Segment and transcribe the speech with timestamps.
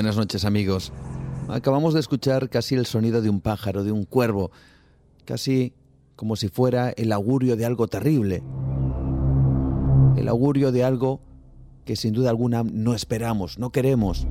[0.00, 0.94] Buenas noches amigos.
[1.48, 4.50] Acabamos de escuchar casi el sonido de un pájaro, de un cuervo,
[5.26, 5.74] casi
[6.16, 8.42] como si fuera el augurio de algo terrible.
[10.16, 11.20] El augurio de algo
[11.84, 14.26] que sin duda alguna no esperamos, no queremos.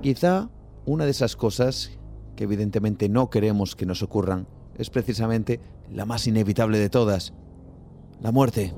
[0.00, 0.48] Quizá
[0.86, 1.90] una de esas cosas
[2.34, 5.60] que evidentemente no queremos que nos ocurran es precisamente
[5.92, 7.34] la más inevitable de todas,
[8.22, 8.72] la muerte.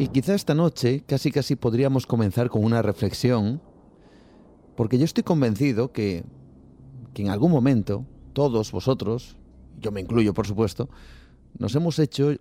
[0.00, 3.60] Y quizá esta noche casi casi podríamos comenzar con una reflexión,
[4.74, 6.24] porque yo estoy convencido que,
[7.12, 9.36] que en algún momento todos vosotros,
[9.78, 10.88] yo me incluyo por supuesto,
[11.58, 12.32] nos hemos hecho,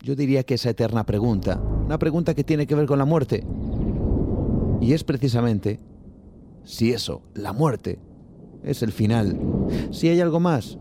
[0.00, 3.44] yo diría que esa eterna pregunta, una pregunta que tiene que ver con la muerte.
[4.80, 5.80] Y es precisamente
[6.64, 7.98] si eso, la muerte,
[8.64, 9.38] es el final,
[9.90, 10.78] si hay algo más,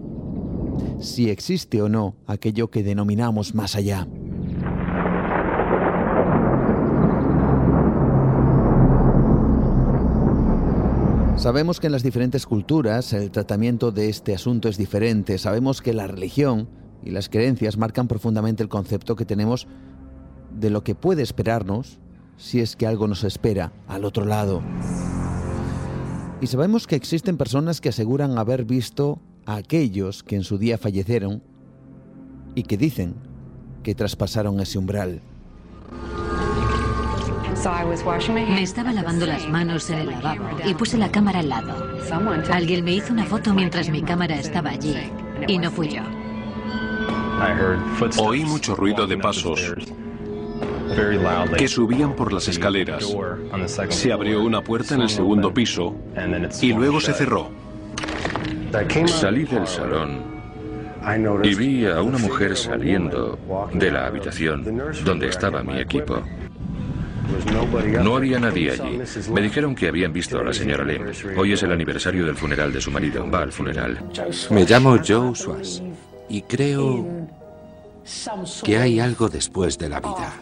[1.02, 4.08] si existe o no aquello que denominamos más allá.
[11.42, 15.40] Sabemos que en las diferentes culturas el tratamiento de este asunto es diferente.
[15.40, 16.70] Sabemos que la religión
[17.04, 19.68] y las creencias marcan profundamente el concepto que tenemos
[20.56, 21.98] de lo que puede esperarnos
[22.38, 24.62] si es que algo nos espera al otro lado.
[26.42, 30.78] Y sabemos que existen personas que aseguran haber visto a aquellos que en su día
[30.78, 31.42] fallecieron
[32.54, 33.16] y que dicen
[33.82, 35.24] que traspasaron ese umbral.
[38.30, 41.88] Me estaba lavando las manos en el lavabo y puse la cámara al lado.
[42.52, 44.96] Alguien me hizo una foto mientras mi cámara estaba allí
[45.48, 46.02] y no fui yo.
[48.18, 49.74] Oí mucho ruido de pasos
[51.58, 53.06] que subían por las escaleras.
[53.90, 55.96] Se abrió una puerta en el segundo piso
[56.62, 57.50] y luego se cerró.
[59.08, 60.32] Salí del salón
[61.44, 63.38] y vi a una mujer saliendo
[63.74, 64.64] de la habitación
[65.04, 66.22] donde estaba mi equipo.
[68.04, 69.00] No había nadie allí.
[69.32, 71.04] Me dijeron que habían visto a la señora Lim.
[71.38, 73.30] Hoy es el aniversario del funeral de su marido.
[73.30, 74.00] Va al funeral.
[74.50, 75.82] Me llamo Joe Swass
[76.30, 77.28] y creo
[78.64, 80.34] que hay algo después de la vida.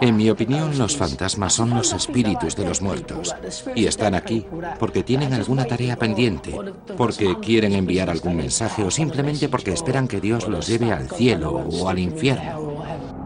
[0.00, 3.34] En mi opinión, los fantasmas son los espíritus de los muertos
[3.74, 4.44] y están aquí
[4.78, 6.54] porque tienen alguna tarea pendiente,
[6.96, 11.52] porque quieren enviar algún mensaje o simplemente porque esperan que Dios los lleve al cielo
[11.52, 13.21] o al infierno.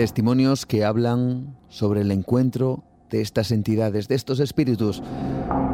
[0.00, 5.02] Testimonios que hablan sobre el encuentro de estas entidades, de estos espíritus.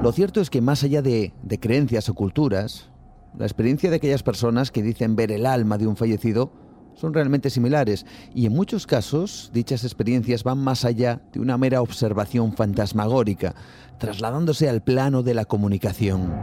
[0.02, 2.90] Lo cierto es que más allá de, de creencias o culturas,
[3.38, 6.50] la experiencia de aquellas personas que dicen ver el alma de un fallecido
[6.96, 8.04] son realmente similares
[8.34, 13.54] y en muchos casos dichas experiencias van más allá de una mera observación fantasmagórica,
[13.98, 16.34] trasladándose al plano de la comunicación.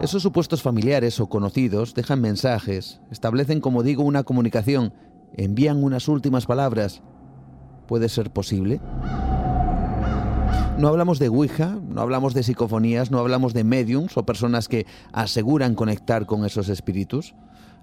[0.00, 4.94] Esos supuestos familiares o conocidos dejan mensajes, establecen, como digo, una comunicación
[5.36, 7.02] envían unas últimas palabras.
[7.86, 8.80] ¿Puede ser posible?
[10.78, 14.86] No hablamos de Ouija, no hablamos de psicofonías, no hablamos de mediums o personas que
[15.12, 17.34] aseguran conectar con esos espíritus.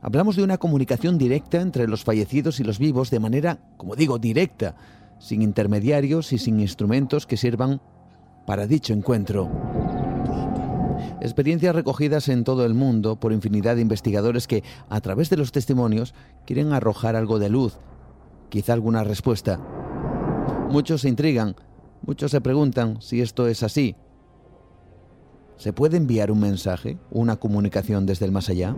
[0.02, 4.18] Hablamos de una comunicación directa entre los fallecidos y los vivos de manera, como digo,
[4.18, 4.76] directa,
[5.20, 7.82] sin intermediarios y sin instrumentos que sirvan
[8.46, 9.50] para dicho encuentro.
[11.20, 15.52] Experiencias recogidas en todo el mundo por infinidad de investigadores que, a través de los
[15.52, 16.14] testimonios,
[16.46, 17.80] quieren arrojar algo de luz,
[18.50, 19.60] quizá alguna respuesta.
[20.70, 21.56] Muchos se intrigan,
[22.06, 23.96] muchos se preguntan si esto es así.
[25.56, 28.76] ¿Se puede enviar un mensaje, una comunicación desde el más allá?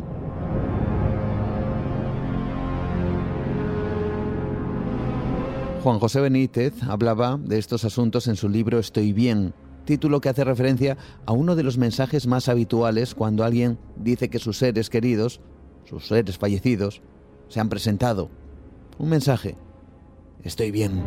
[5.84, 9.54] Juan José Benítez hablaba de estos asuntos en su libro Estoy bien,
[9.90, 14.38] título que hace referencia a uno de los mensajes más habituales cuando alguien dice que
[14.38, 15.42] sus seres queridos,
[15.84, 17.02] sus seres fallecidos,
[17.48, 18.30] se han presentado.
[19.00, 19.56] Un mensaje.
[20.44, 21.04] Estoy bien.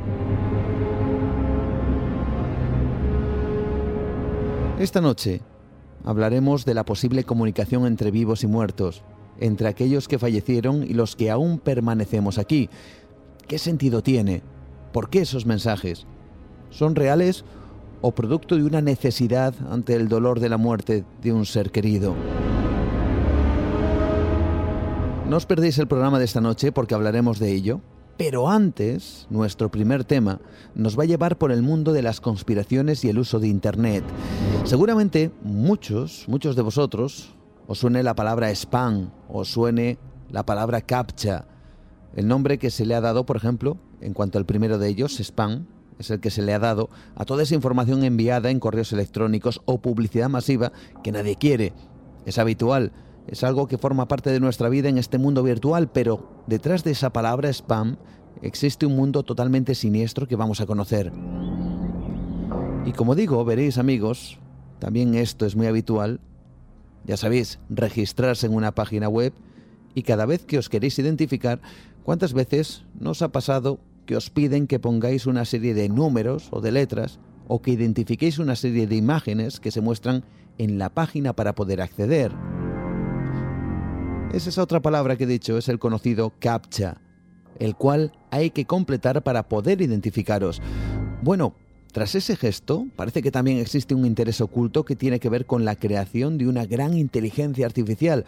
[4.81, 5.43] Esta noche
[6.05, 9.05] hablaremos de la posible comunicación entre vivos y muertos,
[9.39, 12.69] entre aquellos que fallecieron y los que aún permanecemos aquí.
[13.47, 14.43] ¿Qué sentido tiene?
[14.93, 16.05] ¿Por qué esos mensajes?
[16.71, 17.45] ¿Son reales
[18.03, 22.15] o producto de una necesidad ante el dolor de la muerte de un ser querido?
[25.29, 27.81] No os perdéis el programa de esta noche porque hablaremos de ello.
[28.19, 30.41] Pero antes, nuestro primer tema
[30.75, 34.05] nos va a llevar por el mundo de las conspiraciones y el uso de Internet.
[34.65, 37.35] Seguramente muchos, muchos de vosotros,
[37.67, 39.99] os suene la palabra spam, os suene
[40.31, 41.47] la palabra captcha,
[42.15, 45.19] el nombre que se le ha dado, por ejemplo, en cuanto al primero de ellos,
[45.19, 45.67] spam,
[46.03, 49.63] es el que se le ha dado a toda esa información enviada en correos electrónicos
[49.65, 50.73] o publicidad masiva
[51.03, 51.73] que nadie quiere.
[52.27, 52.93] Es habitual
[53.27, 56.91] es algo que forma parte de nuestra vida en este mundo virtual, pero detrás de
[56.91, 57.97] esa palabra spam
[58.43, 61.13] existe un mundo totalmente siniestro que vamos a conocer.
[62.85, 64.39] Y como digo, veréis amigos,
[64.81, 66.21] también esto es muy habitual,
[67.05, 69.33] ya sabéis, registrarse en una página web
[69.95, 71.61] y cada vez que os queréis identificar,
[72.03, 76.61] ¿cuántas veces nos ha pasado que os piden que pongáis una serie de números o
[76.61, 77.19] de letras
[77.49, 80.25] o que identifiquéis una serie de imágenes que se muestran
[80.59, 82.33] en la página para poder acceder?
[84.33, 87.01] Es esa otra palabra que he dicho, es el conocido CAPTCHA,
[87.59, 90.63] el cual hay que completar para poder identificaros.
[91.23, 91.55] Bueno,
[91.93, 95.67] tras ese gesto, parece que también existe un interés oculto que tiene que ver con
[95.67, 98.25] la creación de una gran inteligencia artificial,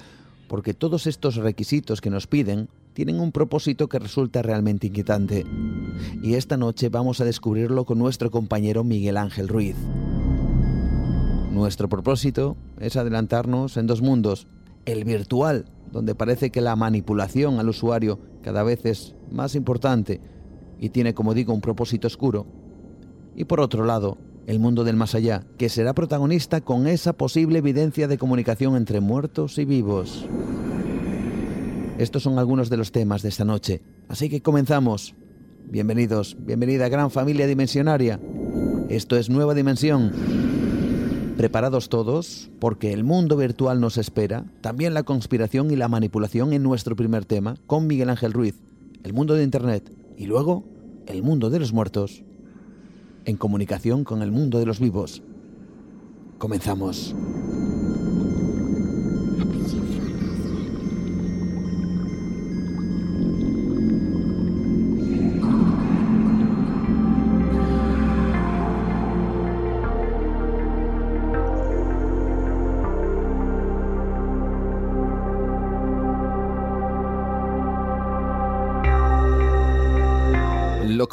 [0.49, 5.45] porque todos estos requisitos que nos piden tienen un propósito que resulta realmente inquietante.
[6.23, 9.77] Y esta noche vamos a descubrirlo con nuestro compañero Miguel Ángel Ruiz.
[11.53, 14.47] Nuestro propósito es adelantarnos en dos mundos,
[14.87, 20.21] el virtual, donde parece que la manipulación al usuario cada vez es más importante
[20.81, 22.47] y tiene, como digo, un propósito oscuro.
[23.37, 27.59] Y por otro lado, el mundo del más allá, que será protagonista con esa posible
[27.59, 30.27] evidencia de comunicación entre muertos y vivos.
[31.99, 35.15] Estos son algunos de los temas de esta noche, así que comenzamos.
[35.67, 38.21] Bienvenidos, bienvenida gran familia dimensionaria.
[38.89, 40.13] Esto es Nueva Dimensión
[41.37, 42.49] ¿Preparados todos?
[42.61, 47.25] Porque el mundo virtual nos espera, también la conspiración y la manipulación en nuestro primer
[47.25, 48.55] tema, con Miguel Ángel Ruiz,
[49.03, 50.63] el mundo de Internet y luego
[51.07, 52.23] el mundo de los muertos,
[53.25, 55.23] en comunicación con el mundo de los vivos.
[56.39, 57.17] Comenzamos.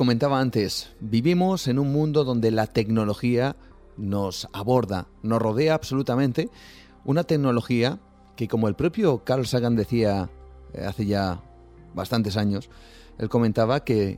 [0.02, 3.56] Comentaba antes, vivimos en un mundo donde la tecnología
[3.98, 6.50] nos aborda, nos rodea absolutamente,
[7.06, 8.00] una tecnología
[8.36, 10.32] que como el propio Carl Sagan decía
[10.74, 11.44] eh, hace ya
[11.94, 12.72] bastantes años,
[13.20, 14.18] él comentaba que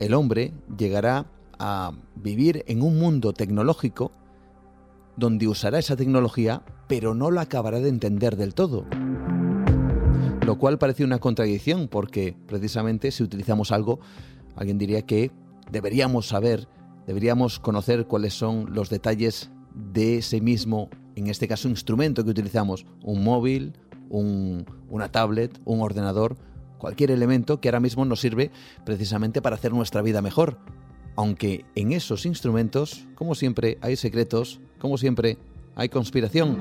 [0.00, 1.24] el hombre llegará
[1.58, 4.12] a vivir en un mundo tecnológico
[5.16, 8.84] donde usará esa tecnología, pero no la acabará de entender del todo.
[10.44, 13.98] Lo cual parece una contradicción porque precisamente si utilizamos algo
[14.60, 15.30] Alguien diría que
[15.72, 16.68] deberíamos saber,
[17.06, 22.84] deberíamos conocer cuáles son los detalles de ese mismo, en este caso, instrumento que utilizamos,
[23.02, 23.72] un móvil,
[24.10, 26.36] una tablet, un ordenador,
[26.76, 28.50] cualquier elemento que ahora mismo nos sirve
[28.84, 30.58] precisamente para hacer nuestra vida mejor.
[31.16, 35.38] Aunque en esos instrumentos, como siempre, hay secretos, como siempre,
[35.74, 36.58] hay conspiración.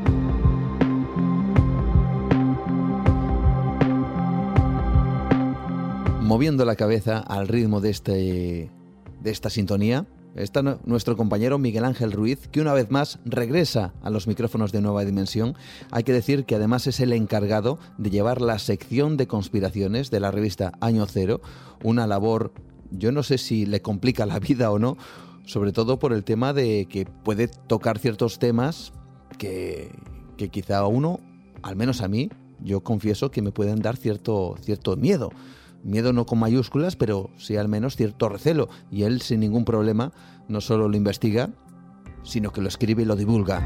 [6.30, 8.70] Moviendo la cabeza al ritmo de, este,
[9.20, 10.06] de esta sintonía.
[10.36, 14.80] Está nuestro compañero Miguel Ángel Ruiz, que una vez más regresa a los micrófonos de
[14.80, 15.56] Nueva Dimensión.
[15.90, 20.20] Hay que decir que además es el encargado de llevar la sección de conspiraciones de
[20.20, 21.42] la revista Año Cero,
[21.84, 22.54] una labor,
[22.92, 24.98] yo no sé si le complica la vida o no,
[25.46, 28.94] sobre todo por el tema de que puede tocar ciertos temas
[29.40, 29.90] que,
[30.38, 31.22] que quizá a uno,
[31.64, 32.30] al menos a mí,
[32.62, 35.32] yo confieso que me pueden dar cierto, cierto miedo.
[35.84, 38.70] Miedo no con mayúsculas, pero sí al menos cierto recelo.
[38.92, 40.12] Y él sin ningún problema
[40.48, 41.50] no solo lo investiga,
[42.24, 43.62] sino que lo escribe y lo divulga.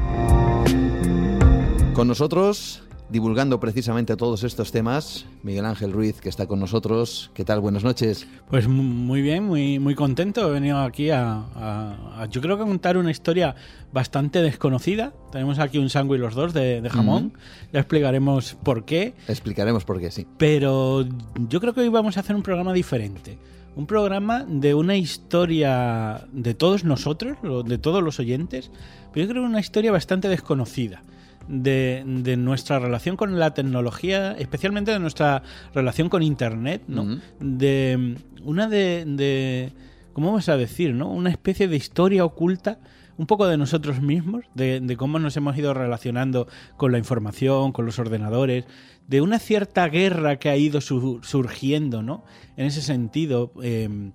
[1.94, 7.30] Con nosotros, divulgando precisamente todos estos temas, Miguel Ángel Ruiz, que está con nosotros.
[7.34, 7.60] ¿Qué tal?
[7.60, 8.26] Buenas noches.
[8.48, 10.48] Pues muy bien, muy, muy contento.
[10.48, 13.54] He venido aquí a, yo creo que contar una historia
[13.92, 15.12] bastante desconocida.
[15.30, 17.34] Tenemos aquí un sándwich los dos de, jamón.
[17.72, 19.14] Ya explicaremos por qué.
[19.28, 20.26] Explicaremos por qué, sí.
[20.38, 21.04] Pero
[21.48, 23.38] yo creo que hoy vamos a hacer un programa diferente.
[23.76, 28.70] Un programa de una historia de todos nosotros, de todos los oyentes,
[29.12, 31.02] pero yo creo que una historia bastante desconocida
[31.48, 32.04] de,
[32.36, 35.42] nuestra relación con la tecnología, especialmente de nuestra
[35.74, 37.20] relación con Internet, ¿no?
[37.40, 39.72] De una de, de,
[40.12, 41.10] ¿cómo vamos a decir, no?
[41.10, 42.78] Una especie de historia oculta
[43.16, 47.86] un poco de nosotros mismos, de, cómo nos hemos ido relacionando con la información, con
[47.86, 48.64] los ordenadores,
[49.06, 52.24] de una cierta guerra que ha ido surgiendo, ¿no?
[52.56, 54.12] En ese sentido, em,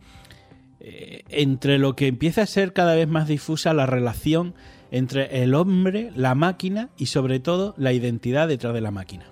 [0.79, 4.53] eh, entre lo que empieza a ser cada vez más difusa la relación
[4.91, 9.25] entre el hombre, la máquina y sobre todo la identidad detrás de la máquina.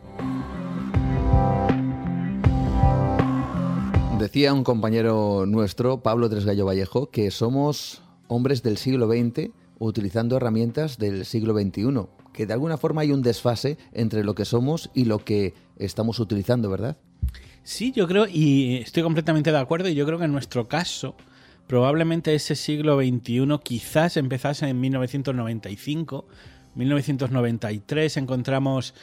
[4.20, 10.98] Decía un compañero nuestro, Pablo Tresgallo Vallejo, que somos hombres del siglo XX utilizando herramientas
[10.98, 15.06] del siglo XXI, que de alguna forma hay un desfase entre lo que somos y
[15.06, 16.98] lo que estamos utilizando, ¿verdad?
[17.64, 21.16] Sí, yo creo, y estoy completamente de acuerdo, y yo creo que en nuestro caso,
[21.68, 26.26] probablemente ese siglo XXI quizás empezase en 1995,
[26.76, 28.94] 1993, encontramos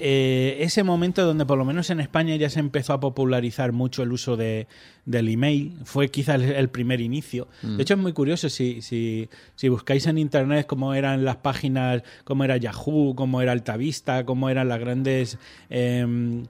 [0.00, 4.04] eh, ese momento donde por lo menos en España ya se empezó a popularizar mucho
[4.04, 4.68] el uso de,
[5.04, 7.48] del email, fue quizás el primer inicio.
[7.62, 7.80] De mm.
[7.80, 12.44] hecho es muy curioso si, si, si, buscáis en internet cómo eran las páginas, cómo
[12.44, 15.38] era Yahoo, cómo era Altavista, cómo eran las grandes...
[15.68, 16.44] Em,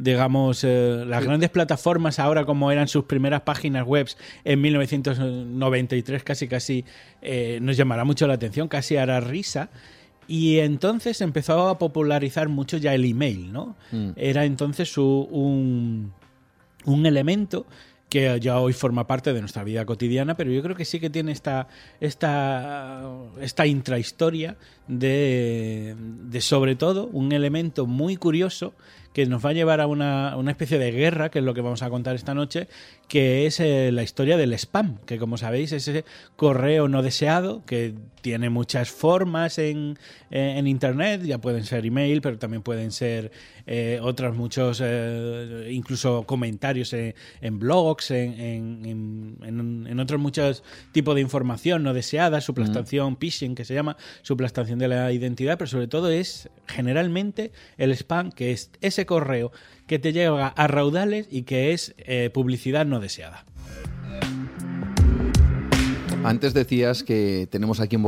[0.00, 4.08] digamos, eh, las grandes plataformas ahora como eran sus primeras páginas web
[4.44, 6.84] en 1993 casi casi
[7.20, 9.70] eh, nos llamará mucho la atención, casi hará risa.
[10.26, 13.76] Y entonces empezó a popularizar mucho ya el email, ¿no?
[13.90, 14.10] Mm.
[14.14, 16.12] Era entonces un,
[16.84, 17.66] un elemento
[18.08, 21.10] que ya hoy forma parte de nuestra vida cotidiana, pero yo creo que sí que
[21.10, 21.68] tiene esta,
[22.00, 23.08] esta,
[23.40, 24.56] esta intrahistoria
[24.88, 28.74] de, de, sobre todo, un elemento muy curioso
[29.12, 31.60] que nos va a llevar a una, una, especie de guerra, que es lo que
[31.60, 32.68] vamos a contar esta noche,
[33.08, 36.04] que es eh, la historia del spam, que como sabéis es ese
[36.36, 39.98] correo no deseado, que tiene muchas formas en,
[40.30, 43.32] en Internet, ya pueden ser email, pero también pueden ser
[43.66, 50.62] eh, otros muchos, eh, incluso comentarios en, en blogs, en, en, otros muchos
[50.92, 55.68] tipos de información no deseada, suplantación, phishing, que se llama, suplantación de la identidad, pero
[55.68, 59.52] sobre todo es generalmente el spam, que es ese correo
[59.86, 63.44] que te llega a raudales y que es eh, publicidad no deseada.
[66.22, 68.02] Antes decías que tenemos aquí un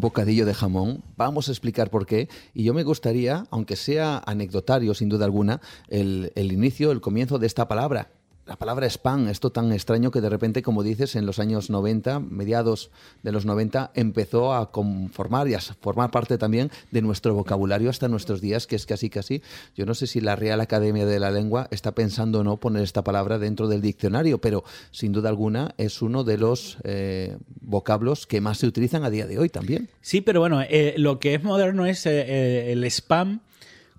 [0.00, 1.04] bocadillo, de jamón.
[1.16, 2.28] Vamos a explicar por qué.
[2.52, 7.38] Y yo me gustaría, aunque sea anecdotario sin duda alguna, el, el inicio, el comienzo
[7.38, 8.10] de esta palabra,
[8.46, 12.20] la palabra spam, esto tan extraño que de repente, como dices, en los años 90,
[12.20, 12.90] mediados
[13.22, 18.08] de los 90, empezó a conformar y a formar parte también de nuestro vocabulario hasta
[18.08, 19.42] nuestros días, que es casi casi,
[19.74, 22.82] yo no sé si la Real Academia de la Lengua está pensando o no poner
[22.82, 28.26] esta palabra dentro del diccionario, pero sin duda alguna es uno de los eh, vocablos
[28.26, 29.88] que más se utilizan a día de hoy también.
[30.02, 33.40] Sí, pero bueno, eh, lo que es moderno es eh, el spam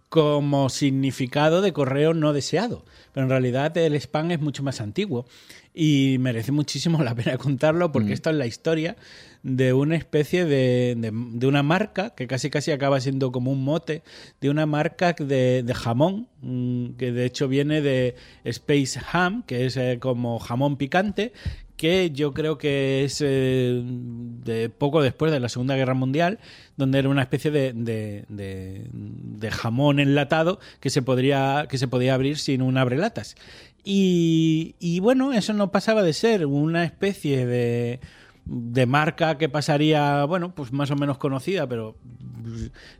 [0.09, 2.85] como significado de correo no deseado.
[3.13, 5.25] Pero en realidad el spam es mucho más antiguo
[5.73, 8.13] y merece muchísimo la pena contarlo porque mm.
[8.13, 8.95] esto es la historia
[9.43, 14.01] de una especie de, de, una marca que casi casi acaba siendo como un mote,
[14.41, 19.67] de una marca de, de jamón, mm, que de hecho viene de Space Ham, que
[19.67, 21.31] es eh, como jamón picante,
[21.77, 26.39] que yo creo que es eh, de poco después de la Segunda Guerra Mundial,
[26.77, 32.37] donde era una especie de, de, jamón enlatado que se, podría, que se podía abrir
[32.37, 33.35] sin un abrelatas.
[33.83, 37.99] Y, y bueno, eso no pasaba de ser una especie de
[38.45, 41.95] de marca que pasaría, bueno, pues más o menos conocida, pero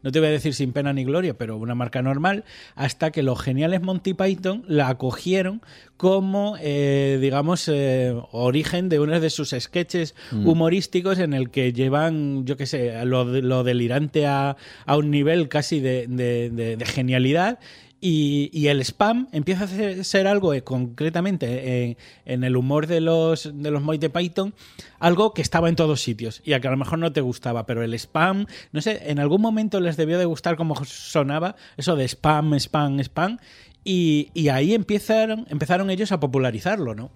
[0.01, 3.23] no te voy a decir sin pena ni gloria, pero una marca normal, hasta que
[3.23, 5.61] los geniales Monty Python la acogieron
[5.97, 10.47] como, eh, digamos, eh, origen de uno de sus sketches mm.
[10.47, 15.47] humorísticos en el que llevan, yo qué sé, lo, lo delirante a, a, un nivel
[15.47, 17.59] casi de, de, de genialidad
[18.07, 23.71] y, el spam empieza a ser algo, eh, concretamente en, el humor de los, de
[23.71, 24.53] los Monty Python,
[24.99, 27.65] algo que estaba en todos sitios y a que a lo mejor no te gustaba,
[27.65, 31.95] pero el spam, no sé, en algún momento les debió de gustar cómo sonaba eso
[31.95, 33.39] de spam, spam, spam,
[33.83, 37.09] y, ahí empezaron ellos a popularizarlo, ¿no?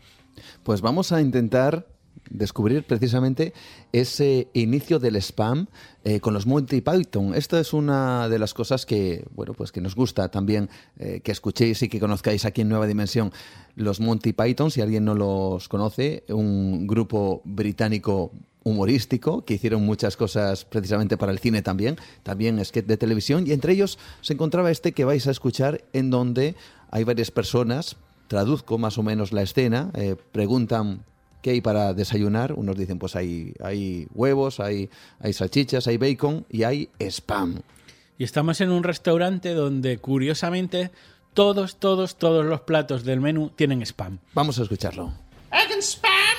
[0.63, 1.85] Pues vamos a intentar
[2.29, 3.53] descubrir precisamente
[3.91, 5.67] ese inicio del spam
[6.03, 7.33] eh, con los Monty Python.
[7.33, 11.31] Esta es una de las cosas que, bueno, pues que nos gusta también eh, que
[11.31, 13.31] escuchéis y que conozcáis aquí en Nueva Dimensión.
[13.75, 18.31] Los Monty Python, si alguien no los conoce, un grupo británico
[18.63, 23.51] humorístico que hicieron muchas cosas precisamente para el cine también, también sketch de televisión y
[23.51, 26.55] entre ellos se encontraba este que vais a escuchar en donde
[26.91, 27.95] hay varias personas,
[28.27, 31.05] traduzco más o menos la escena, eh, preguntan
[31.41, 32.53] ¿Qué hay para desayunar?
[32.53, 37.61] Unos dicen, pues hay, hay huevos, hay, hay salchichas, hay bacon y hay spam.
[38.17, 40.91] Y estamos en un restaurante donde, curiosamente,
[41.33, 44.19] todos, todos, todos los platos del menú tienen spam.
[44.33, 45.13] Vamos a escucharlo.
[45.51, 46.37] Egg and spam,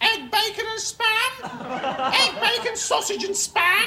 [0.00, 3.86] egg bacon and spam, egg bacon sausage and spam,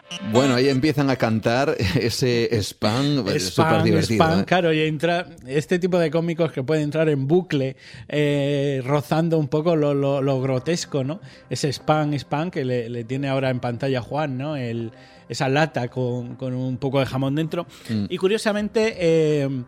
[0.31, 4.23] Bueno, ahí empiezan a cantar ese spam, súper divertido.
[4.23, 4.45] Spam, ¿eh?
[4.45, 7.75] claro, y entra este tipo de cómicos que puede entrar en bucle,
[8.07, 11.21] eh, rozando un poco lo, lo, lo, grotesco, ¿no?
[11.49, 14.55] Ese spam, spam que le, le, tiene ahora en pantalla Juan, ¿no?
[14.55, 14.91] El,
[15.29, 17.65] esa lata con, con, un poco de jamón dentro.
[17.89, 18.05] Mm.
[18.09, 18.95] Y curiosamente...
[18.99, 19.63] Eh,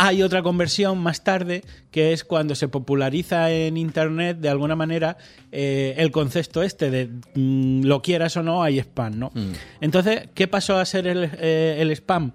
[0.00, 5.16] hay otra conversión más tarde que es cuando se populariza en Internet de alguna manera
[5.50, 9.32] eh, el concepto este de mm, lo quieras o no hay spam, ¿no?
[9.34, 9.52] Mm.
[9.80, 12.30] Entonces, ¿qué pasó a ser el, eh, el, spam?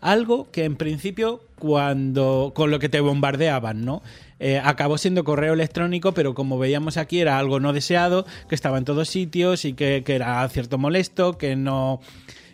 [0.00, 4.00] Algo que en principio cuando con lo que te bombardeaban, ¿no?
[4.38, 8.78] Eh, acabó siendo correo electrónico, pero como veíamos aquí era algo no deseado, que estaba
[8.78, 11.98] en todos sitios y que, que era cierto molesto, que no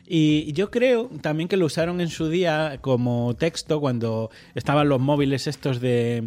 [0.07, 5.01] y yo creo también que lo usaron en su día como texto cuando estaban los
[5.01, 6.25] móviles estos de...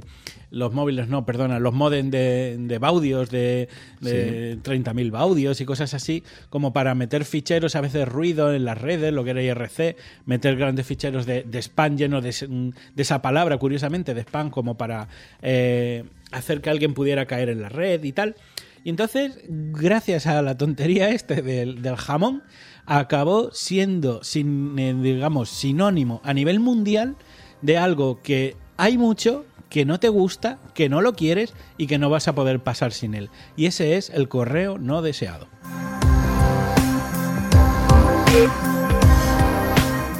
[0.50, 3.68] Los móviles, no, perdona, los modems de, de baudios, de,
[4.00, 8.78] de 30.000 baudios y cosas así, como para meter ficheros, a veces ruido en las
[8.78, 13.22] redes, lo que era IRC, meter grandes ficheros de, de spam llenos de, de, esa
[13.22, 15.10] palabra, curiosamente, de spam, como para
[15.42, 18.38] eh, hacer que alguien pudiera caer en la red y tal.
[18.86, 22.42] Y entonces, gracias a la tontería este del, del jamón,
[22.88, 27.16] acabó siendo, sin, eh, digamos, sinónimo a nivel mundial
[27.62, 32.00] de algo que hay mucho, que no te gusta, que no lo quieres y que
[32.00, 33.30] no vas a poder pasar sin él.
[33.58, 35.48] Y ese es el correo no deseado.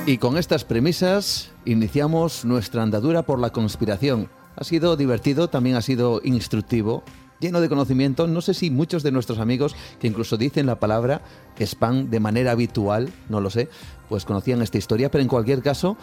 [0.06, 4.30] Y con estas premisas iniciamos nuestra andadura por la conspiración.
[4.56, 7.04] Ha sido divertido, también ha sido instructivo
[7.40, 8.28] lleno de conocimiento.
[8.28, 11.22] No sé si muchos de nuestros amigos que incluso dicen la palabra
[11.60, 13.70] spam de manera habitual, no lo sé,
[14.10, 15.98] pues conocían esta historia, pero en cualquier caso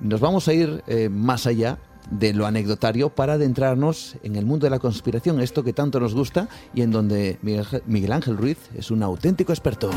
[0.00, 1.78] nos vamos a ir eh, más allá
[2.10, 6.14] de lo anecdotario para adentrarnos en el mundo de la conspiración, esto que tanto nos
[6.14, 7.38] gusta y en donde
[7.86, 9.90] Miguel Ángel Ruiz es un auténtico experto.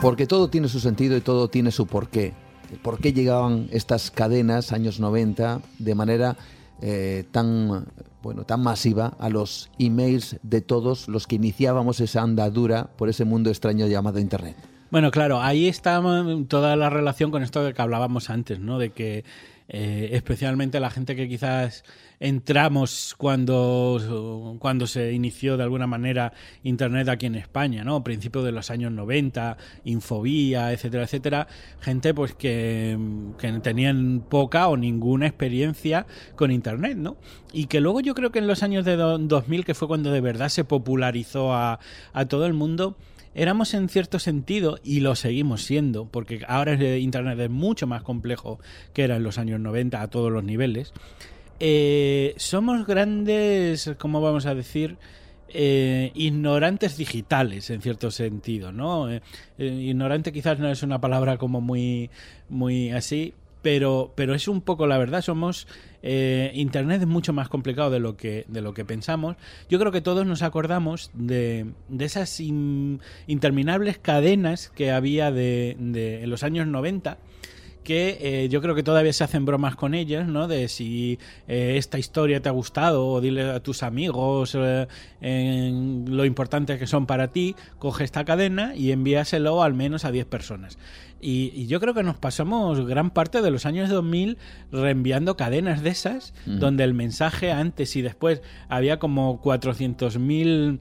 [0.00, 2.34] Porque todo tiene su sentido y todo tiene su porqué.
[2.82, 6.36] ¿Por qué llegaban estas cadenas, años 90, de manera
[6.86, 7.86] eh, tan,
[8.22, 13.24] bueno, tan masiva a los emails de todos los que iniciábamos esa andadura por ese
[13.24, 14.54] mundo extraño llamado Internet.
[14.90, 16.02] Bueno, claro, ahí está
[16.46, 18.78] toda la relación con esto de que hablábamos antes, ¿no?
[18.78, 19.24] De que
[19.68, 21.84] eh, especialmente la gente que quizás
[22.20, 28.02] entramos cuando, cuando se inició de alguna manera Internet aquí en España, ¿no?
[28.04, 31.46] Principios de los años 90, Infobía, etcétera, etcétera.
[31.80, 32.98] Gente pues que,
[33.38, 37.16] que tenían poca o ninguna experiencia con Internet, ¿no?
[37.52, 40.20] Y que luego yo creo que en los años de 2000, que fue cuando de
[40.20, 41.78] verdad se popularizó a,
[42.12, 42.96] a todo el mundo,
[43.34, 48.60] éramos en cierto sentido, y lo seguimos siendo, porque ahora Internet es mucho más complejo
[48.92, 50.92] que era en los años 90 a todos los niveles,
[51.66, 54.98] eh, somos grandes, ¿cómo vamos a decir?
[55.48, 59.10] Eh, ignorantes digitales en cierto sentido, ¿no?
[59.10, 59.22] Eh,
[59.56, 62.10] eh, ignorante quizás no es una palabra como muy,
[62.50, 65.22] muy así, pero, pero es un poco la verdad.
[65.22, 65.66] Somos
[66.02, 69.36] eh, Internet es mucho más complicado de lo que de lo que pensamos.
[69.70, 75.78] Yo creo que todos nos acordamos de, de esas in, interminables cadenas que había de,
[75.78, 77.16] de, en los años 90
[77.84, 80.48] que eh, yo creo que todavía se hacen bromas con ellas, ¿no?
[80.48, 86.24] De si eh, esta historia te ha gustado o dile a tus amigos eh, lo
[86.24, 90.78] importante que son para ti, coge esta cadena y envíaselo al menos a 10 personas.
[91.20, 94.36] Y, y, yo creo que nos pasamos gran parte de los años 2000
[94.72, 96.58] reenviando cadenas de esas, -huh.
[96.58, 100.78] donde el mensaje antes y después había como 400.000 eh,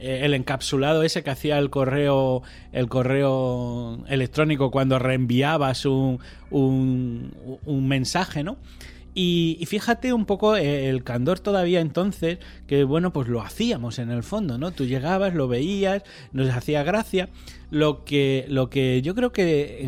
[0.00, 7.88] el encapsulado ese que hacía el correo el correo electrónico cuando reenviabas un, un, un
[7.88, 8.58] mensaje, ¿no?
[9.20, 14.12] Y, fíjate un poco eh, el candor todavía entonces, que bueno, pues lo hacíamos en
[14.12, 14.70] el fondo, ¿no?
[14.70, 17.28] Tú llegabas, lo veías, nos hacía gracia.
[17.68, 19.80] Lo que, lo que yo creo que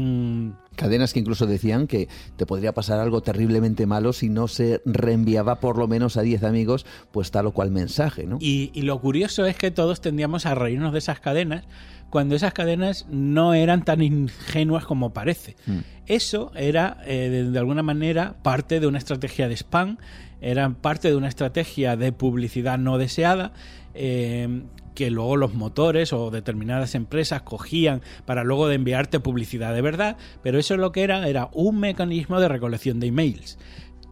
[0.76, 5.60] cadenas que incluso decían que te podría pasar algo terriblemente malo si no se reenviaba
[5.60, 8.38] por lo menos a 10 amigos pues tal o cual mensaje, ¿no?
[8.40, 11.64] Y, y, lo curioso es que todos tendíamos a reírnos de esas cadenas
[12.10, 15.56] cuando esas cadenas no eran tan ingenuas como parece.
[15.66, 15.78] Mm.
[16.06, 19.96] Eso era, eh, de, de alguna manera, parte de una estrategia de spam,
[20.40, 23.52] eran parte de una estrategia de publicidad no deseada
[23.94, 24.62] eh,
[24.94, 30.16] que luego los motores o determinadas empresas cogían para luego de enviarte publicidad de verdad,
[30.42, 33.58] pero eso lo que era era un mecanismo de recolección de emails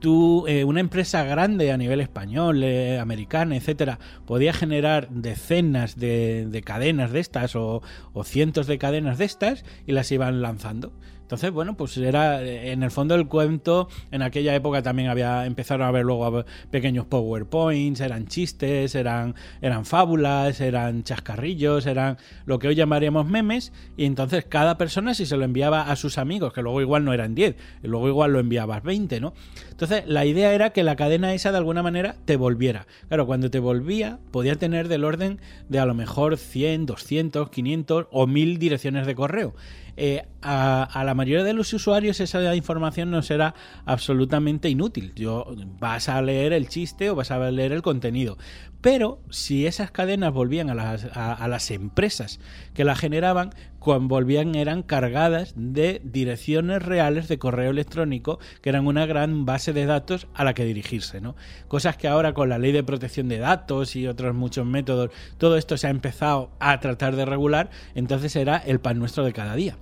[0.01, 6.63] tú, eh, una empresa grande a nivel español, eh, americana, etcétera, podía generar decenas de,
[6.65, 7.83] cadenas de estas o,
[8.25, 10.93] cientos de cadenas de estas y las iban lanzando.
[11.29, 15.87] Entonces, bueno, pues era en el fondo el cuento, en aquella época también había empezaron
[15.87, 22.69] a ver luego pequeños PowerPoints, eran chistes, eran eran fábulas, eran chascarrillos, eran lo que
[22.69, 26.63] hoy llamaríamos memes y entonces cada persona si se lo enviaba a sus amigos, que
[26.63, 29.35] luego igual no eran 10, luego igual lo enviabas 20, ¿no?
[29.71, 32.87] Entonces, la idea era que la cadena esa de alguna manera te volviera.
[33.09, 38.07] Claro, cuando te volvía podía tener del orden de a lo mejor 100, 200, 500
[38.11, 39.55] o 1000 direcciones de correo.
[40.01, 45.13] Eh, a, la mayoría de los usuarios esa información no será absolutamente inútil.
[45.17, 45.45] Yo,
[45.81, 48.39] vas a leer el chiste o vas a leer el contenido.
[48.81, 52.39] Pero si esas cadenas volvían a las, a, las empresas
[52.75, 58.87] que la generaban, cuando volvían eran cargadas de direcciones reales de correo electrónico, que eran
[58.87, 61.21] una gran base de datos a la que dirigirse.
[61.21, 61.35] ¿no?
[61.67, 65.57] Cosas que ahora con la ley de protección de datos y otros muchos métodos, todo
[65.57, 69.57] esto se ha empezado a tratar de regular, entonces era el pan nuestro de cada
[69.57, 69.77] día.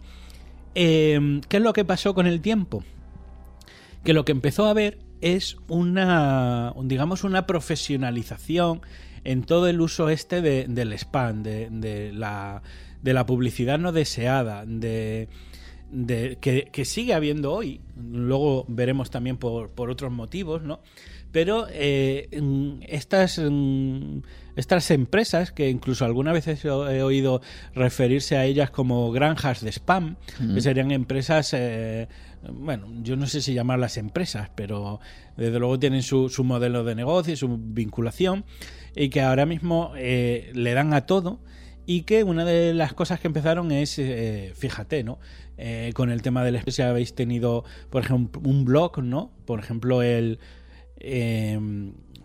[0.74, 2.82] Em, ¿Qué es lo que pasó con el tiempo?
[4.04, 8.81] Que lo que empezó a ver es una, digamos, una profesionalización
[9.24, 12.62] en todo el uso este del spam, de, la,
[13.02, 15.29] de la publicidad no deseada, de,
[16.40, 17.81] que, sigue habiendo hoy.
[17.96, 20.81] Luego veremos también por, por otros motivos, ¿no?
[21.33, 22.29] Pero eh,
[22.87, 23.40] estas,
[24.56, 27.40] estas empresas, que incluso algunas veces he oído
[27.74, 30.16] referirse a ellas como granjas de spam,
[30.54, 32.08] que serían empresas eh,
[32.52, 35.00] bueno, yo no sé si llamarlas empresas, pero
[35.36, 38.44] desde luego tienen su, su modelo de negocio y su vinculación
[38.94, 41.40] y que ahora mismo eh, le dan a todo
[41.86, 45.18] y que una de las cosas que empezaron es, eh, fíjate, ¿no?
[45.56, 49.32] Eh, con el tema del si habéis tenido, por ejemplo, un blog, ¿no?
[49.44, 50.38] Por ejemplo, el...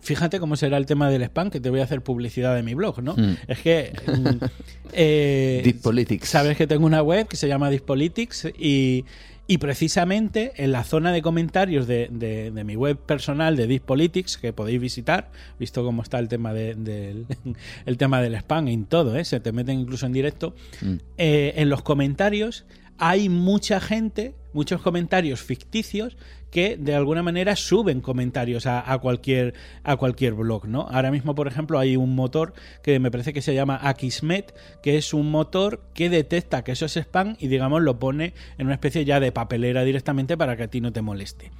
[0.02, 2.74] fíjate cómo será el tema del spam, que te voy a hacer publicidad de mi
[2.74, 3.14] blog, ¿no?
[3.14, 3.36] Hmm.
[3.48, 3.92] Es que...
[4.06, 4.44] Mm,
[4.92, 5.74] eh,
[6.22, 9.04] Sabes que tengo una web que se llama Dispolitics y
[9.46, 14.80] y precisamente en la zona de comentarios de, mi web personal de Dispolitics, que podéis
[14.80, 17.24] visitar, visto cómo está el tema, de,
[17.86, 19.24] el tema del spam en todo, ¿eh?
[19.24, 20.94] se te meten incluso en directo, mm.
[21.18, 22.64] eh, en los comentarios
[22.98, 26.16] hay mucha gente, muchos comentarios ficticios
[26.52, 30.82] que de alguna manera suben comentarios a, cualquier, a cualquier blog, ¿no?
[30.82, 34.98] Ahora mismo, por ejemplo, hay un motor que me parece que se llama Akismet, que
[34.98, 38.74] es un motor que detecta que eso es spam y, digamos, lo pone en una
[38.74, 41.50] especie ya de papelera directamente para que a ti no te moleste.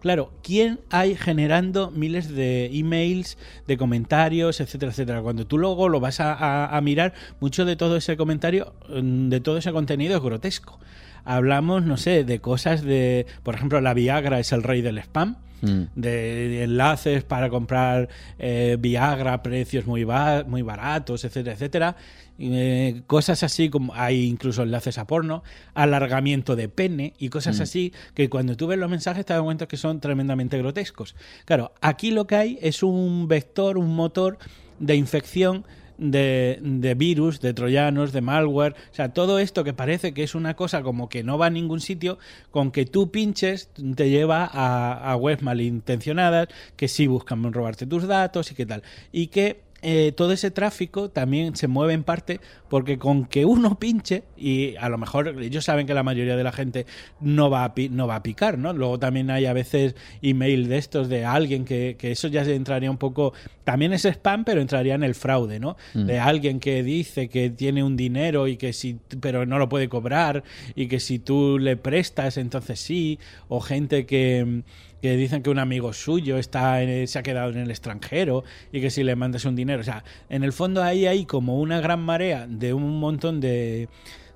[0.00, 5.22] Claro, ¿quién hay generando miles de emails, de comentarios, etcétera, etcétera?
[5.22, 9.56] Cuando tú luego lo vas a mirar, mucho de todo ese comentario, mm, de todo
[9.56, 10.78] ese contenido es grotesco
[11.24, 15.36] hablamos, no sé, de cosas de, por ejemplo, la Viagra es el rey del spam.
[15.62, 15.82] Mm.
[15.94, 18.08] De, enlaces para comprar
[18.40, 20.04] eh, Viagra precios muy,
[20.46, 21.96] muy baratos, etcétera, etcétera.
[22.38, 27.62] Eh, cosas así como hay incluso enlaces a porno, alargamiento de pene y cosas mm.
[27.62, 31.14] así que cuando tú ves los mensajes te das cuenta que son tremendamente grotescos.
[31.44, 34.38] Claro, aquí lo que hay es un vector, un motor
[34.80, 35.64] de infección
[36.10, 40.54] de, virus, de troyanos, de malware, o sea, todo esto que parece que es una
[40.54, 42.18] cosa como que no va a ningún sitio,
[42.50, 48.06] con que tú pinches te lleva a, a webs malintencionadas que sí buscan robarte tus
[48.06, 48.82] datos y qué tal.
[49.12, 53.78] Y que eh, todo ese tráfico también se mueve en parte porque con que uno
[53.78, 56.86] pinche, y a lo mejor ellos saben que la mayoría de la gente
[57.20, 58.72] no va a, no va a picar, ¿no?
[58.72, 62.90] Luego también hay a veces email de estos de alguien que, que eso ya entraría
[62.90, 63.32] un poco,
[63.64, 65.76] también es spam, pero entraría en el fraude, ¿no?
[65.94, 66.06] Mm.
[66.06, 69.88] De alguien que dice que tiene un dinero y que si, pero no lo puede
[69.88, 73.18] cobrar y que si tú le prestas, entonces sí,
[73.48, 74.62] o gente que
[75.02, 78.90] que dicen que un amigo suyo está se ha quedado en el extranjero y que
[78.90, 82.00] si le mandas un dinero, o sea, en el fondo ahí hay como una gran
[82.00, 83.88] marea de un montón de,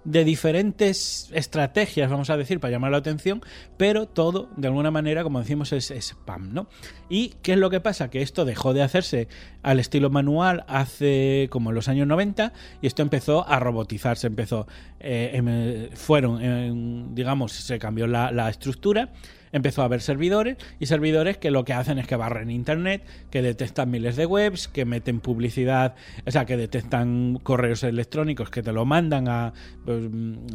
[0.06, 3.42] de diferentes estrategias, vamos a decir, para llamar la atención,
[3.76, 6.68] pero todo, de alguna manera, como decimos, es, spam, ¿no?
[7.08, 8.08] ¿Y qué es lo que pasa?
[8.08, 9.26] Que esto dejó de hacerse
[9.62, 12.52] al estilo manual hace como en los años 90
[12.82, 14.68] y esto empezó a robotizarse, empezó,
[15.00, 19.10] eh, fueron, digamos, se cambió la estructura
[19.56, 23.42] empezó a haber servidores y servidores que lo que hacen es que barren internet, que
[23.42, 25.94] detectan miles de webs, que meten publicidad,
[26.26, 29.52] o sea, que detectan correos electrónicos que te lo mandan a,
[29.84, 30.02] pues,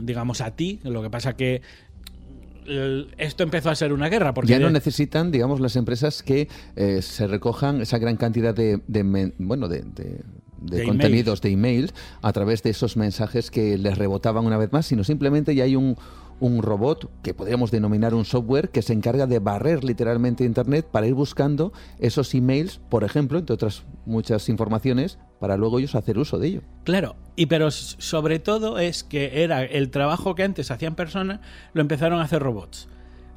[0.02, 0.80] digamos, a ti.
[0.84, 1.62] Lo que pasa que
[3.18, 4.34] esto empezó a ser una guerra.
[4.34, 8.80] Porque ya no necesitan, digamos, las empresas que eh, se recojan esa gran cantidad de,
[9.40, 9.84] bueno, de
[10.62, 14.86] de, contenidos de email a través de esos mensajes que les rebotaban una vez más,
[14.86, 15.98] sino simplemente ya hay un,
[16.41, 21.08] un robot que podríamos denominar un software que se encarga de barrer literalmente Internet para
[21.08, 26.39] ir buscando esos emails, por ejemplo, entre otras muchas informaciones, para luego ellos hacer uso
[26.39, 26.62] de ello.
[26.84, 31.39] Claro, y pero sobre todo es que era el trabajo que antes hacían personas,
[31.73, 32.89] lo empezaron a hacer robots.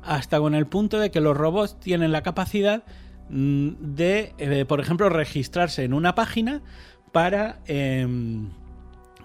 [0.02, 2.84] Hasta con el punto de que los robots tienen la capacidad
[3.28, 6.62] mm, de, eh, por ejemplo, registrarse en una página
[7.12, 7.60] para...
[7.66, 8.50] Em,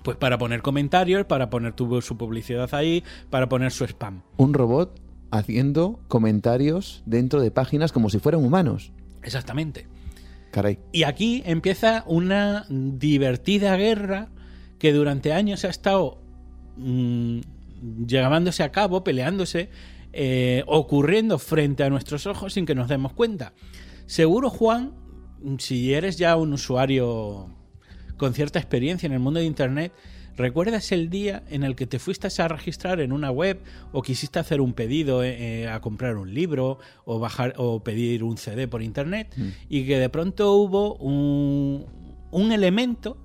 [0.09, 4.23] pues para poner comentarios, para poner tu, su publicidad ahí, para poner su spam.
[4.37, 8.91] Un robot haciendo comentarios dentro de páginas como si fueran humanos.
[9.21, 9.85] Exactamente.
[10.49, 10.79] Caray.
[10.91, 14.29] Y aquí empieza una divertida guerra
[14.79, 16.23] que durante años ha estado
[16.77, 17.41] mmm,
[18.07, 19.69] llevándose a cabo, peleándose,
[20.11, 23.53] eh, ocurriendo frente a nuestros ojos sin que nos demos cuenta.
[24.07, 24.91] Seguro, Juan,
[25.59, 27.58] si eres ya un usuario
[28.19, 29.91] con cierta experiencia en el mundo de Internet,
[30.37, 33.59] ¿recuerdas el día en el que te fuiste a registrar en una web
[33.91, 38.23] o quisiste hacer un pedido eh, eh, a comprar un libro o bajar o pedir
[38.23, 39.47] un CD por Internet mm.
[39.69, 41.87] y que de pronto hubo un,
[42.29, 43.17] un elemento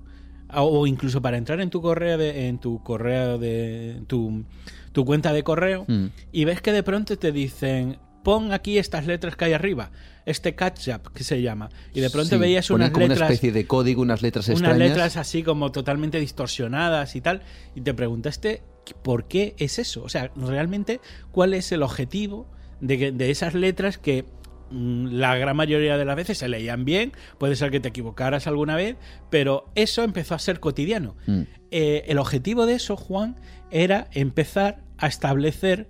[0.49, 4.45] o incluso para entrar en tu correo de, en tu correo de tu,
[4.93, 6.05] tu cuenta de correo mm.
[6.31, 9.91] y ves que de pronto te dicen pon aquí estas letras que hay arriba,
[10.25, 11.69] este catch-up que se llama.
[11.93, 13.19] Y de pronto veías unas como letras.
[13.19, 14.75] Una especie de código, unas letras extrañas.
[14.77, 17.43] Unas letras así como totalmente distorsionadas y tal.
[17.75, 18.63] Y te preguntaste
[19.03, 20.03] por qué es eso.
[20.03, 20.99] O sea, realmente,
[21.31, 22.47] ¿cuál es el objetivo
[22.81, 24.25] de, de esas letras que
[24.71, 28.47] mm, la gran mayoría de las veces se leían bien, puede ser que te equivocaras
[28.47, 28.97] alguna vez,
[29.29, 31.15] pero eso empezó a ser cotidiano.
[31.27, 31.41] Mm.
[31.71, 33.39] Eh, el objetivo de eso, Juan,
[33.71, 35.87] era empezar a establecer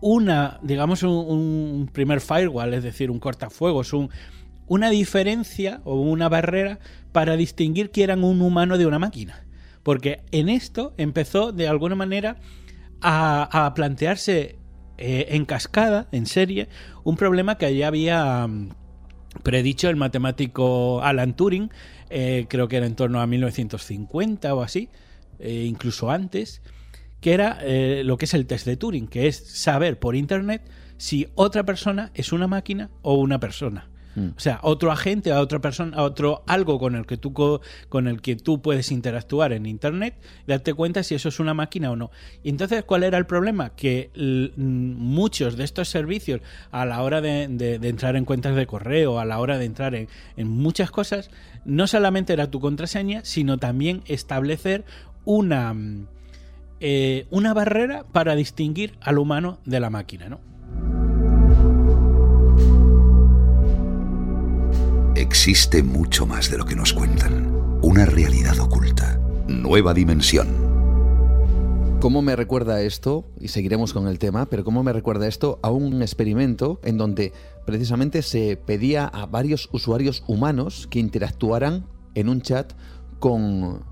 [0.00, 4.10] una, digamos, un, primer firewall, es decir, un cortafuegos, un,
[4.66, 6.78] una diferencia o una barrera
[7.12, 9.44] para distinguir que eran un humano de una máquina.
[9.82, 12.36] Porque en esto empezó de alguna manera
[13.00, 14.56] a, plantearse
[14.98, 16.68] eh, en cascada, en serie,
[17.04, 18.70] un problema que ya había mm,
[19.42, 21.70] predicho el matemático Alan Turing,
[22.10, 24.88] eh, creo que era en torno a 1950 o así,
[25.38, 26.60] eh, incluso antes,
[27.20, 30.62] que era eh, lo que es el test de Turing, que es saber por Internet
[30.96, 33.88] si otra persona es una máquina o una persona.
[34.14, 34.28] Mm.
[34.36, 37.32] O sea, otro agente, a otra persona, a otro algo con el que tú
[37.88, 40.14] con el que tú puedes interactuar en internet,
[40.46, 42.10] darte cuenta si eso es una máquina o no.
[42.42, 43.70] Y entonces, ¿cuál era el problema?
[43.70, 44.10] Que
[44.56, 47.44] muchos de estos servicios, a la hora de,
[47.82, 51.30] entrar en cuentas de correo, a la hora de entrar en, en muchas cosas,
[51.64, 54.84] no solamente era tu contraseña, sino también establecer
[55.24, 55.74] una
[56.80, 60.40] eh, una barrera para distinguir al humano de la máquina, ¿no?
[65.14, 67.78] Existe mucho más de lo que nos cuentan.
[67.82, 69.20] Una realidad oculta.
[69.46, 70.70] Nueva dimensión.
[72.00, 73.26] ¿Cómo me recuerda esto?
[73.38, 77.34] Y seguiremos con el tema, pero ¿cómo me recuerda esto a un experimento en donde
[77.66, 82.72] precisamente se pedía a varios usuarios humanos que interactuaran en un chat
[83.18, 83.84] con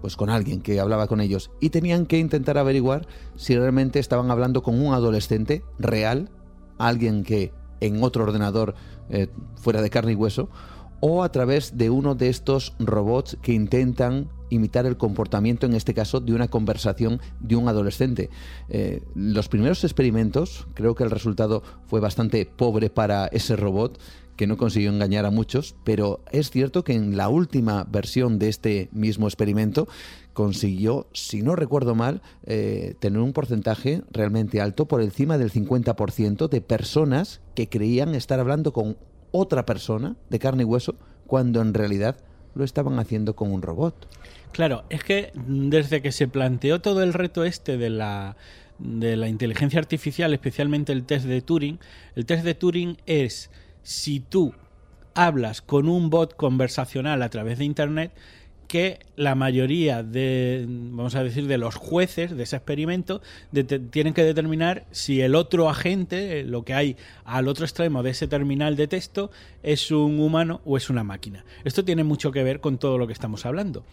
[0.00, 3.06] pues con alguien que hablaba con ellos y tenían que intentar averiguar
[3.36, 6.30] si realmente estaban hablando con un adolescente real,
[6.78, 8.74] alguien que en otro ordenador
[9.10, 10.48] eh, fuera de carne y hueso,
[11.00, 15.94] o a través de uno de estos robots que intentan imitar el comportamiento, en este
[15.94, 18.30] caso, de una conversación de un adolescente.
[18.68, 23.98] Eh, los primeros experimentos, creo que el resultado fue bastante pobre para ese robot,
[24.36, 28.48] que no consiguió engañar a muchos, pero es cierto que en la última versión de
[28.48, 29.88] este mismo experimento
[30.32, 36.48] consiguió, si no recuerdo mal, eh, tener un porcentaje realmente alto, por encima del 50%
[36.48, 38.98] de personas que creían estar hablando con
[39.32, 40.94] otra persona de carne y hueso,
[41.26, 42.16] cuando en realidad
[42.54, 44.08] lo estaban haciendo con un robot.
[44.52, 48.36] Claro, es que desde que se planteó todo el reto este de la
[48.78, 51.78] de la inteligencia artificial, especialmente el test de Turing,
[52.14, 53.50] el test de Turing es
[53.86, 54.52] si tú
[55.14, 58.10] hablas con un bot conversacional a través de Internet,
[58.66, 63.22] que la mayoría de, vamos a decir, de los jueces de ese experimento
[63.90, 68.26] tienen que determinar si el otro agente, lo que hay al otro extremo de ese
[68.26, 69.30] terminal de texto,
[69.62, 71.44] es un humano o es una máquina.
[71.62, 73.84] Esto tiene mucho que ver con todo lo que estamos hablando.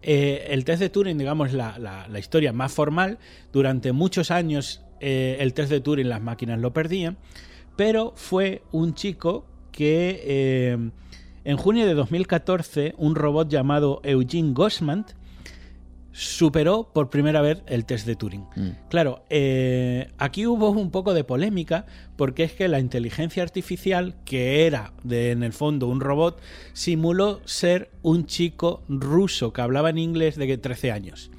[0.00, 3.18] Eh, el test de Turing, digamos, la, la, historia más formal.
[3.52, 7.18] Durante muchos años eh, el test de Turing las máquinas lo perdían
[7.80, 10.90] pero fue un chico que eh,
[11.44, 15.12] en junio de 2014 un robot llamado Eugene Gosmant
[16.12, 18.44] superó por primera vez el test de Turing.
[18.54, 18.68] Mm.
[18.90, 24.66] Claro, eh, aquí hubo un poco de polémica porque es que la inteligencia artificial, que
[24.66, 26.38] era de, en el fondo un robot,
[26.74, 31.30] simuló ser un chico ruso que hablaba en inglés de 13 años.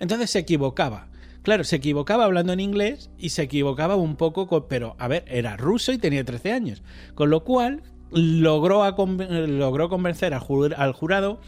[0.00, 1.11] Entonces se equivocaba.
[1.42, 5.24] Claro, se equivocaba hablando en inglés y se equivocaba un poco, con, pero a ver,
[5.26, 6.82] era ruso y tenía 13 años.
[7.14, 8.84] Con lo cual logró,
[9.46, 11.40] logró convencer al jurado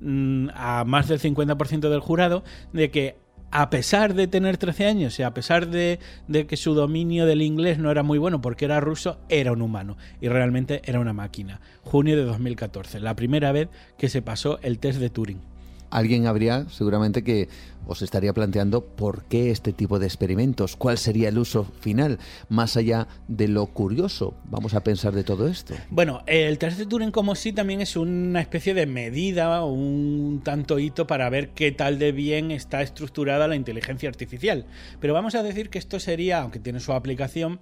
[0.00, 3.16] mm, a más del 50% del jurado de que
[3.52, 7.42] a pesar de tener 13 años y a pesar de, de que su dominio del
[7.42, 11.12] inglés no era muy bueno porque era ruso, era un humano y realmente era una
[11.12, 11.60] máquina.
[11.82, 15.55] Junio de 2014, la primera vez que se pasó el test de Turing.
[15.96, 17.48] Alguien habría seguramente que
[17.86, 22.18] os estaría planteando por qué este tipo de experimentos, cuál sería el uso final,
[22.50, 24.34] más allá de lo curioso.
[24.44, 25.72] Vamos a pensar de todo esto.
[25.88, 30.78] Bueno, el test de Turing como sí también es una especie de medida un tanto
[30.78, 34.66] hito para ver qué tal de bien está estructurada la inteligencia artificial.
[35.00, 37.58] Pero vamos a decir que esto sería, aunque tiene su aplicación,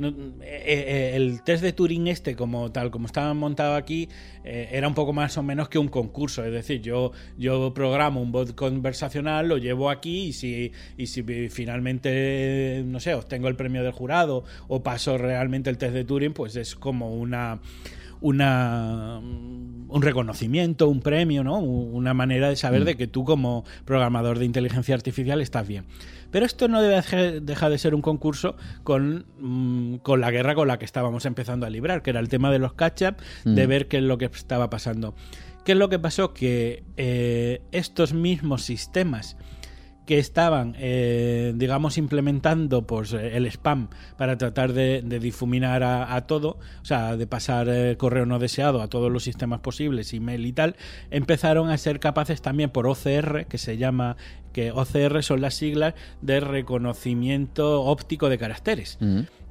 [0.00, 0.08] no-
[0.42, 4.08] eh, eh, el test de Turing este, como tal, como estaba montado aquí,
[4.44, 6.44] eh, era un poco más o menos que un concurso.
[6.44, 11.22] Es decir, yo, yo programo un bot conversacional, lo llevo aquí y si, y si
[11.50, 16.32] finalmente, no sé, obtengo el premio del jurado o paso realmente el test de Turing,
[16.32, 17.60] pues es como una
[18.22, 21.58] una un reconocimiento, un premio, ¿no?
[21.58, 25.84] Una manera de saber de que tú como programador de inteligencia artificial estás bien.
[26.30, 27.02] Pero esto no debe
[27.40, 31.66] dejar de ser un concurso con, mm, con la guerra con la que estábamos empezando
[31.66, 34.26] a librar, que era el tema de los catch-up, de ver qué es lo que
[34.26, 35.14] estaba pasando.
[35.64, 36.32] ¿Qué es lo que pasó?
[36.32, 39.36] Que eh, estos mismos sistemas
[40.10, 46.58] que estaban, eh, digamos, implementando pues, eh, el spam para tratar de, difuminar a, todo,
[46.82, 50.52] o sea, de pasar eh, correo no deseado a todos los sistemas posibles, email y
[50.52, 50.74] tal,
[51.12, 54.16] empezaron a ser capaces también por OCR, que se llama,
[54.52, 58.98] que OCR son las siglas de reconocimiento óptico de caracteres.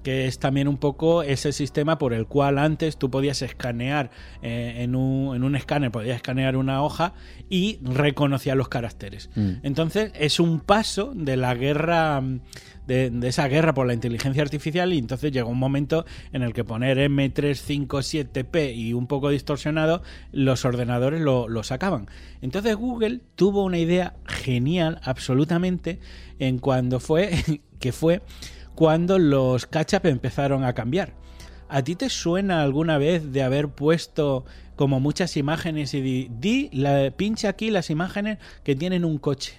[0.03, 4.75] Que es también un poco ese sistema por el cual antes tú podías escanear eh,
[4.79, 7.13] en, un, en un escáner, podías escanear una hoja
[7.49, 9.29] y reconocía los caracteres.
[9.35, 9.51] Mm.
[9.63, 12.23] Entonces es un paso de la guerra,
[12.88, 16.53] de, de esa guerra por la inteligencia artificial y entonces llegó un momento en el
[16.53, 22.07] que poner M357P y un poco distorsionado, los ordenadores lo, lo sacaban.
[22.41, 25.99] Entonces Google tuvo una idea genial, absolutamente,
[26.39, 27.31] en cuando fue,
[27.79, 28.21] que fue
[28.80, 31.12] cuando los catch-up empezaron a cambiar.
[31.68, 34.46] ¿A ti te suena alguna vez de haber puesto
[34.78, 39.58] como muchas imágenes y di, di la, pincha aquí las imágenes que tienen un coche?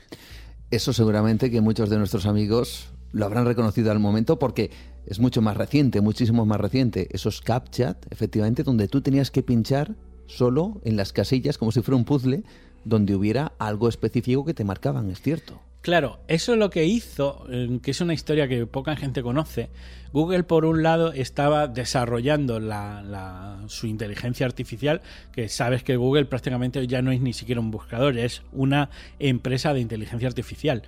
[0.71, 4.71] Eso seguramente que muchos de nuestros amigos lo habrán reconocido al momento porque
[5.05, 7.09] es mucho más reciente, muchísimo más reciente.
[7.11, 9.97] Esos CapChat, efectivamente, donde tú tenías que pinchar
[10.29, 12.43] solo en las casillas como si fuera un puzzle
[12.87, 15.61] donde hubiera algo específico que te marcaban, es cierto.
[15.83, 19.71] Claro, eso es lo que hizo, eh, que es una historia que poca gente conoce.
[20.13, 25.01] Google, por un lado, estaba desarrollando la, la- su inteligencia artificial,
[25.33, 29.73] que sabes que Google prácticamente ya no es ni siquiera un buscador, es una empresa
[29.73, 30.83] de inteligencia artificial.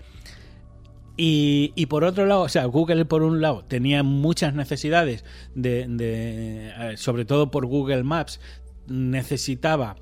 [1.16, 5.24] Y, por otro lado, o sea, Google por un lado tenía muchas necesidades,
[5.54, 8.40] de, de, eh, sobre todo por Google Maps,
[8.88, 9.96] necesitaba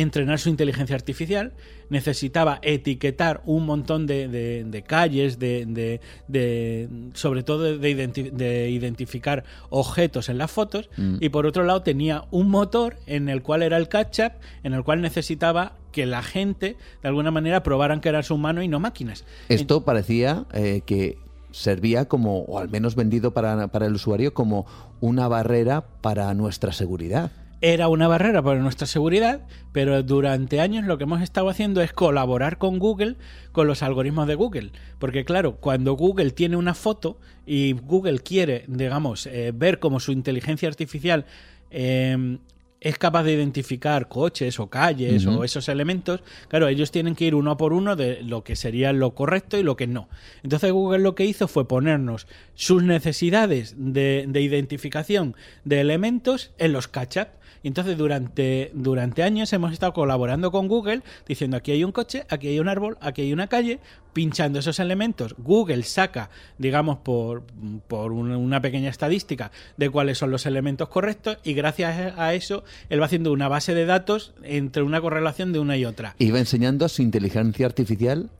[0.00, 1.52] entrenar su inteligencia artificial,
[1.88, 8.70] necesitaba etiquetar un montón de, de- de calles, de, de- sobre todo de, identi- de
[8.70, 11.16] identificar objetos en las fotos, Mm.
[11.20, 14.32] y por otro lado tenía un motor en el cual era el catch-up,
[14.62, 18.68] en el cual necesitaba que la gente de alguna manera probaran que eras humano y
[18.68, 19.24] no máquinas.
[19.48, 21.16] Esto parecía eh, que
[21.52, 24.66] servía como, o al menos vendido para, para el usuario, como
[25.00, 27.30] una barrera para nuestra seguridad.
[27.60, 31.92] Era una barrera para nuestra seguridad, pero durante años lo que hemos estado haciendo es
[31.92, 33.16] colaborar con Google,
[33.52, 34.72] con los algoritmos de Google.
[34.98, 40.12] Porque claro, cuando Google tiene una foto y Google quiere, digamos, eh, ver cómo su
[40.12, 41.24] inteligencia artificial
[41.70, 42.38] eh,
[42.80, 47.34] es capaz de identificar coches o calles o esos elementos, claro, ellos tienen que ir
[47.34, 50.08] uno por uno de lo que sería lo correcto y lo que no.
[50.42, 56.72] Entonces Google lo que hizo fue ponernos sus necesidades de, de identificación de elementos en
[56.72, 57.28] los catch-up.
[57.66, 62.24] Y entonces durante, durante años hemos estado colaborando con Google diciendo aquí hay un coche,
[62.28, 63.80] aquí hay un árbol, aquí hay una calle,
[64.12, 65.34] pinchando esos elementos.
[65.36, 67.42] Google saca, digamos, por,
[67.88, 73.00] por una pequeña estadística de cuáles son los elementos correctos y gracias a eso él
[73.00, 76.14] va haciendo una base de datos entre una correlación de una y otra.
[76.20, 78.30] Iba enseñando su inteligencia artificial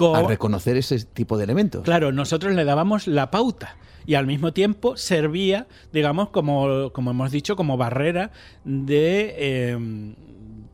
[0.00, 1.82] a reconocer ese tipo de elementos.
[1.82, 3.76] Claro, nosotros le dábamos la pauta
[4.06, 8.30] y al mismo tiempo servía, digamos, como, como hemos dicho, como barrera
[8.64, 9.78] de, eh,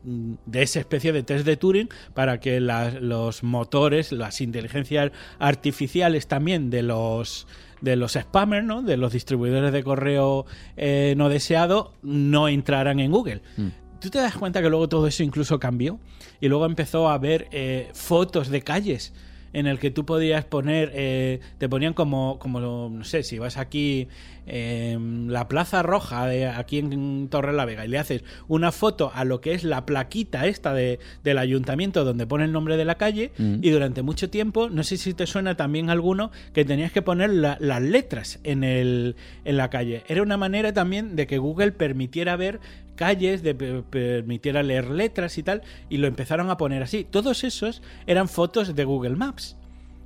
[0.03, 6.69] de esa especie de test de Turing para que los motores, las inteligencias artificiales también
[6.69, 7.47] de los
[7.81, 8.81] de los spammers, ¿no?
[8.81, 10.45] de los distribuidores de correo
[10.77, 13.41] eh, no deseado, no entraran en Google.
[13.57, 13.67] Mm.
[13.99, 15.99] ¿Tú te das cuenta que luego todo eso incluso cambió?
[16.41, 19.13] Y luego empezó a ver eh, fotos de calles
[19.53, 23.55] en el que tú podías poner, eh, te ponían como, como, no sé, si vas
[23.55, 24.09] aquí,
[24.47, 29.11] en la Plaza Roja, de aquí en Torre la Vega, y le haces una foto
[29.13, 32.85] a lo que es la plaquita esta de, del ayuntamiento donde pone el nombre de
[32.85, 33.57] la calle, mm.
[33.61, 37.29] y durante mucho tiempo, no sé si te suena también alguno, que tenías que poner
[37.29, 40.03] las letras en, el, en la calle.
[40.07, 42.59] Era una manera también de que Google permitiera ver
[42.95, 47.05] calles, de permitiera leer letras y tal, y lo empezaron a poner así.
[47.09, 49.57] Todos esos eran fotos de Google Maps.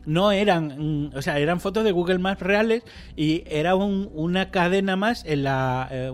[0.05, 2.83] No eran, mm, o sea, eran fotos de Google Maps reales
[3.15, 6.11] y era una cadena más en la, eh,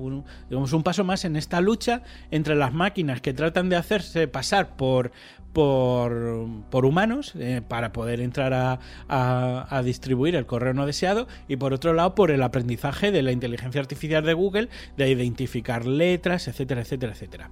[0.50, 4.76] digamos, un paso más en esta lucha entre las máquinas que tratan de hacerse pasar
[4.76, 5.12] por
[5.56, 11.74] por, humanos eh, para poder entrar a, a, distribuir el correo no deseado y por
[11.74, 14.68] otro lado por el aprendizaje de la inteligencia artificial de Google
[14.98, 17.50] de identificar letras, etcétera, etcétera, etcétera.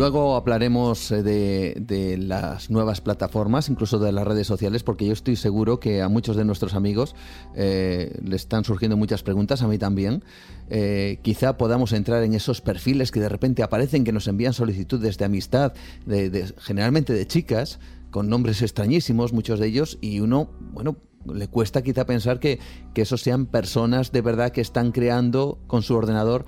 [0.00, 5.36] Luego hablaremos eh, de, las nuevas plataformas, incluso de las redes sociales, porque yo estoy
[5.36, 7.14] seguro que a muchos de nuestros amigos
[7.54, 10.24] eh, le están surgiendo muchas preguntas, a mí también.
[10.70, 15.18] Eh, quizá podamos entrar en esos perfiles que de repente aparecen, que nos envían solicitudes
[15.18, 15.74] de amistad,
[16.06, 17.78] de, generalmente de chicas,
[18.10, 20.96] con nombres extrañísimos, muchos de ellos, y uno, bueno,
[21.30, 22.58] le cuesta quizá pensar que,
[22.94, 26.46] que esos sean personas de verdad que están creando con su ordenador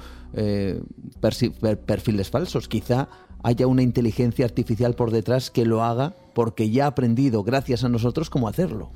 [1.84, 2.66] perfiles falsos.
[2.66, 3.10] Quizá
[3.42, 7.88] haya una inteligencia artificial por detrás que lo haga porque ya ha aprendido, gracias a
[7.88, 8.90] nosotros, cómo hacerlo.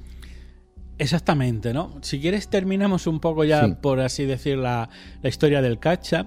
[0.99, 1.99] Exactamente, ¿no?
[2.01, 4.89] Si quieres terminamos un poco ya, por así decir, la,
[5.23, 6.27] historia del catch-up,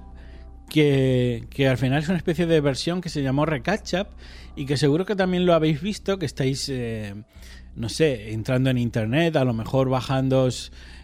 [0.69, 4.07] que, al final es una especie de versión que se llamó Recatchup
[4.55, 7.15] y que seguro que también lo habéis visto, que estáis, eh,
[7.75, 10.47] no sé, entrando en internet, a lo mejor bajando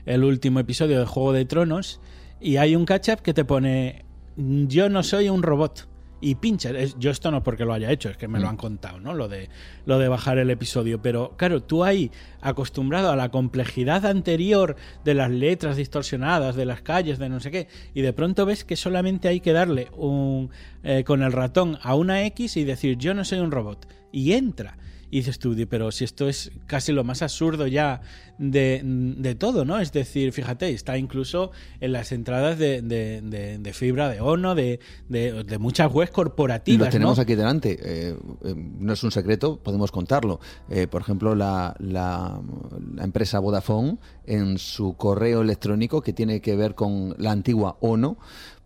[0.05, 1.99] el último episodio de Juego de Tronos
[2.39, 4.05] y hay un catch-up que te pone,
[4.37, 5.87] yo no soy un robot
[6.25, 6.71] y pincha.
[6.97, 8.49] Yo esto no es porque lo haya hecho, es que me lo mm.
[8.49, 9.13] han contado, ¿no?
[9.13, 9.47] Lo de,
[9.85, 10.99] lo de bajar el episodio.
[10.99, 12.09] Pero claro, tú ahí,
[12.41, 17.51] acostumbrado a la complejidad anterior de las letras distorsionadas, de las calles, de no sé
[17.51, 20.49] qué, y de pronto ves que solamente hay que darle un,
[20.83, 23.87] eh, con el ratón a una X y decir yo no soy un robot.
[24.11, 24.77] Y entra.
[25.11, 28.01] Y dices tú, pero si esto es casi lo más absurdo ya
[28.37, 29.79] de, todo, ¿no?
[29.79, 34.79] Es decir, fíjate, está incluso en las entradas de, fibra de ONO, de,
[35.59, 36.87] muchas webs corporativas.
[36.87, 40.39] Lo tenemos aquí delante, eh, eh, no es un secreto, podemos contarlo.
[40.69, 42.41] Eh, por ejemplo, la, la,
[42.93, 48.17] la empresa Vodafone, en su correo electrónico que tiene que ver con la antigua ONO,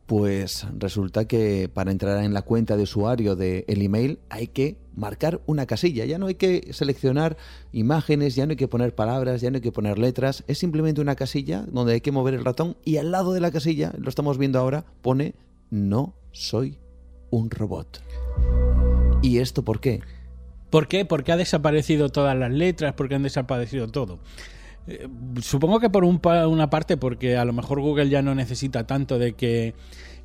[0.10, 4.76] pues resulta que para entrar en la cuenta de usuario del el email hay que
[4.96, 6.04] marcar una casilla.
[6.06, 7.38] Ya no hay que seleccionar
[7.74, 10.44] imágenes, ya no hay que poner palabras, ya no hay que poner letras.
[10.48, 13.52] Es simplemente una casilla donde hay que mover el ratón y al lado de la
[13.52, 15.36] casilla, lo estamos viendo ahora, pone
[15.70, 16.80] no soy
[17.30, 18.02] un robot.
[19.22, 20.02] ¿Y esto por qué?
[20.72, 21.06] ¿Por qué?
[21.06, 24.18] Porque ha desaparecido todas las letras, porque han desaparecido todo.
[24.90, 25.08] Eh,
[25.42, 29.34] supongo que por una parte porque a lo mejor Google ya no necesita tanto de
[29.34, 29.76] que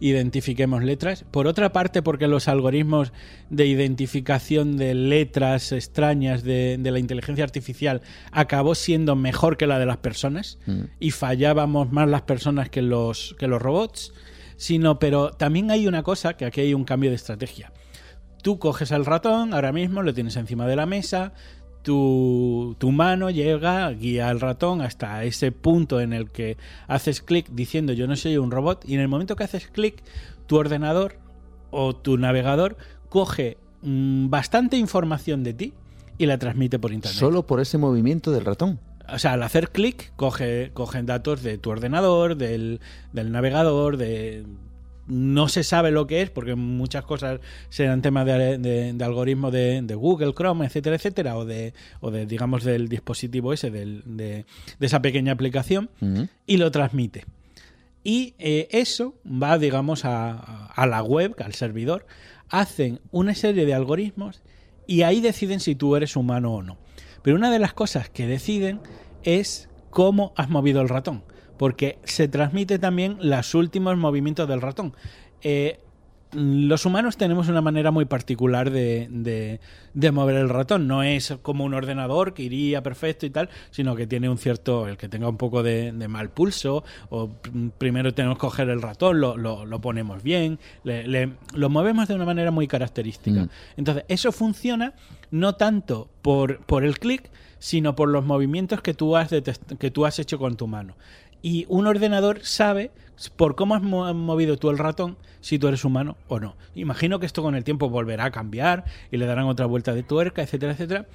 [0.00, 1.24] identifiquemos letras.
[1.30, 3.12] Por otra parte porque los algoritmos
[3.50, 8.00] de identificación de letras extrañas de, la inteligencia artificial
[8.32, 10.82] acabó siendo mejor que la de las personas mm.
[10.98, 14.14] y fallábamos más las personas que los, que los robots.
[14.56, 17.72] Sino, pero también hay una cosa que aquí hay un cambio de estrategia.
[18.40, 21.32] Tú coges el ratón, ahora mismo lo tienes encima de la mesa,
[21.84, 26.56] tu, mano llega, guía al ratón hasta ese punto en el que
[26.88, 30.02] haces clic diciendo yo no soy un robot y en el momento que haces clic
[30.46, 31.16] tu ordenador
[31.70, 32.76] o tu navegador
[33.10, 35.72] coge mm, bastante información de ti
[36.16, 37.18] y la transmite por internet.
[37.18, 38.80] Solo por ese movimiento del ratón.
[39.12, 42.80] O sea, al hacer clic, coge, cogen datos de tu ordenador, del,
[43.12, 44.44] del navegador, de
[45.06, 49.94] no se sabe lo que es, porque muchas cosas serán temas de, de, algoritmo de,
[49.94, 54.44] Google, Chrome, etcétera, etcétera, o de, o de digamos, del dispositivo ese, de,
[54.80, 55.90] esa pequeña aplicación,
[56.46, 57.24] y lo transmite.
[58.02, 62.06] Y eh, eso va, digamos, a, a, la web, al servidor,
[62.50, 64.42] hacen una serie de algoritmos
[64.86, 66.76] y ahí deciden si tú eres humano o no.
[67.22, 68.80] Pero una de las cosas que deciden
[69.22, 71.24] es cómo has movido el ratón
[71.56, 74.94] porque se transmite también los últimos movimientos del ratón.
[75.42, 75.80] Eh,
[76.34, 79.60] los humanos tenemos una manera muy particular de,
[79.94, 80.88] de, mover el ratón.
[80.88, 84.88] No es como un ordenador que iría perfecto y tal, sino que tiene un cierto,
[84.88, 87.30] el que tenga un poco de, mal pulso, o
[87.78, 92.50] primero tenemos que coger el ratón, lo, lo, ponemos bien, lo movemos de una manera
[92.50, 93.44] muy característica.
[93.44, 93.48] Mm.
[93.76, 94.94] Entonces, eso funciona
[95.30, 99.30] no tanto por, por el clic, sino por los movimientos que tú, has
[99.78, 100.96] que tú has hecho con tu mano.
[101.44, 102.90] Y un ordenador sabe
[103.36, 106.56] por cómo has movido tú el ratón si tú eres humano o no.
[106.74, 110.02] Imagino que esto con el tiempo volverá a cambiar y le darán otra vuelta de
[110.02, 111.06] tuerca, etcétera, etcétera.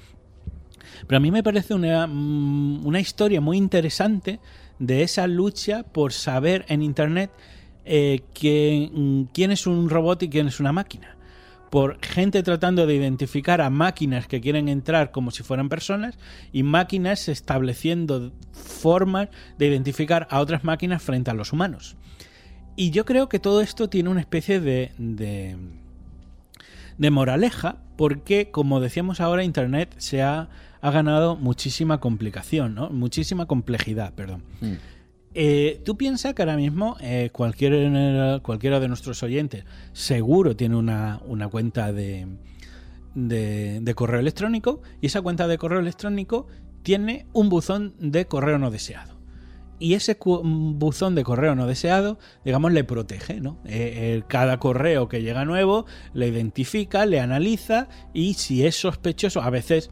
[1.07, 4.39] Pero a mí me parece una, mm, una historia muy interesante
[4.77, 7.31] de esa lucha por saber en Internet
[7.83, 11.17] eh, quién es un robot y quién es una máquina
[11.69, 16.17] por gente tratando de identificar a máquinas que quieren entrar como si fueran personas
[16.51, 21.95] y máquinas estableciendo formas de identificar a otras máquinas frente a los humanos.
[22.75, 25.57] Y yo creo que todo esto tiene una especie de, de,
[27.11, 30.49] moraleja porque, como decíamos ahora, Internet se ha,
[30.81, 32.89] ganado muchísima complicación, ¿no?
[32.89, 34.43] muchísima complejidad, perdón.
[34.61, 34.75] Mm.
[35.41, 39.63] Eh, tú piensas que ahora mismo eh, cualquiera, cualquiera de nuestros oyentes
[39.93, 42.27] seguro tiene una, cuenta de,
[43.15, 46.47] de, correo electrónico y esa cuenta de correo electrónico
[46.83, 49.17] tiene un buzón de correo no deseado.
[49.79, 53.59] Y ese buzón de correo no deseado, digamos, le protege, ¿no?
[53.63, 59.49] Eh, cada correo que llega nuevo le identifica, le analiza y si es sospechoso, a
[59.49, 59.89] veces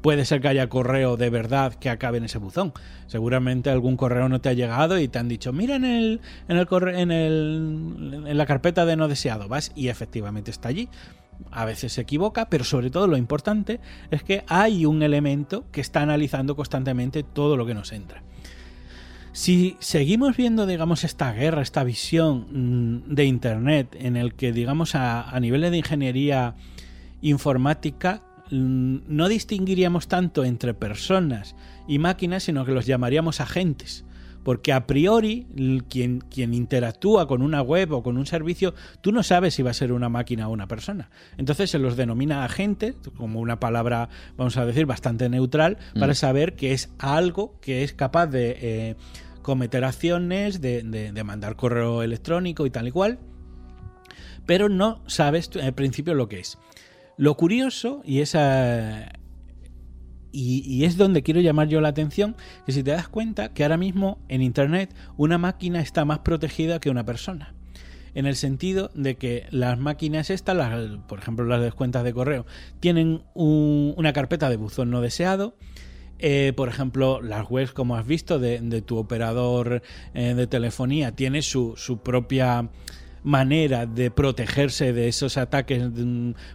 [0.00, 2.72] Puede ser que haya correo de verdad que acabe en ese buzón.
[3.08, 6.56] Seguramente algún correo no te ha llegado y te han dicho, mira en el, en
[6.56, 9.48] el, en el en la carpeta de no deseado.
[9.48, 10.88] Vas y efectivamente está allí.
[11.50, 13.80] A veces se equivoca, pero sobre todo lo importante
[14.10, 18.22] es que hay un elemento que está analizando constantemente todo lo que nos entra.
[19.32, 24.94] Si seguimos viendo, digamos, esta guerra, esta visión mm, de Internet en el que, digamos,
[24.94, 26.56] a, a nivel de ingeniería
[27.20, 31.54] informática no distinguiríamos tanto entre personas
[31.86, 34.04] y máquinas, sino que los llamaríamos agentes.
[34.44, 35.46] Porque a priori,
[35.88, 38.72] quien, quien, interactúa con una web o con un servicio,
[39.02, 41.10] tú no sabes si va a ser una máquina o una persona.
[41.36, 46.16] Entonces se los denomina agentes, como una palabra, vamos a decir, bastante neutral, para mm.
[46.16, 48.96] saber que es algo que es capaz de eh,
[49.42, 53.18] cometer acciones, de, de mandar correo electrónico y tal y cual,
[54.48, 56.56] pero no sabes al principio lo que es.
[57.18, 59.12] Lo curioso, y esa.
[60.30, 63.76] Y, es donde quiero llamar yo la atención, que si te das cuenta que ahora
[63.76, 67.54] mismo en Internet una máquina está más protegida que una persona.
[68.14, 70.56] En el sentido de que las máquinas estas,
[71.08, 72.46] por ejemplo las de cuentas de correo,
[72.78, 75.56] tienen una carpeta de buzón no deseado.
[76.20, 79.82] Eh, por ejemplo, las webs, como has visto, de, tu operador
[80.14, 82.70] eh, de telefonía, tiene su, su propia
[83.22, 85.82] manera de protegerse de esos ataques,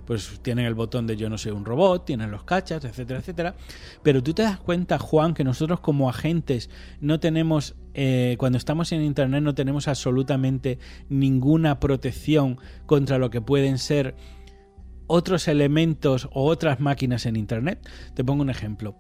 [0.06, 3.56] pues tienen el botón de yo no soy un robot, tienen los cachas, etcétera, etcétera.
[4.02, 6.70] Pero tú te das cuenta, Juan, que nosotros como agentes
[7.02, 13.42] no tenemos, eh, cuando estamos en Internet no tenemos absolutamente ninguna protección contra lo que
[13.42, 14.16] pueden ser
[15.08, 17.88] otros elementos o otras máquinas en Internet.
[18.14, 18.96] Te pongo un ejemplo.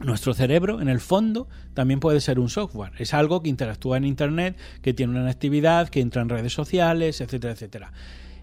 [0.00, 2.92] Nuestro cerebro, en el fondo, también puede ser un software.
[2.98, 7.20] Es algo que interactúa en Internet, que tiene una actividad, que entra en redes sociales,
[7.20, 7.92] etcétera, etcétera.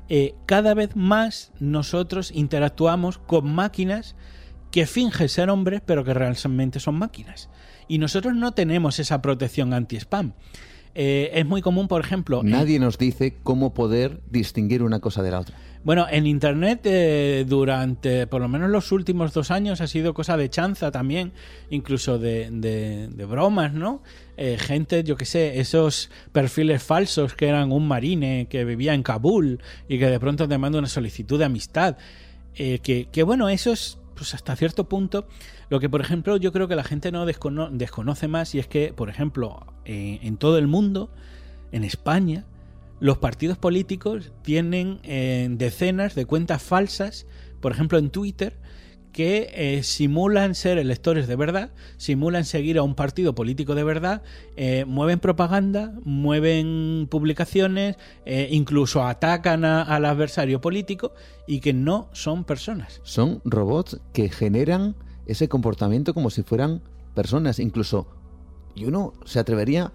[0.07, 4.15] Eh, cada vez más nosotros interactuamos con máquinas
[4.71, 7.49] que fingen ser hombres, pero que realmente son máquinas.
[7.87, 10.33] Y nosotros no tenemos esa protección anti-spam.
[10.95, 12.41] Eh, es muy común, por ejemplo...
[12.43, 15.55] Nadie nos dice cómo poder distinguir una cosa de la otra.
[15.81, 20.35] Bueno, en Internet eh, durante por lo menos los últimos dos años ha sido cosa
[20.35, 21.31] de chanza también,
[21.69, 24.03] incluso de, de, bromas, ¿no?
[24.35, 29.03] Eh, gente, yo qué sé, esos perfiles falsos que eran un marine que vivía en
[29.03, 31.97] Kabul y que de pronto te manda una solicitud de amistad.
[32.55, 35.29] Eh, que, que, bueno, eso es pues hasta cierto punto
[35.69, 38.91] lo que, por ejemplo, yo creo que la gente no desconoce más y es que,
[38.91, 41.09] por ejemplo, en todo el mundo,
[41.71, 42.45] en España,
[42.99, 47.25] los partidos políticos tienen eh, decenas de cuentas falsas,
[47.61, 48.57] por ejemplo en Twitter,
[49.11, 54.21] que eh, simulan ser electores de verdad, simulan seguir a un partido político de verdad,
[54.55, 61.13] eh, mueven propaganda, mueven publicaciones, incluso atacan al adversario político
[61.47, 63.01] y que no son personas.
[63.03, 64.95] Son robots que generan
[65.25, 66.81] ese comportamiento como si fueran
[67.15, 68.07] personas, incluso,
[68.75, 69.91] y uno se atrevería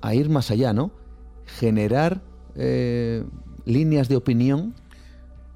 [0.00, 0.92] a ir más allá, ¿no?
[1.46, 2.22] Generar
[2.56, 3.24] eh,
[3.64, 4.74] líneas de opinión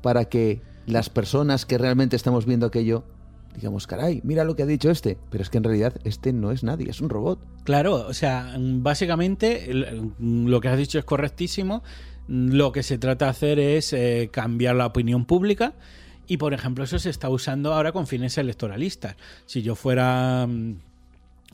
[0.02, 3.04] para que las personas que realmente estamos viendo aquello
[3.56, 6.52] digamos, caray, mira lo que ha dicho este, pero es que en realidad este no
[6.52, 7.40] es nadie, es un robot.
[7.64, 9.68] Claro, o sea, básicamente
[10.20, 11.82] lo que has dicho es correctísimo.
[12.28, 15.74] Lo que se trata de hacer es eh, cambiar la opinión pública
[16.26, 19.16] y, por ejemplo, eso se está usando ahora con fines electoralistas.
[19.46, 20.76] Si yo fuera mm,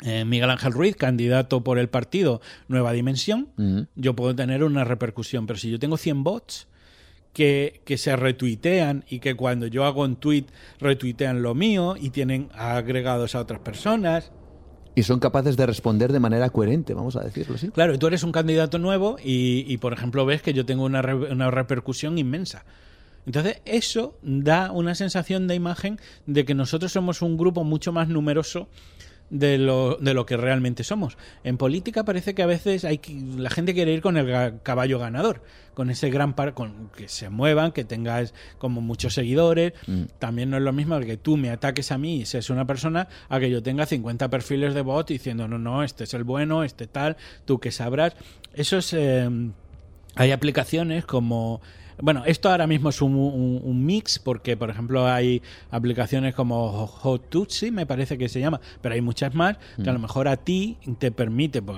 [0.03, 3.48] eh, Miguel Ángel Ruiz, candidato por el partido Nueva Dimensión,
[3.94, 6.68] yo puedo tener una repercusión, pero si yo tengo 100 bots
[7.32, 10.46] que, que, se retuitean y que cuando yo hago un tweet
[10.80, 14.32] retuitean lo mío y tienen agregados a otras personas.
[14.94, 17.68] Y son capaces de responder de manera coherente, vamos a decirlo así.
[17.68, 21.00] Claro, tú eres un candidato nuevo y, y por ejemplo, ves que yo tengo una,
[21.00, 22.64] una repercusión inmensa.
[23.24, 28.09] Entonces, eso da una sensación de imagen de que nosotros somos un grupo mucho más
[28.09, 28.68] numeroso
[29.32, 31.16] de lo, de lo que realmente somos.
[31.42, 33.00] En política parece que a veces hay
[33.36, 37.30] la gente quiere ir con el caballo ganador, con ese gran par, con que se
[37.30, 39.72] muevan, que tengas como muchos seguidores.
[39.86, 40.02] Mm.
[40.18, 43.08] También no es lo mismo que tú me ataques a mí y seas una persona
[43.30, 46.62] a que yo tenga 50 perfiles de bot diciendo no, no, este es el bueno,
[46.62, 47.16] este tal,
[47.46, 48.14] tú que sabrás.
[48.52, 48.92] Eso es...
[48.92, 49.30] Eh,
[50.14, 51.62] hay aplicaciones como
[52.03, 55.40] bueno, esto ahora mismo es un, mix porque, por ejemplo, hay
[55.70, 60.00] aplicaciones como Hotutsi, me parece que se llama, pero hay muchas más que a lo
[60.00, 60.03] mm.
[60.03, 61.76] mejor a ti te permite, por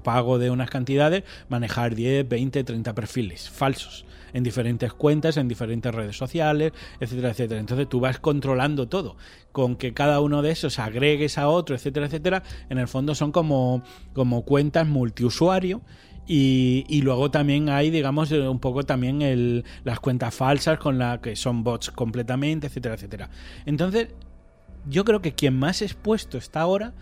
[0.00, 5.92] pago de unas cantidades, manejar 10, 20, 30 perfiles falsos en diferentes cuentas, en diferentes
[5.92, 7.58] redes sociales, etcétera, etcétera.
[7.58, 9.16] Entonces tú vas controlando todo.
[9.52, 13.32] Con que cada uno de esos agregues a otro, etcétera, etcétera, en el fondo son
[13.32, 13.82] como,
[14.12, 15.80] como cuentas multiusuario
[16.30, 21.22] y, luego también hay, digamos, eh, un poco también el, las cuentas falsas con la
[21.22, 23.30] que son bots completamente, etcétera, etcétera.
[23.64, 24.08] Entonces,
[24.86, 26.92] yo creo que quien más expuesto está ahora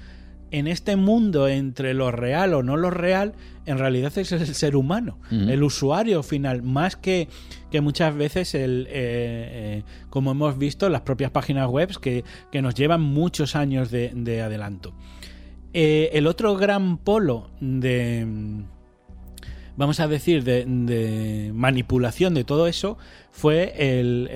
[0.53, 3.35] en este mundo entre lo real o no lo real,
[3.67, 7.29] en realidad es el ser humano, el usuario final, más que,
[7.73, 12.23] que muchas veces el, eh, eh, como hemos visto, las propias páginas web que,
[12.53, 14.95] que nos llevan muchos años de, de adelanto.
[15.73, 18.65] el otro gran polo de,
[19.77, 22.99] vamos a decir, de, manipulación de todo eso
[23.31, 24.29] fue el,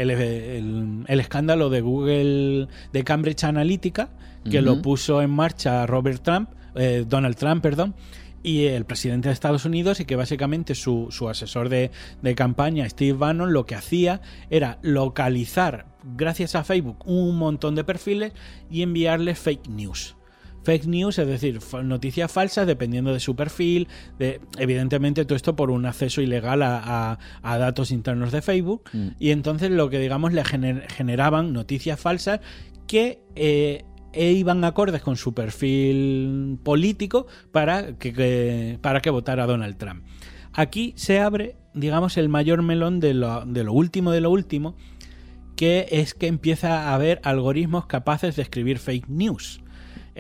[1.09, 4.11] escándalo de Google, de Cambridge Analytica,
[4.49, 7.95] que lo puso en marcha Robert Trump, eh, Donald Trump, perdón,
[8.43, 11.91] y el presidente de Estados Unidos y que básicamente su, su asesor de,
[12.23, 15.87] de, campaña, Steve Bannon, lo que hacía era localizar,
[16.17, 18.33] gracias a Facebook, un montón de perfiles
[18.71, 20.17] y enviarles fake news
[20.63, 23.89] fake news, es decir, noticias falsas dependiendo de su perfil,
[24.19, 29.09] de, evidentemente todo esto por un acceso ilegal a, datos internos de Facebook, mm.
[29.19, 32.41] y entonces lo que digamos le generaban noticias falsas
[32.87, 39.77] que eh, e iban acordes con su perfil político para que, para que votara Donald
[39.77, 40.05] Trump.
[40.53, 44.77] Aquí se abre, digamos, el mayor melón de lo, de lo último de lo último,
[45.57, 49.61] que es que empieza a haber algoritmos capaces de escribir fake news.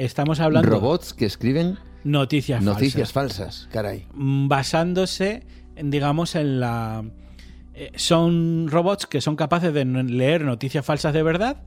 [0.00, 0.70] Estamos hablando.
[0.70, 1.76] Robots que escriben.
[2.04, 3.68] Noticias, noticias falsas.
[3.70, 4.06] caray.
[4.14, 5.42] Mm, basándose,
[5.76, 7.04] digamos, en la.
[7.74, 11.62] Eh, son robots que son capaces de leer noticias falsas de verdad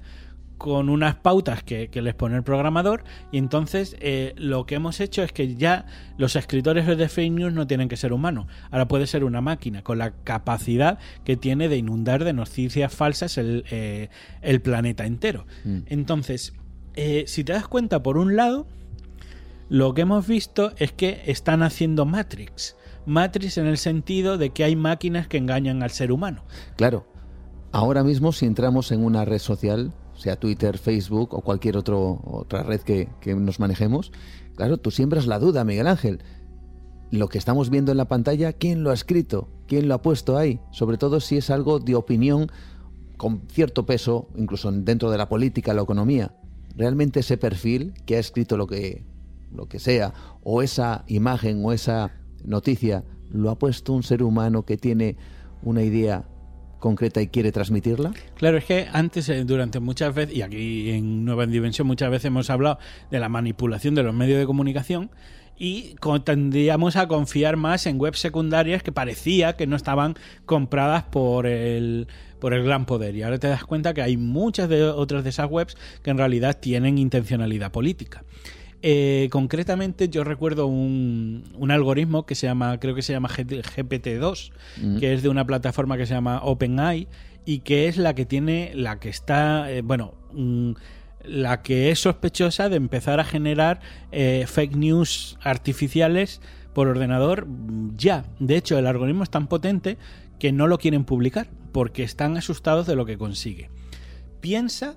[0.58, 5.22] con unas pautas que, les pone el programador y entonces eh, lo que hemos hecho
[5.22, 5.86] es que ya
[6.18, 9.84] los escritores de fake news no tienen que ser humanos, ahora puede ser una máquina
[9.84, 14.10] con la capacidad que tiene de inundar de noticias falsas el, eh,
[14.64, 15.46] planeta entero.
[15.66, 15.80] Mm.
[15.88, 16.54] Entonces,
[16.96, 18.68] eh, si te das cuenta, por un lado,
[19.70, 22.76] lo que hemos visto es que están haciendo Matrix.
[23.06, 26.44] Matrix en el sentido de que hay máquinas que engañan al ser humano.
[26.76, 27.06] Claro.
[27.72, 32.82] Ahora mismo, si entramos en una red social, sea Twitter, Facebook o cualquier otra red
[32.82, 34.12] que, que nos manejemos,
[34.56, 36.22] claro, tú siembras la duda, Miguel Ángel.
[37.10, 39.50] Lo que estamos viendo en la pantalla, ¿quién lo ha escrito?
[39.68, 40.60] ¿Quién lo ha puesto ahí?
[40.72, 42.52] Sobre todo si es algo de opinión
[43.18, 46.32] con cierto peso, incluso dentro de la política, la economía
[46.76, 49.04] realmente ese perfil que ha escrito lo que,
[49.52, 50.14] lo que sea,
[50.44, 52.12] o esa imagen o esa
[52.44, 55.18] noticia, lo ha puesto un ser humano que tiene
[55.64, 56.26] una idea
[56.84, 58.12] concreta y quiere transmitirla?
[58.36, 62.26] Claro, es que antes, eh, durante muchas veces, y aquí en Nueva Dimensión muchas veces
[62.26, 62.78] hemos hablado
[63.10, 65.10] de la manipulación de los medios de comunicación,
[65.58, 71.46] y tendríamos a confiar más en webs secundarias que parecía que no estaban compradas por
[71.48, 72.08] el
[72.40, 73.16] por el gran poder.
[73.16, 76.18] Y ahora te das cuenta que hay muchas de otras de esas webs que en
[76.18, 78.26] realidad tienen intencionalidad política.
[78.82, 84.52] Eh, concretamente yo recuerdo un, un, algoritmo que se llama, creo que se llama GPT-2,
[84.82, 84.98] mm.
[84.98, 87.08] que es de una plataforma que se llama OpenAI
[87.46, 90.14] y que es la que tiene, la que está, eh, bueno,
[91.24, 93.80] la que es sospechosa de empezar a generar
[94.12, 96.42] eh, fake news artificiales
[96.74, 97.48] por ordenador
[97.96, 98.26] ya.
[98.40, 99.98] De hecho, el algoritmo es tan potente
[100.40, 103.70] que no lo quieren publicar porque están asustados de lo que consigue.
[104.42, 104.96] Piensa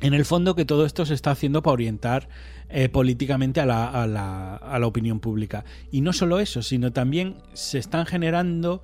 [0.00, 2.28] en el fondo que todo esto se está haciendo para orientar
[2.68, 5.64] eh, políticamente a la, a, la, a la, opinión pública.
[5.90, 8.82] Y no solo eso, sino también se están generando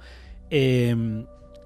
[0.50, 1.24] eh,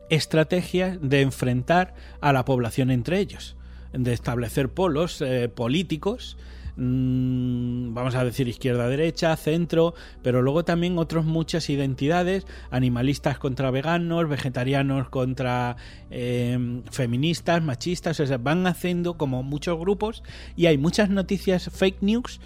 [0.09, 3.57] estrategias de enfrentar a la población entre ellos,
[3.93, 6.37] de establecer polos eh, políticos
[6.77, 13.71] Mm, vamos a decir izquierda, derecha, centro, pero luego también otras muchas identidades, animalistas contra
[13.71, 15.77] veganos, vegetarianos contra
[16.11, 20.23] em, feministas, machistas, o sea, van haciendo como muchos grupos
[20.57, 22.41] y hay muchas noticias fake news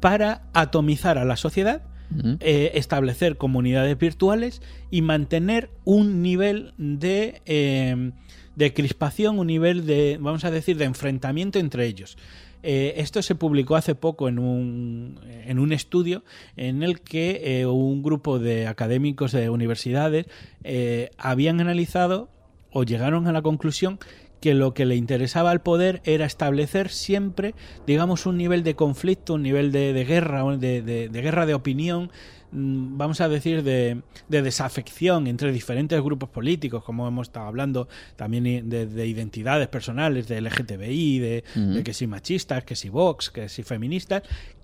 [0.00, 1.82] para atomizar a la sociedad.
[2.40, 7.40] Eh, establecer comunidades virtuales y mantener un nivel de,
[8.56, 12.16] de crispación, un nivel de, vamos a decir, de enfrentamiento entre ellos.
[12.62, 16.24] Eh, esto se publicó hace poco en un, en un estudio
[16.56, 20.26] en el que eh, un grupo de académicos de universidades
[20.62, 22.28] eh, habían analizado
[22.70, 23.98] o llegaron a la conclusión
[24.40, 27.54] que lo que le interesaba al poder era establecer siempre,
[27.86, 32.10] digamos, un nivel de conflicto, un nivel de, guerra, de, de, guerra de opinión,
[32.52, 39.06] vamos a decir, de, desafección entre diferentes grupos políticos, como hemos estado hablando también de,
[39.06, 44.22] identidades personales, de LGTBI, de, que si machistas, que si Vox, que si feministas,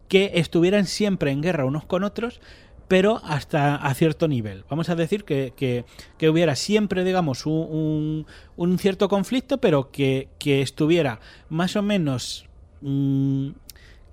[0.08, 2.40] que estuvieran siempre en guerra unos con otros,
[2.88, 4.64] pero hasta a cierto nivel.
[4.70, 8.26] Vamos a decir que, que, hubiera siempre, digamos, un,
[8.56, 12.46] un, cierto conflicto, pero que, estuviera más o menos
[12.80, 13.50] mm,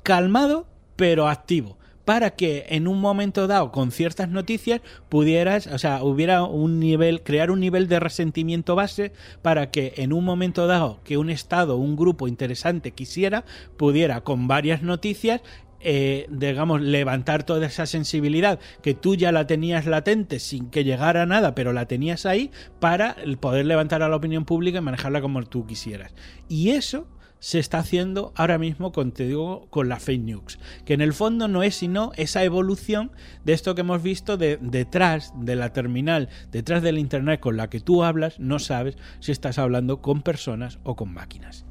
[0.02, 0.66] calmado,
[0.96, 6.44] pero activo para que en un momento dado con ciertas noticias pudieras, o sea, hubiera
[6.44, 11.18] un nivel, crear un nivel de resentimiento base para que en un momento dado que
[11.18, 13.46] un estado, un grupo interesante quisiera,
[13.78, 15.42] pudiera con varias noticias
[15.86, 21.26] eh, digamos, levantar toda esa sensibilidad que tú ya la tenías latente sin que llegara
[21.26, 25.44] nada, pero la tenías ahí para poder levantar a la opinión pública y manejarla como
[25.44, 26.14] tú quisieras.
[26.48, 27.06] Y eso
[27.44, 31.12] se está haciendo ahora mismo con, te digo, con la fake news, que en el
[31.12, 33.12] fondo no es sino esa evolución
[33.44, 37.70] de esto que hemos visto de, detrás de la terminal, detrás del Internet con la
[37.70, 41.66] que tú hablas, no sabes si estás hablando con personas o con máquinas.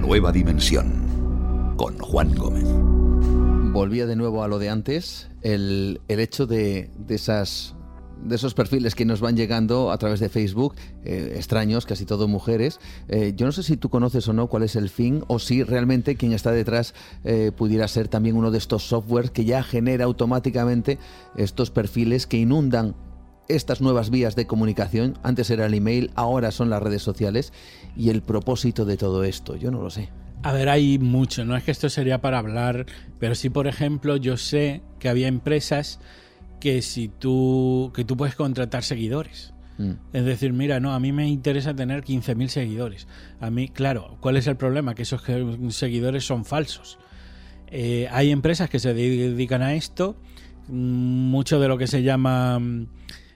[0.00, 2.68] Nueva dimensión con Juan Gómez.
[3.72, 7.74] Volvía de nuevo a lo de antes, el, el hecho de, de esas
[8.24, 12.28] de esos perfiles que nos van llegando a través de Facebook, eh, extraños, casi todo
[12.28, 12.80] mujeres.
[13.08, 15.62] Eh, yo no sé si tú conoces o no cuál es el fin o si
[15.62, 16.94] realmente quien está detrás
[17.24, 20.98] eh, pudiera ser también uno de estos softwares que ya genera automáticamente
[21.36, 22.94] estos perfiles que inundan
[23.48, 25.18] estas nuevas vías de comunicación.
[25.22, 27.52] Antes era el email, ahora son las redes sociales.
[27.96, 30.10] Y el propósito de todo esto, yo no lo sé.
[30.44, 32.86] A ver, hay mucho, no es que esto sería para hablar,
[33.20, 36.00] pero sí, por ejemplo, yo sé que había empresas
[36.62, 39.52] que si tú que tú puedes contratar seguidores.
[39.78, 39.94] Mm.
[40.12, 43.08] Es decir, mira, no, a mí me interesa tener 15.000 seguidores.
[43.40, 44.94] A mí, claro, ¿cuál es el problema?
[44.94, 45.24] Que esos
[45.70, 47.00] seguidores son falsos.
[47.66, 50.14] Eh, hay empresas que se dedican a esto,
[50.68, 52.86] mucho de lo que se llama mm,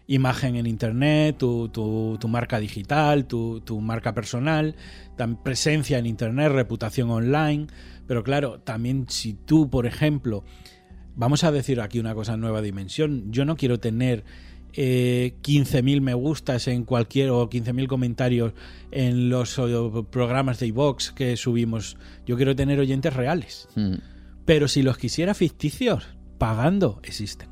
[0.06, 4.76] imagen en Internet, tu, tu, marca digital, tu, tu, marca personal,
[5.42, 7.66] presencia en Internet, reputación online.
[8.06, 10.44] Pero claro, también si tú, por ejemplo,
[11.16, 13.32] vamos a decir aquí una cosa nueva dimensión.
[13.32, 14.24] Yo no quiero tener
[14.74, 18.52] eh, 15.000 me gustas en cualquier o 15.000 comentarios
[18.90, 19.60] en los
[20.10, 21.96] programas de iVox que subimos.
[22.26, 23.68] Yo quiero tener oyentes reales.
[23.74, 23.94] Hmm.
[24.44, 26.06] Pero si los quisiera ficticios,
[26.38, 27.48] pagando, existen.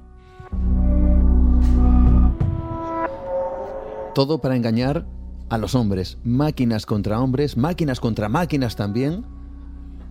[4.15, 5.07] Todo para engañar
[5.49, 6.19] a los hombres.
[6.23, 9.25] Máquinas contra hombres, máquinas contra máquinas también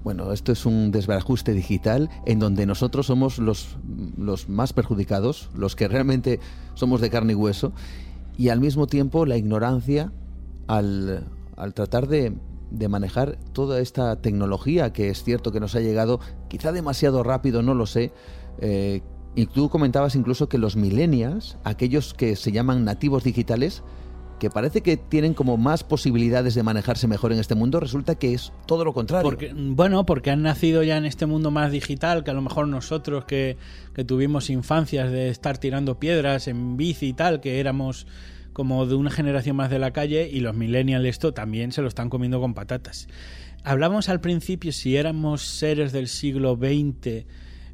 [0.03, 3.77] bueno, esto es un desbarajuste digital en donde nosotros somos los,
[4.17, 6.39] los más perjudicados, los que realmente
[6.73, 7.71] somos de carne y hueso,
[8.37, 10.11] y al mismo tiempo la ignorancia
[10.67, 11.25] al,
[11.73, 12.33] tratar de,
[12.89, 17.73] manejar toda esta tecnología que es cierto que nos ha llegado quizá demasiado rápido, no
[17.73, 18.11] lo sé.
[18.59, 19.01] Eh,
[19.35, 23.83] y tú comentabas incluso que los millennials, aquellos que se llaman nativos digitales,
[24.39, 28.33] que parece que tienen como más posibilidades de manejarse mejor en este mundo, resulta que
[28.33, 29.37] es todo lo contrario.
[29.55, 33.25] Bueno, porque han nacido ya en este mundo más digital que a lo mejor nosotros
[33.25, 33.57] que,
[33.93, 38.07] que tuvimos infancias de estar tirando piedras en bici y tal, que éramos
[38.53, 41.87] como de una generación más de la calle y los millennials esto también se lo
[41.87, 43.07] están comiendo con patatas.
[43.63, 47.25] Hablamos al principio si éramos seres del siglo XX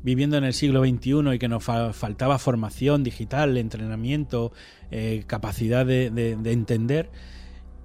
[0.03, 4.51] viviendo en el siglo XXI y que nos faltaba formación digital, entrenamiento,
[4.91, 7.09] eh, capacidad de, de, entender.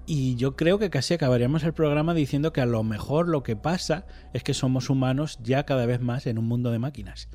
[0.07, 3.57] Y yo creo que casi acabaríamos el programa diciendo que a lo mejor lo que
[3.57, 7.29] pasa es que somos humanos ya cada vez más en un mundo de máquinas.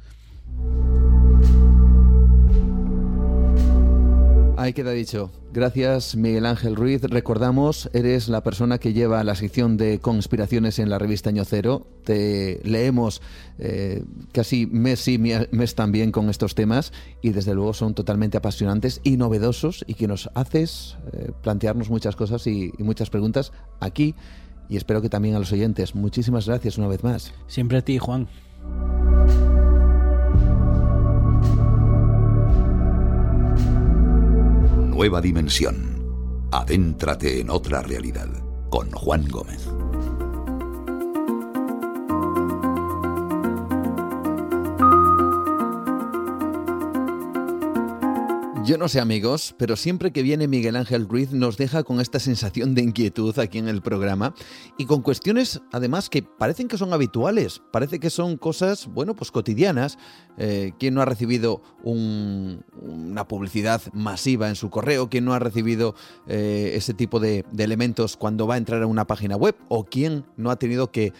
[4.59, 5.31] Ahí queda dicho.
[5.53, 7.01] Gracias, Miguel Ángel Ruiz.
[7.03, 11.87] Recordamos, eres la persona que lleva la sección de conspiraciones en la revista Año Cero.
[12.03, 13.21] Te leemos
[13.57, 14.03] eh,
[14.33, 16.91] casi mes y mes también con estos temas
[17.21, 22.17] y desde luego son totalmente apasionantes y novedosos y que nos haces eh, plantearnos muchas
[22.17, 24.13] cosas y, y muchas preguntas aquí
[24.67, 25.95] y espero que también a los oyentes.
[25.95, 27.33] Muchísimas gracias una vez más.
[27.47, 28.27] Siempre a ti, Juan.
[34.99, 36.49] Nueva dimensión.
[36.51, 38.27] Adéntrate en otra realidad
[38.69, 39.68] con Juan Gómez.
[48.65, 52.19] Yo no sé amigos, pero siempre que viene Miguel Ángel Ruiz nos deja con esta
[52.19, 54.35] sensación de inquietud aquí en el programa
[54.77, 59.31] y con cuestiones además que parecen que son habituales, parece que son cosas, bueno, pues
[59.31, 59.97] cotidianas.
[60.37, 65.09] Eh, ¿Quién no ha recibido una publicidad masiva en su correo?
[65.09, 65.95] ¿Quién no ha recibido
[66.27, 69.55] eh, ese tipo de, de elementos cuando va a entrar a una página web?
[69.69, 71.13] ¿O quién no ha tenido que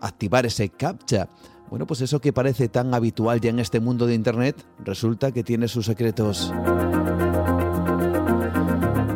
[0.00, 1.28] activar ese captcha?
[1.70, 5.42] Bueno, pues eso que parece tan habitual ya en este mundo de Internet, resulta que
[5.42, 6.52] tiene sus secretos.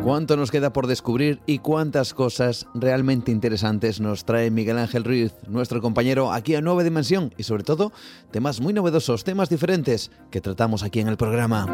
[0.03, 5.33] ¿Cuánto nos queda por descubrir y cuántas cosas realmente interesantes nos trae Miguel Ángel Ruiz,
[5.47, 7.93] nuestro compañero aquí a Nueva Dimensión y sobre todo
[8.31, 11.67] temas muy novedosos, temas diferentes que tratamos aquí en el programa?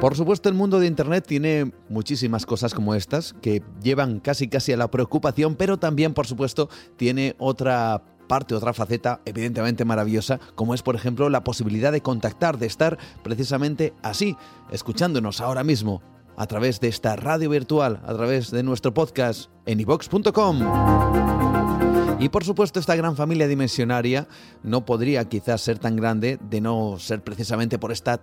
[0.00, 4.72] Por supuesto, el mundo de Internet tiene muchísimas cosas como estas que llevan casi casi
[4.72, 8.02] a la preocupación, pero también, por supuesto, tiene otra
[8.32, 12.96] parte, otra faceta evidentemente maravillosa, como es por ejemplo la posibilidad de contactar, de estar
[13.22, 14.38] precisamente así,
[14.70, 16.00] escuchándonos ahora mismo
[16.38, 20.60] a través de esta radio virtual, a través de nuestro podcast en ivox.com.
[22.20, 24.26] Y por supuesto esta gran familia dimensionaria
[24.62, 28.22] no podría quizás ser tan grande de no ser precisamente por esta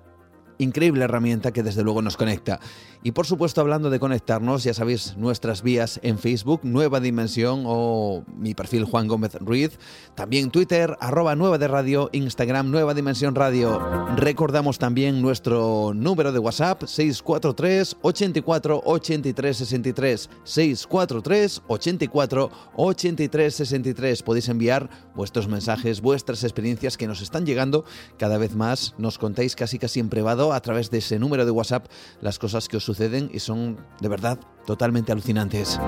[0.57, 2.59] increíble herramienta que desde luego nos conecta.
[3.01, 8.25] Y por supuesto, hablando de conectarnos, ya sabéis nuestras vías en Facebook, Nueva Dimensión o
[8.35, 9.79] mi perfil Juan Gómez Ruiz,
[10.15, 13.79] también Twitter, arroba Nueva de Radio, Instagram Nueva Dimensión Radio.
[14.17, 24.23] Recordamos también nuestro número de WhatsApp 643 84 83 63 643 84 83 63.
[24.23, 27.85] Podéis enviar vuestros mensajes, vuestras experiencias que nos están llegando
[28.17, 28.93] cada vez más.
[28.97, 31.85] Nos contáis casi casi en privado a través de ese número de WhatsApp
[32.19, 35.79] las cosas que os suceden y son de verdad totalmente alucinantes.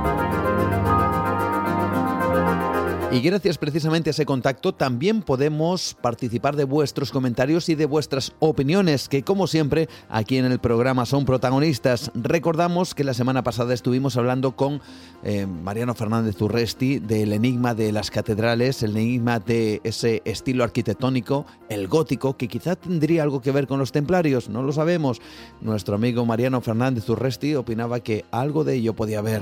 [3.14, 8.32] Y gracias precisamente a ese contacto también podemos participar de vuestros comentarios y de vuestras
[8.40, 12.10] opiniones, que como siempre aquí en el programa son protagonistas.
[12.16, 14.82] Recordamos que la semana pasada estuvimos hablando con
[15.24, 21.46] eh, Mariano Fernández Urresti del enigma de las catedrales, el enigma de ese estilo arquitectónico,
[21.68, 25.22] el gótico, que quizá tendría algo que ver con los templarios, no lo sabemos.
[25.60, 29.42] Nuestro amigo Mariano Fernández Urresti opinaba que algo de ello podía haber.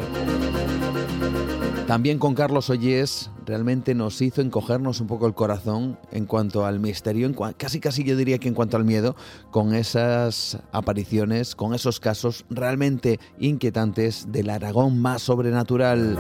[1.90, 6.80] También con Carlos Ollés realmente nos hizo encogernos un poco el corazón en cuanto al
[6.80, 7.28] misterio,
[7.58, 9.16] casi casi yo diría que en cuanto al miedo,
[9.50, 16.16] con esas apariciones, con esos casos realmente inquietantes del Aragón más sobrenatural.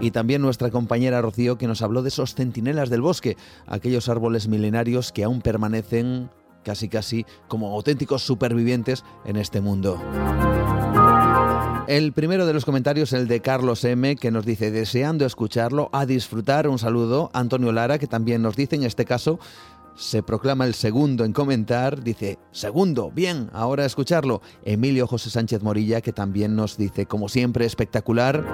[0.00, 3.36] Y también nuestra compañera Rocío que nos habló de esos centinelas del bosque,
[3.68, 6.30] aquellos árboles milenarios que aún permanecen
[6.64, 10.02] casi casi como auténticos supervivientes en este mundo.
[11.88, 16.06] El primero de los comentarios, el de Carlos M, que nos dice, deseando escucharlo, a
[16.06, 17.30] disfrutar, un saludo.
[17.34, 19.40] Antonio Lara, que también nos dice, en este caso,
[19.96, 24.42] se proclama el segundo en comentar, dice, segundo, bien, ahora escucharlo.
[24.64, 28.44] Emilio José Sánchez Morilla, que también nos dice, como siempre, espectacular.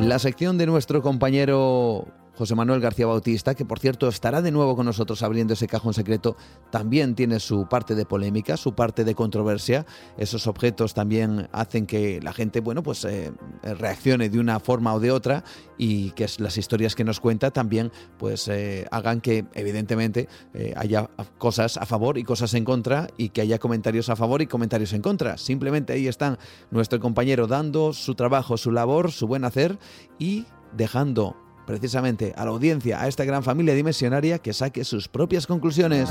[0.00, 2.06] La sección de nuestro compañero
[2.36, 5.94] José Manuel García Bautista, que por cierto estará de nuevo con nosotros abriendo ese cajón
[5.94, 6.36] secreto,
[6.70, 9.86] también tiene su parte de polémica, su parte de controversia.
[10.16, 13.32] Esos objetos también hacen que la gente, bueno, pues eh,
[13.62, 15.44] reaccione de una forma o de otra
[15.78, 21.10] y que las historias que nos cuenta también, pues eh, hagan que evidentemente eh, haya
[21.38, 24.92] cosas a favor y cosas en contra y que haya comentarios a favor y comentarios
[24.92, 25.38] en contra.
[25.38, 26.38] Simplemente ahí están
[26.70, 29.78] nuestro compañero dando su trabajo, su labor, su buen hacer
[30.18, 31.36] y dejando
[31.66, 36.10] precisamente a la audiencia, a esta gran familia dimensionaria, que saque sus propias conclusiones.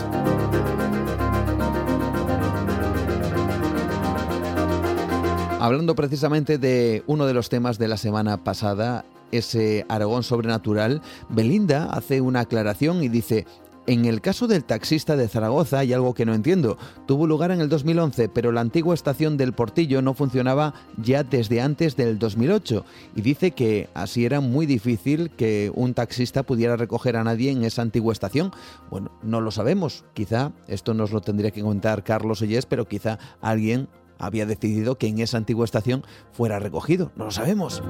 [5.60, 11.86] Hablando precisamente de uno de los temas de la semana pasada, ese Aragón sobrenatural, Belinda
[11.86, 13.46] hace una aclaración y dice,
[13.88, 16.78] en el caso del taxista de Zaragoza hay algo que no entiendo.
[17.06, 21.62] Tuvo lugar en el 2011, pero la antigua estación del Portillo no funcionaba ya desde
[21.62, 27.18] antes del 2008 y dice que así era muy difícil que un taxista pudiera recoger
[27.18, 28.52] a nadie en esa antigua estación.
[28.90, 30.06] Bueno, no lo sabemos.
[30.14, 35.08] Quizá esto nos lo tendría que contar Carlos Oyes, pero quizá alguien había decidido que
[35.08, 37.12] en esa antigua estación fuera recogido.
[37.16, 37.82] No lo sabemos.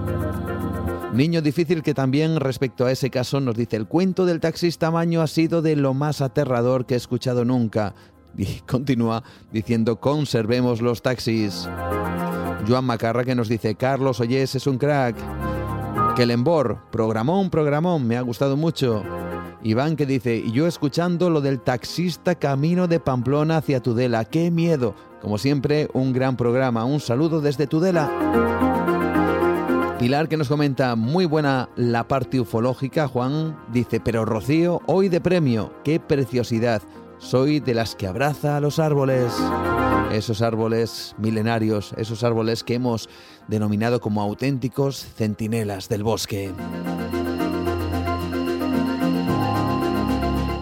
[1.13, 5.21] Niño difícil que también respecto a ese caso nos dice el cuento del taxista Maño
[5.21, 7.93] ha sido de lo más aterrador que he escuchado nunca.
[8.35, 11.69] Y continúa diciendo conservemos los taxis.
[12.67, 15.15] Joan Macarra que nos dice Carlos Oyes es un crack.
[16.15, 19.03] Kelembor, programón, programón, me ha gustado mucho.
[19.61, 24.49] Iván que dice, y yo escuchando lo del taxista camino de Pamplona hacia Tudela, qué
[24.49, 24.95] miedo.
[25.21, 26.85] Como siempre, un gran programa.
[26.85, 28.82] Un saludo desde Tudela.
[30.03, 33.57] Pilar que nos comenta, muy buena la parte ufológica, Juan.
[33.71, 36.81] Dice, pero Rocío, hoy de premio, qué preciosidad,
[37.19, 39.33] soy de las que abraza a los árboles,
[40.11, 43.07] esos árboles milenarios, esos árboles que hemos
[43.47, 46.51] denominado como auténticos centinelas del bosque.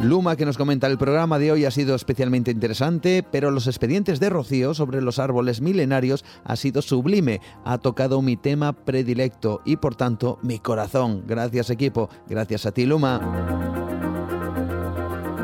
[0.04, 4.20] Luma que nos comenta el programa de hoy ha sido especialmente interesante, pero los expedientes
[4.20, 9.78] de Rocío sobre los árboles milenarios ha sido sublime, ha tocado mi tema predilecto y
[9.78, 11.24] por tanto mi corazón.
[11.28, 13.70] Gracias equipo, gracias a ti Luma.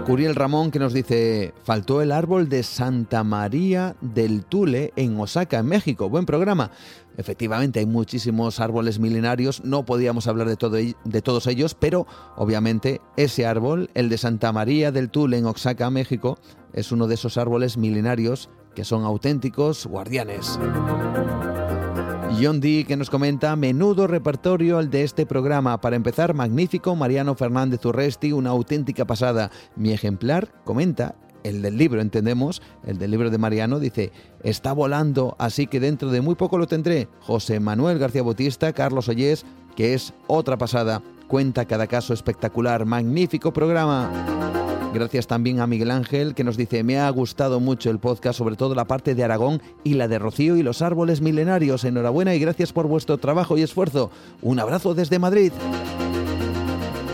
[0.08, 5.60] Curiel Ramón que nos dice, faltó el árbol de Santa María del Tule en Osaka,
[5.60, 6.10] en México.
[6.10, 6.72] Buen programa.
[7.18, 12.06] Efectivamente, hay muchísimos árboles milenarios, no podíamos hablar de, todo, de todos ellos, pero
[12.36, 16.38] obviamente ese árbol, el de Santa María del Tule en Oaxaca, México,
[16.74, 20.60] es uno de esos árboles milenarios que son auténticos guardianes.
[22.40, 25.82] John D que nos comenta menudo repertorio el de este programa.
[25.82, 29.50] Para empezar, magnífico Mariano Fernández Urresti, una auténtica pasada.
[29.76, 31.16] Mi ejemplar comenta
[31.48, 34.12] el del libro, entendemos, el del libro de Mariano, dice,
[34.44, 37.08] está volando, así que dentro de muy poco lo tendré.
[37.22, 39.46] José Manuel García Bautista, Carlos Ollés,
[39.76, 41.02] que es otra pasada.
[41.28, 44.12] Cuenta cada caso espectacular, magnífico programa.
[44.94, 48.56] Gracias también a Miguel Ángel que nos dice, me ha gustado mucho el podcast, sobre
[48.56, 51.84] todo la parte de Aragón y la de Rocío y los árboles milenarios.
[51.84, 54.10] Enhorabuena y gracias por vuestro trabajo y esfuerzo.
[54.42, 55.52] Un abrazo desde Madrid.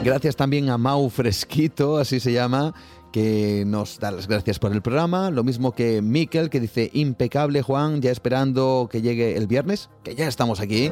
[0.04, 2.74] Gracias también a Mau Fresquito, así se llama,
[3.14, 7.62] que nos da las gracias por el programa, lo mismo que Miquel, que dice impecable
[7.62, 10.92] Juan, ya esperando que llegue el viernes, que ya estamos aquí.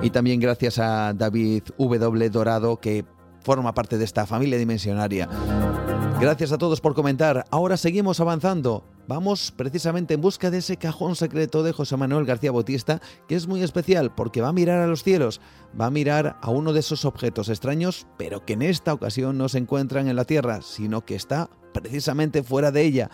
[0.00, 2.30] Y también gracias a David W.
[2.30, 3.04] Dorado, que
[3.44, 5.28] forma parte de esta familia dimensionaria.
[6.20, 7.44] Gracias a todos por comentar.
[7.50, 8.84] Ahora seguimos avanzando.
[9.06, 13.46] Vamos precisamente en busca de ese cajón secreto de José Manuel García Bautista, que es
[13.46, 15.42] muy especial porque va a mirar a los cielos,
[15.78, 19.50] va a mirar a uno de esos objetos extraños, pero que en esta ocasión no
[19.50, 23.10] se encuentran en la Tierra, sino que está precisamente fuera de ella.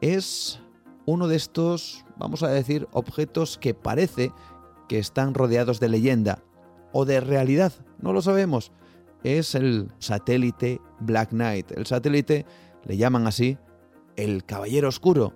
[0.00, 0.60] Es
[1.04, 4.32] uno de estos, vamos a decir, objetos que parece
[4.88, 6.42] que están rodeados de leyenda
[6.92, 8.72] o de realidad, no lo sabemos.
[9.24, 11.72] Es el satélite Black Knight.
[11.72, 12.46] El satélite
[12.84, 13.58] le llaman así
[14.16, 15.34] el Caballero Oscuro.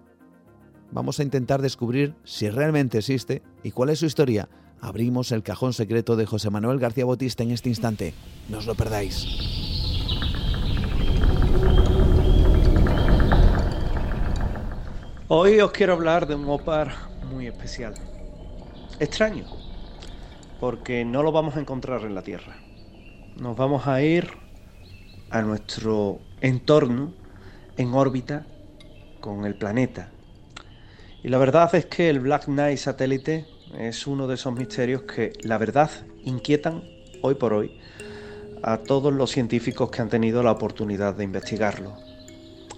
[0.92, 4.48] Vamos a intentar descubrir si realmente existe y cuál es su historia.
[4.80, 8.14] Abrimos el cajón secreto de José Manuel García Bautista en este instante.
[8.48, 9.26] No os lo perdáis.
[15.28, 16.92] Hoy os quiero hablar de un OPAR
[17.30, 17.94] muy especial.
[18.98, 19.44] Extraño,
[20.58, 22.56] porque no lo vamos a encontrar en la Tierra.
[23.36, 24.28] Nos vamos a ir
[25.30, 27.12] a nuestro entorno
[27.76, 28.46] en órbita
[29.20, 30.10] con el planeta.
[31.22, 33.46] Y la verdad es que el Black Knight satélite
[33.78, 35.90] es uno de esos misterios que, la verdad,
[36.24, 36.82] inquietan
[37.22, 37.78] hoy por hoy
[38.62, 41.96] a todos los científicos que han tenido la oportunidad de investigarlo.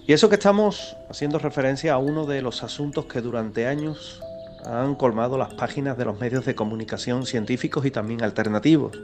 [0.07, 4.21] Y eso que estamos haciendo referencia a uno de los asuntos que durante años
[4.65, 8.99] han colmado las páginas de los medios de comunicación científicos y también alternativos.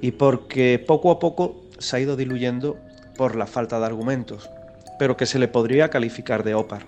[0.00, 2.76] Y porque poco a poco se ha ido diluyendo
[3.16, 4.50] por la falta de argumentos,
[4.98, 6.82] pero que se le podría calificar de OPAR.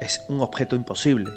[0.00, 1.30] Es un objeto imposible.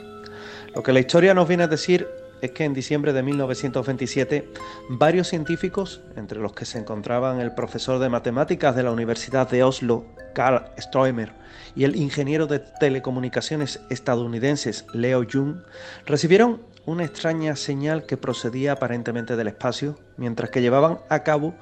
[0.76, 2.07] Lo que la historia nos viene a decir
[2.41, 4.47] es que en diciembre de 1927
[4.89, 9.63] varios científicos, entre los que se encontraban el profesor de matemáticas de la Universidad de
[9.63, 11.34] Oslo, Karl Stroemer,
[11.76, 15.57] y el ingeniero de telecomunicaciones estadounidenses Leo Jung,
[16.05, 21.53] recibieron una extraña señal que procedía aparentemente del espacio, mientras que llevaban a cabo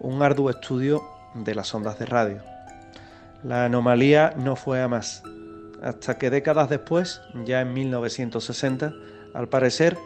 [0.00, 1.02] un arduo estudio
[1.34, 2.42] de las ondas de radio.
[3.42, 5.22] La anomalía no fue a más,
[5.82, 8.92] hasta que décadas después, ya en 1960,
[9.34, 9.98] al parecer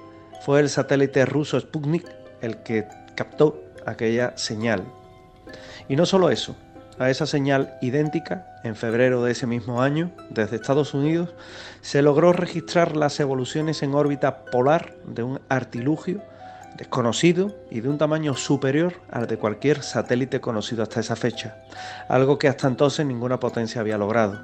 [0.44, 2.06] fue el satélite ruso Sputnik
[2.40, 4.84] el que captó aquella señal.
[5.88, 6.56] Y no solo eso,
[6.98, 11.34] a esa señal idéntica, en febrero de ese mismo año, desde Estados Unidos,
[11.80, 16.22] se logró registrar las evoluciones en órbita polar de un artilugio
[16.76, 21.56] desconocido y de un tamaño superior al de cualquier satélite conocido hasta esa fecha,
[22.08, 24.40] algo que hasta entonces ninguna potencia había logrado.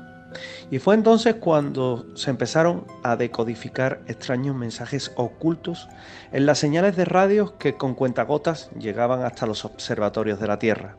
[0.71, 5.89] Y fue entonces cuando se empezaron a decodificar extraños mensajes ocultos
[6.33, 10.97] en las señales de radio que con cuentagotas llegaban hasta los observatorios de la Tierra.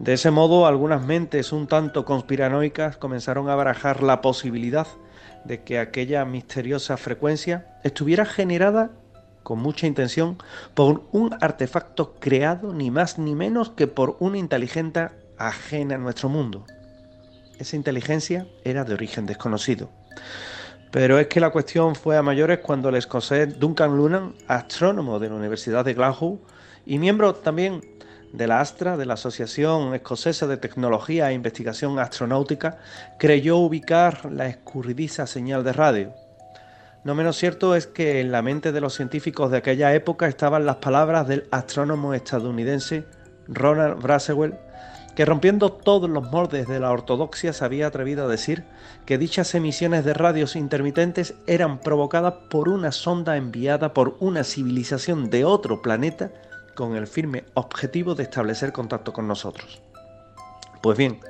[0.00, 4.86] De ese modo, algunas mentes un tanto conspiranoicas comenzaron a barajar la posibilidad
[5.44, 8.92] de que aquella misteriosa frecuencia estuviera generada
[9.42, 10.38] con mucha intención
[10.72, 16.30] por un artefacto creado ni más ni menos que por una inteligencia ajena a nuestro
[16.30, 16.64] mundo.
[17.58, 19.90] Esa inteligencia era de origen desconocido.
[20.90, 25.28] Pero es que la cuestión fue a mayores cuando el escocés Duncan Lunan, astrónomo de
[25.28, 26.40] la Universidad de Glasgow
[26.86, 27.82] y miembro también
[28.32, 32.78] de la ASTRA, de la Asociación Escocesa de Tecnología e Investigación Astronáutica,
[33.18, 36.14] creyó ubicar la escurridiza señal de radio.
[37.02, 40.66] No menos cierto es que en la mente de los científicos de aquella época estaban
[40.66, 43.04] las palabras del astrónomo estadounidense
[43.48, 44.54] Ronald Braswell,
[45.16, 48.64] que rompiendo todos los moldes de la ortodoxia se había atrevido a decir
[49.06, 55.30] que dichas emisiones de radios intermitentes eran provocadas por una sonda enviada por una civilización
[55.30, 56.30] de otro planeta
[56.80, 59.82] con el firme objetivo de establecer contacto con nosotros.
[60.80, 61.20] Pues bien,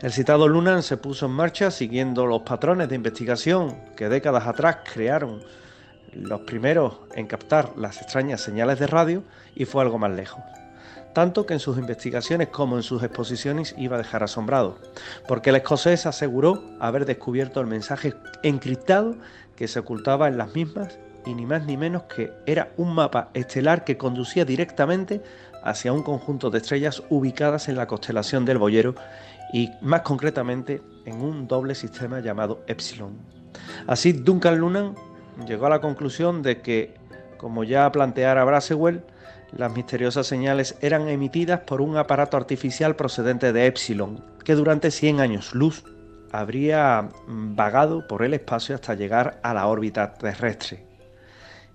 [0.00, 4.78] el citado Lunan se puso en marcha siguiendo los patrones de investigación que décadas atrás
[4.90, 5.42] crearon
[6.14, 9.22] los primeros en captar las extrañas señales de radio
[9.54, 10.42] y fue algo más lejos.
[11.12, 14.78] Tanto que en sus investigaciones como en sus exposiciones iba a dejar asombrado,
[15.28, 19.14] porque el escocés aseguró haber descubierto el mensaje encriptado
[19.56, 23.28] que se ocultaba en las mismas y ni más ni menos que era un mapa
[23.34, 25.22] estelar que conducía directamente
[25.62, 28.94] hacia un conjunto de estrellas ubicadas en la constelación del Boyero
[29.52, 33.18] y más concretamente en un doble sistema llamado Epsilon.
[33.86, 34.94] Así Duncan Lunan
[35.46, 36.94] llegó a la conclusión de que,
[37.36, 39.02] como ya planteara Brasewell,
[39.52, 45.20] las misteriosas señales eran emitidas por un aparato artificial procedente de Epsilon, que durante 100
[45.20, 45.84] años luz
[46.32, 50.85] habría vagado por el espacio hasta llegar a la órbita terrestre.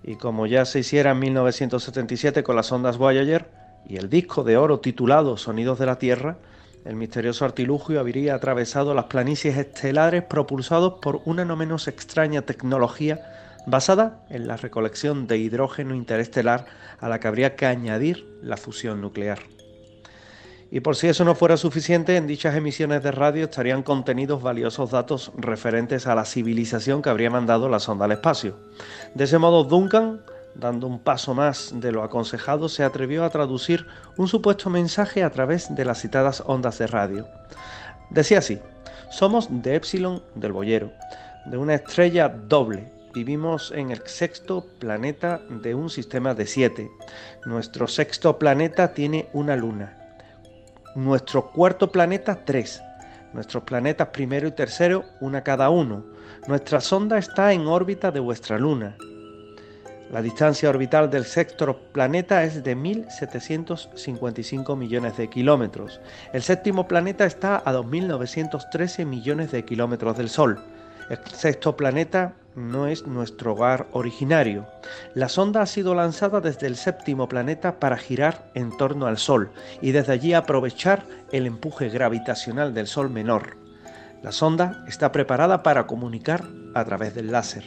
[0.04, 3.48] Y como ya se hiciera en 1977 con las ondas Voyager
[3.86, 6.38] y el disco de oro titulado Sonidos de la Tierra,
[6.84, 13.20] el misterioso artilugio habría atravesado las planicies estelares propulsados por una no menos extraña tecnología
[13.66, 16.66] basada en la recolección de hidrógeno interestelar
[16.98, 19.38] a la que habría que añadir la fusión nuclear.
[20.74, 24.90] Y por si eso no fuera suficiente, en dichas emisiones de radio estarían contenidos valiosos
[24.90, 28.56] datos referentes a la civilización que habría mandado la sonda al espacio.
[29.14, 30.22] De ese modo, Duncan
[30.54, 35.30] dando un paso más de lo aconsejado, se atrevió a traducir un supuesto mensaje a
[35.30, 37.26] través de las citadas ondas de radio.
[38.08, 38.58] Decía así,
[39.10, 40.90] somos de Epsilon del Boyero,
[41.44, 42.90] de una estrella doble.
[43.12, 46.90] Vivimos en el sexto planeta de un sistema de siete.
[47.44, 50.01] Nuestro sexto planeta tiene una luna.
[50.94, 52.82] Nuestro cuarto planeta tres.
[53.32, 56.04] Nuestros planetas primero y tercero, una cada uno.
[56.46, 58.96] Nuestra sonda está en órbita de vuestra luna
[60.12, 66.02] la distancia orbital del sexto planeta es de 1.755 millones de kilómetros.
[66.34, 70.62] El séptimo planeta está a 2.913 millones de kilómetros del Sol.
[71.08, 74.66] El sexto planeta no es nuestro hogar originario.
[75.14, 79.50] La sonda ha sido lanzada desde el séptimo planeta para girar en torno al Sol
[79.80, 83.56] y desde allí aprovechar el empuje gravitacional del Sol menor.
[84.22, 86.44] La sonda está preparada para comunicar
[86.74, 87.64] a través del láser.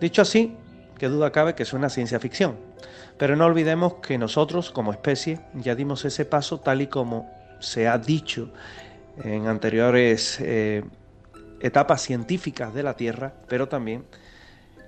[0.00, 0.56] Dicho así,
[0.98, 2.56] qué duda cabe que suena ciencia ficción.
[3.18, 7.86] Pero no olvidemos que nosotros, como especie, ya dimos ese paso tal y como se
[7.86, 8.50] ha dicho
[9.22, 10.84] en anteriores eh,
[11.62, 14.04] etapas científicas de la Tierra, pero también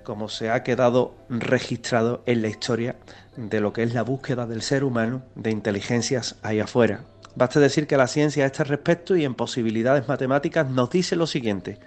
[0.03, 2.95] como se ha quedado registrado en la historia
[3.35, 7.01] de lo que es la búsqueda del ser humano de inteligencias ahí afuera.
[7.35, 11.27] Basta decir que la ciencia a este respecto y en posibilidades matemáticas nos dice lo
[11.27, 11.79] siguiente.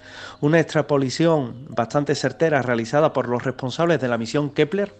[0.42, 4.94] Una extrapolación bastante certera realizada por los responsables de la misión Kepler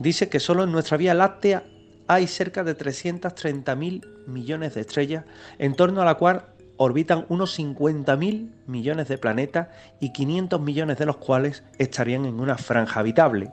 [0.00, 1.64] dice que solo en nuestra Vía Láctea
[2.08, 5.24] hay cerca de 330.000 millones de estrellas,
[5.58, 6.44] en torno a la cual
[6.76, 9.68] orbitan unos 50.000 millones de planetas
[10.00, 13.50] y 500 millones de los cuales estarían en una franja habitable.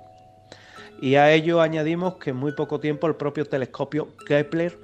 [1.02, 4.78] Y a ello añadimos que en muy poco tiempo el propio telescopio Kepler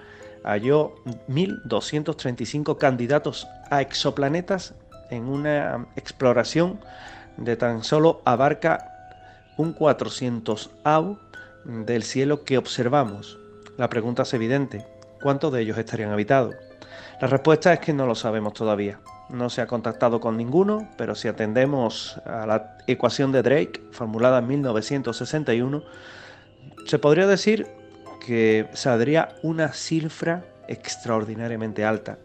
[0.44, 0.96] halló
[1.28, 4.74] 1.235 candidatos a exoplanetas
[5.10, 6.80] en una exploración
[7.38, 8.94] de tan solo abarca
[9.58, 11.18] un 400 AU
[11.66, 13.38] del cielo que observamos.
[13.78, 14.86] La pregunta es evidente,
[15.22, 16.56] ¿cuántos de ellos estarían habitados?
[17.20, 19.00] La respuesta es que no lo sabemos todavía.
[19.30, 24.38] No se ha contactado con ninguno, pero si atendemos a la ecuación de Drake, formulada
[24.38, 25.82] en 1961,
[26.86, 27.68] se podría decir
[28.24, 32.20] que saldría una cifra extraordinariamente alta.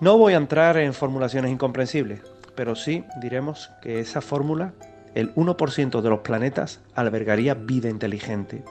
[0.00, 2.20] No voy a entrar en formulaciones incomprensibles,
[2.54, 4.72] pero sí diremos que esa fórmula,
[5.16, 8.62] el 1% de los planetas albergaría vida inteligente.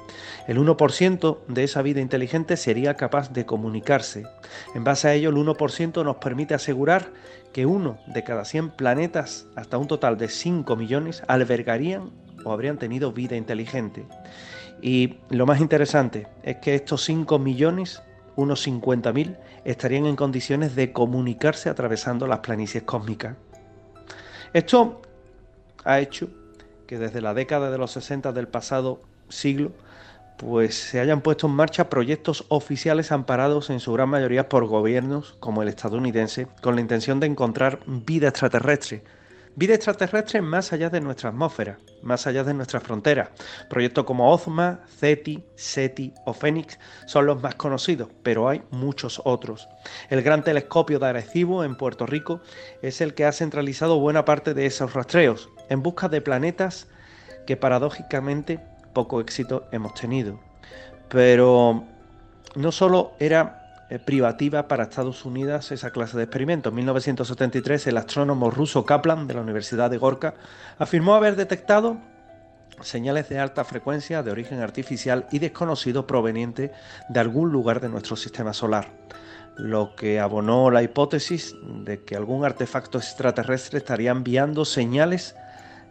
[0.48, 4.26] El 1% de esa vida inteligente sería capaz de comunicarse.
[4.76, 7.10] En base a ello, el 1% nos permite asegurar
[7.52, 12.12] que uno de cada 100 planetas, hasta un total de 5 millones, albergarían
[12.44, 14.06] o habrían tenido vida inteligente.
[14.84, 18.04] Y lo más interesante es que estos 5 millones,
[18.36, 23.36] unos 50.000, estarían en condiciones de comunicarse atravesando las planicies cósmicas.
[24.54, 25.02] Esto
[25.86, 26.28] ha hecho
[26.88, 29.72] que desde la década de los 60 del pasado siglo,
[30.38, 35.38] pues se hayan puesto en marcha proyectos oficiales amparados en su gran mayoría por gobiernos
[35.40, 39.04] como el estadounidense, con la intención de encontrar vida extraterrestre,
[39.58, 43.30] Vida extraterrestre más allá de nuestra atmósfera, más allá de nuestras fronteras.
[43.70, 49.70] Proyectos como OZMA, CETI, SETI o Fénix son los más conocidos, pero hay muchos otros.
[50.10, 52.42] El Gran Telescopio de Arecibo en Puerto Rico
[52.82, 56.88] es el que ha centralizado buena parte de esos rastreos en busca de planetas
[57.46, 58.60] que paradójicamente
[58.94, 60.40] poco éxito hemos tenido.
[61.10, 61.84] Pero
[62.56, 66.72] no solo era eh, privativa para Estados Unidos esa clase de experimentos.
[66.72, 70.34] En 1973 el astrónomo ruso Kaplan de la Universidad de Gorka
[70.80, 71.98] afirmó haber detectado
[72.82, 76.72] señales de alta frecuencia de origen artificial y desconocido proveniente
[77.10, 78.90] de algún lugar de nuestro sistema solar,
[79.56, 85.36] lo que abonó la hipótesis de que algún artefacto extraterrestre estaría enviando señales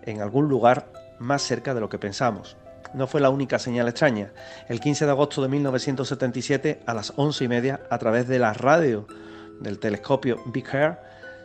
[0.07, 0.87] en algún lugar
[1.19, 2.57] más cerca de lo que pensamos
[2.95, 4.33] no fue la única señal extraña.
[4.69, 8.53] El 15 de agosto de 1977, a las 11 y media, a través de la
[8.53, 9.07] radio
[9.61, 10.99] del telescopio Big Air,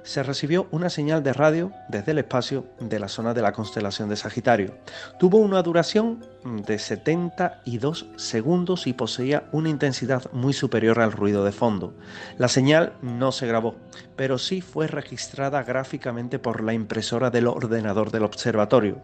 [0.04, 4.10] se recibió una señal de radio desde el espacio de la zona de la constelación
[4.10, 4.76] de Sagitario.
[5.20, 11.52] Tuvo una duración de 72 segundos y poseía una intensidad muy superior al ruido de
[11.52, 11.94] fondo.
[12.38, 13.76] La señal no se grabó,
[14.16, 19.02] pero sí fue registrada gráficamente por la impresora del ordenador del observatorio.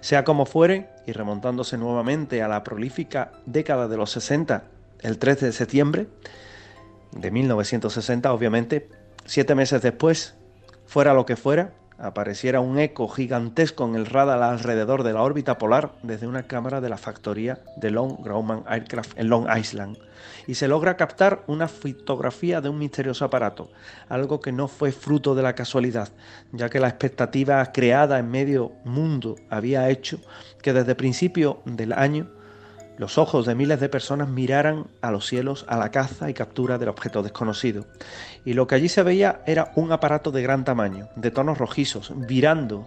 [0.00, 4.64] Sea como fuere, y remontándose nuevamente a la prolífica década de los 60,
[5.00, 6.06] el 13 de septiembre
[7.12, 8.88] de 1960, obviamente,
[9.30, 10.34] Siete meses después,
[10.86, 15.56] fuera lo que fuera, apareciera un eco gigantesco en el radar alrededor de la órbita
[15.56, 19.98] polar desde una cámara de la factoría de Long Grumman Aircraft en Long Island.
[20.48, 23.70] Y se logra captar una fotografía de un misterioso aparato,
[24.08, 26.08] algo que no fue fruto de la casualidad,
[26.50, 30.18] ya que la expectativa creada en medio mundo había hecho
[30.60, 32.32] que desde principio del año
[33.00, 36.76] los ojos de miles de personas miraran a los cielos a la caza y captura
[36.76, 37.86] del objeto desconocido.
[38.44, 42.12] Y lo que allí se veía era un aparato de gran tamaño, de tonos rojizos,
[42.14, 42.86] virando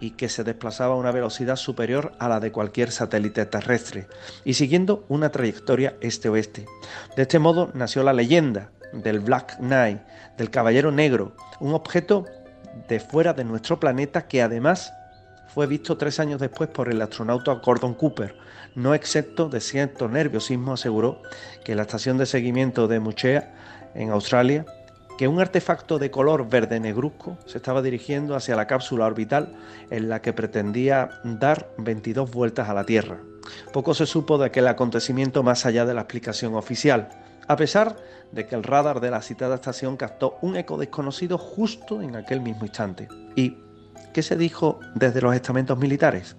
[0.00, 4.06] y que se desplazaba a una velocidad superior a la de cualquier satélite terrestre,
[4.44, 6.66] y siguiendo una trayectoria este-oeste.
[7.16, 10.02] De este modo nació la leyenda del Black Knight,
[10.36, 12.26] del Caballero Negro, un objeto
[12.86, 14.92] de fuera de nuestro planeta que además
[15.48, 18.34] fue visto tres años después por el astronauta Gordon Cooper,
[18.74, 21.22] no excepto de cierto nerviosismo, aseguró
[21.64, 23.54] que la estación de seguimiento de Muchea,
[23.94, 24.64] en Australia,
[25.18, 29.54] que un artefacto de color verde negruzco se estaba dirigiendo hacia la cápsula orbital
[29.90, 33.18] en la que pretendía dar 22 vueltas a la Tierra.
[33.72, 37.08] Poco se supo de aquel acontecimiento más allá de la explicación oficial,
[37.46, 37.96] a pesar
[38.30, 42.40] de que el radar de la citada estación captó un eco desconocido justo en aquel
[42.40, 43.08] mismo instante.
[43.36, 43.58] Y
[44.12, 46.36] ¿Qué se dijo desde los estamentos militares?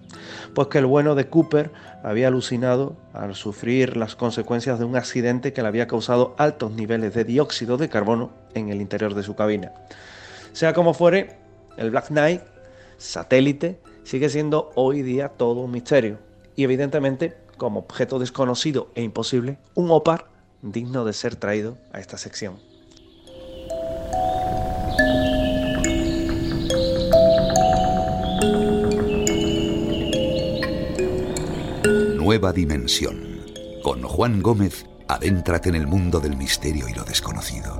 [0.53, 1.71] Pues que el bueno de Cooper
[2.03, 7.15] había alucinado al sufrir las consecuencias de un accidente que le había causado altos niveles
[7.15, 9.71] de dióxido de carbono en el interior de su cabina.
[10.51, 11.37] Sea como fuere,
[11.77, 12.41] el Black Knight,
[12.97, 16.19] satélite, sigue siendo hoy día todo un misterio
[16.55, 20.27] y evidentemente, como objeto desconocido e imposible, un OPAR
[20.61, 22.72] digno de ser traído a esta sección.
[32.33, 33.43] Nueva Dimensión.
[33.83, 37.79] Con Juan Gómez, adéntrate en el mundo del misterio y lo desconocido.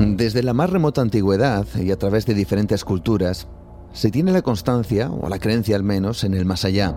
[0.00, 3.48] Desde la más remota antigüedad y a través de diferentes culturas,
[3.92, 6.96] se tiene la constancia, o la creencia al menos, en el más allá.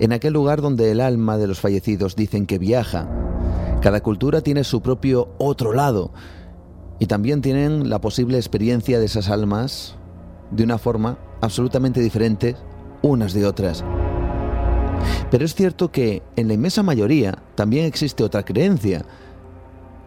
[0.00, 3.08] En aquel lugar donde el alma de los fallecidos dicen que viaja
[3.80, 6.12] cada cultura tiene su propio otro lado
[6.98, 9.96] y también tienen la posible experiencia de esas almas
[10.50, 12.56] de una forma absolutamente diferente
[13.02, 13.84] unas de otras.
[15.30, 19.04] Pero es cierto que en la inmensa mayoría también existe otra creencia,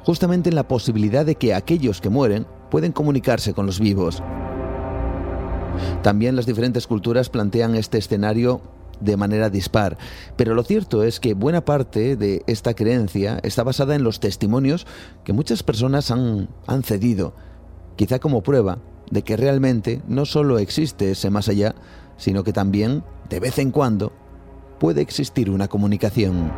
[0.03, 4.23] justamente en la posibilidad de que aquellos que mueren pueden comunicarse con los vivos.
[6.01, 8.61] También las diferentes culturas plantean este escenario
[8.99, 9.97] de manera dispar,
[10.35, 14.85] pero lo cierto es que buena parte de esta creencia está basada en los testimonios
[15.23, 17.33] que muchas personas han, han cedido,
[17.95, 18.79] quizá como prueba
[19.11, 21.75] de que realmente no solo existe ese más allá,
[22.17, 24.11] sino que también, de vez en cuando,
[24.79, 26.51] puede existir una comunicación.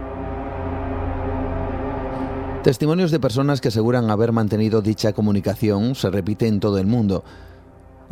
[2.64, 7.24] Testimonios de personas que aseguran haber mantenido dicha comunicación se repite en todo el mundo,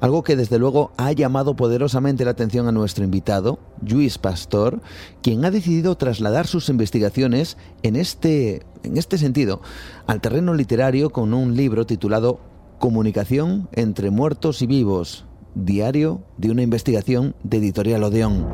[0.02, 4.82] algo que desde luego ha llamado poderosamente la atención a nuestro invitado, Luis Pastor,
[5.22, 9.62] quien ha decidido trasladar sus investigaciones en este, en este sentido
[10.08, 12.40] al terreno literario con un libro titulado
[12.80, 18.48] Comunicación entre muertos y vivos, diario de una investigación de Editorial Odeón.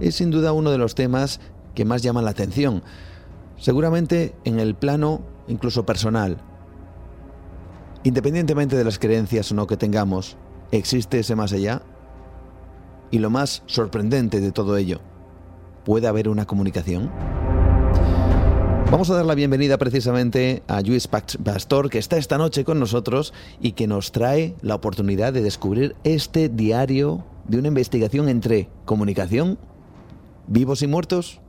[0.00, 1.40] Es sin duda uno de los temas
[1.74, 2.82] que más llaman la atención,
[3.56, 6.38] seguramente en el plano incluso personal.
[8.02, 10.38] Independientemente de las creencias o no que tengamos,
[10.72, 11.82] existe ese más allá.
[13.10, 15.00] Y lo más sorprendente de todo ello,
[15.84, 17.10] ¿puede haber una comunicación?
[18.90, 23.34] Vamos a dar la bienvenida precisamente a Luis Pastor, que está esta noche con nosotros
[23.60, 29.58] y que nos trae la oportunidad de descubrir este diario de una investigación entre comunicación,
[30.46, 31.40] vivos y muertos.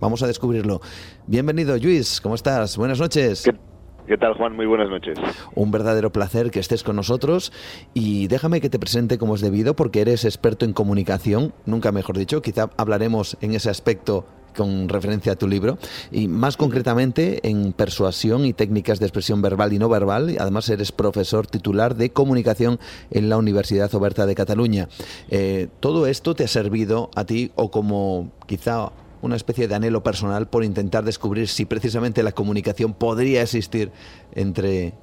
[0.00, 0.80] Vamos a descubrirlo.
[1.26, 2.76] Bienvenido, Luis, ¿cómo estás?
[2.76, 3.42] Buenas noches.
[3.44, 3.69] ¿Qué
[4.16, 4.56] tal, Juan?
[4.56, 5.18] Muy buenas noches.
[5.54, 7.52] Un verdadero placer que estés con nosotros
[7.94, 12.16] y déjame que te presente como es debido porque eres experto en comunicación, nunca mejor
[12.18, 14.26] dicho, quizá hablaremos en ese aspecto
[14.56, 15.78] con referencia a tu libro,
[16.10, 20.36] y más concretamente en persuasión y técnicas de expresión verbal y no verbal.
[20.38, 22.78] Además, eres profesor titular de comunicación
[23.10, 24.88] en la Universidad Oberta de Cataluña.
[25.30, 28.90] Eh, ¿Todo esto te ha servido a ti o como quizá
[29.22, 33.90] una especie de anhelo personal por intentar descubrir si precisamente la comunicación podría existir
[34.34, 34.94] entre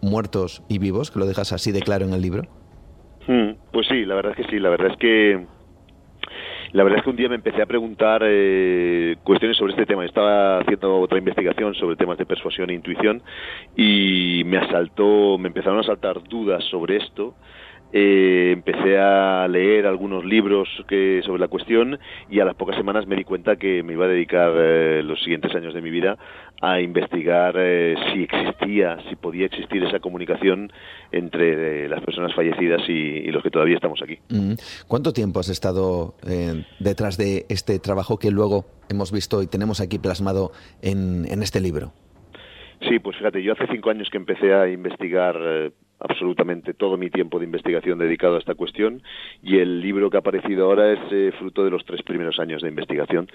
[0.00, 2.42] muertos y vivos, que lo dejas así de claro en el libro?
[3.26, 5.46] Hmm, pues sí, la verdad es que sí, la verdad es que
[6.72, 10.04] la verdad es que un día me empecé a preguntar eh, cuestiones sobre este tema.
[10.04, 13.22] Estaba haciendo otra investigación sobre temas de persuasión e intuición
[13.74, 17.34] y me asaltó, me empezaron a saltar dudas sobre esto
[17.92, 21.98] eh, empecé a leer algunos libros que, sobre la cuestión
[22.30, 25.22] y a las pocas semanas me di cuenta que me iba a dedicar eh, los
[25.22, 26.18] siguientes años de mi vida
[26.60, 30.70] a investigar eh, si existía, si podía existir esa comunicación
[31.12, 34.18] entre las personas fallecidas y, los que todavía estamos aquí.
[34.30, 34.54] Mm.
[34.86, 36.14] ¿Cuánto tiempo has estado
[36.80, 40.50] detrás de este trabajo que luego hemos visto y tenemos aquí plasmado
[40.82, 41.92] en, en este libro?
[42.88, 45.36] Sí, pues fíjate, yo hace cinco años que empecé a investigar
[46.00, 49.02] absolutamente todo mi tiempo de investigación dedicado a esta cuestión
[49.42, 52.62] y el libro que ha aparecido ahora es eh, fruto de los tres primeros años
[52.62, 53.28] de investigación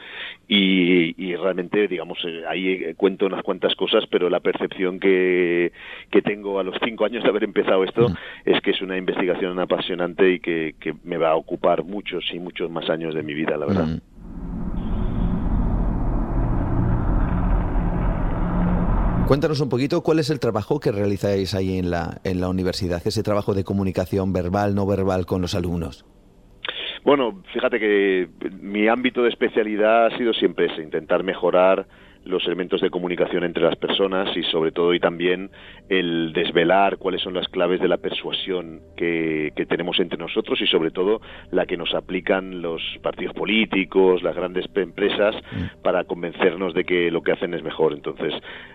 [0.47, 5.73] y, realmente digamos eh, ahí eh, cuento unas cuantas cosas pero la percepción que,
[6.09, 8.07] que tengo a los cinco años de haber empezado esto
[8.45, 12.39] es que es una investigación apasionante y que, que, me va a ocupar muchos y
[12.39, 14.12] muchos más años de mi vida la verdad mm.
[19.27, 23.01] Cuéntanos un poquito cuál es el trabajo que realizáis ahí en la, en la universidad,
[23.05, 26.05] ese trabajo de comunicación verbal, no verbal con los alumnos.
[27.05, 28.27] Bueno, fíjate que
[28.61, 31.85] mi ámbito de especialidad ha sido siempre ese, intentar mejorar
[32.25, 35.49] los elementos de comunicación entre las personas y sobre todo y también
[35.89, 40.91] el desvelar cuáles son las claves de la persuasión que, tenemos entre nosotros y sobre
[40.91, 41.21] todo
[41.51, 45.81] la que nos aplican los partidos políticos, las grandes empresas mm.
[45.81, 47.93] para convencernos de que lo que hacen es mejor.
[47.93, 48.33] Entonces,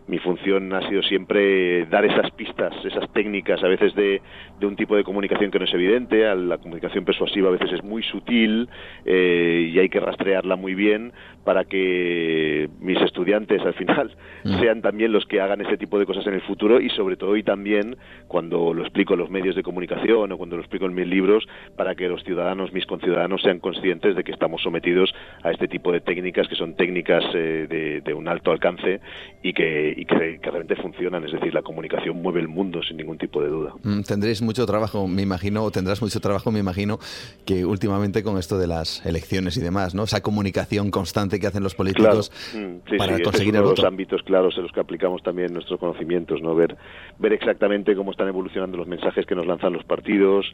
[0.09, 4.21] mi función ha sido siempre dar esas pistas, esas técnicas a veces de,
[4.59, 7.85] de un tipo de comunicación que no es evidente, la comunicación persuasiva a veces es
[7.85, 8.69] muy sutil
[9.05, 11.13] eh, y hay que rastrearla muy bien
[11.45, 14.15] para que mis estudiantes al final
[14.45, 14.61] mm.
[14.61, 17.37] sean también los que hagan ese tipo de cosas en el futuro y sobre todo
[17.37, 20.95] y también cuando lo explico en los medios de comunicación o cuando lo explico en
[20.95, 25.51] mis libros para que los ciudadanos, mis conciudadanos sean conscientes de que estamos sometidos a
[25.51, 29.01] este tipo de técnicas que son técnicas eh, de, un alto alcance
[29.43, 33.19] y que, y que, realmente funcionan, es decir, la comunicación mueve el mundo sin ningún
[33.19, 33.75] tipo de duda.
[33.83, 37.01] Mm, tendréis mucho trabajo, me imagino, o tendrás mucho trabajo, me imagino,
[37.45, 40.05] que últimamente con esto de las elecciones y demás, ¿no?
[40.05, 44.23] Esa comunicación constante que hacen los políticos mm, para conseguir es uno de los ámbitos
[44.23, 46.55] claros en los que aplicamos también nuestros conocimientos, ¿no?
[46.55, 46.77] Ver,
[47.19, 50.47] ver exactamente cómo están evolucionando los mensajes que nos lanzan los partidos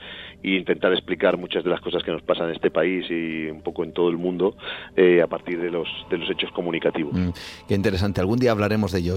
[0.42, 3.60] e intentar explicar muchas de las cosas que nos pasan en este país y un
[3.60, 4.56] poco en todo el mundo
[4.96, 7.12] eh, a partir de los, de los hechos comunicativos.
[7.12, 7.28] Mm,
[7.68, 8.22] qué interesante.
[8.22, 9.16] Algún día hablaremos de ello,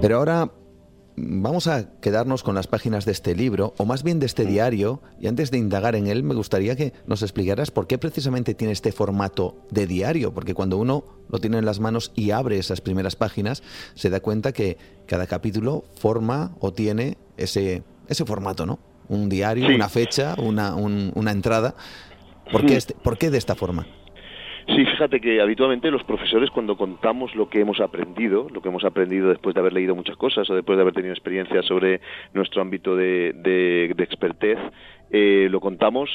[0.00, 0.50] Pero ahora
[1.16, 5.02] vamos a quedarnos con las páginas de este libro, o más bien de este diario,
[5.20, 8.72] y antes de indagar en él, me gustaría que nos explicaras por qué precisamente tiene
[8.72, 12.80] este formato de diario, porque cuando uno lo tiene en las manos y abre esas
[12.80, 13.62] primeras páginas,
[13.94, 18.78] se da cuenta que cada capítulo forma o tiene ese, ese formato, ¿no?
[19.08, 21.74] Un diario, una fecha, una, una entrada.
[22.50, 23.86] ¿Por qué, este, ¿Por qué de esta forma?
[24.74, 28.84] Sí, fíjate que habitualmente los profesores cuando contamos lo que hemos aprendido, lo que hemos
[28.84, 32.00] aprendido después de haber leído muchas cosas o después de haber tenido experiencia sobre
[32.34, 34.58] nuestro ámbito de, de, de expertez,
[35.10, 36.08] eh, lo contamos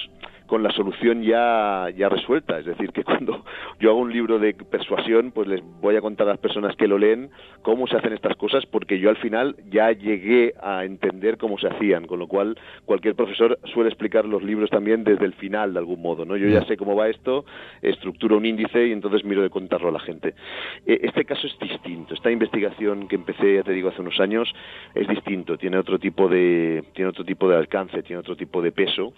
[0.48, 2.60] con la solución ya, ya resuelta.
[2.60, 3.44] Es decir, que cuando
[3.80, 6.88] yo hago un libro de persuasión, pues les voy a contar a las personas que
[6.88, 7.30] lo leen
[7.62, 11.68] cómo se hacen estas cosas, porque yo al final ya llegué a entender cómo se
[11.68, 15.80] hacían, con lo cual cualquier profesor suele explicar los libros también desde el final, de
[15.80, 16.26] algún modo.
[16.26, 16.38] ¿no?
[16.38, 17.46] Yo ya sé cómo va esto,
[17.82, 20.36] estructuro un índice y entonces miro de contarlo a la gente.
[20.86, 22.14] E, este caso es distinto.
[22.14, 24.54] Esta investigación que empecé, ya te digo, hace unos años,
[24.94, 25.58] es distinto.
[25.58, 29.14] Tiene otro tipo de, tiene otro tipo de alcance, tiene otro tipo de peso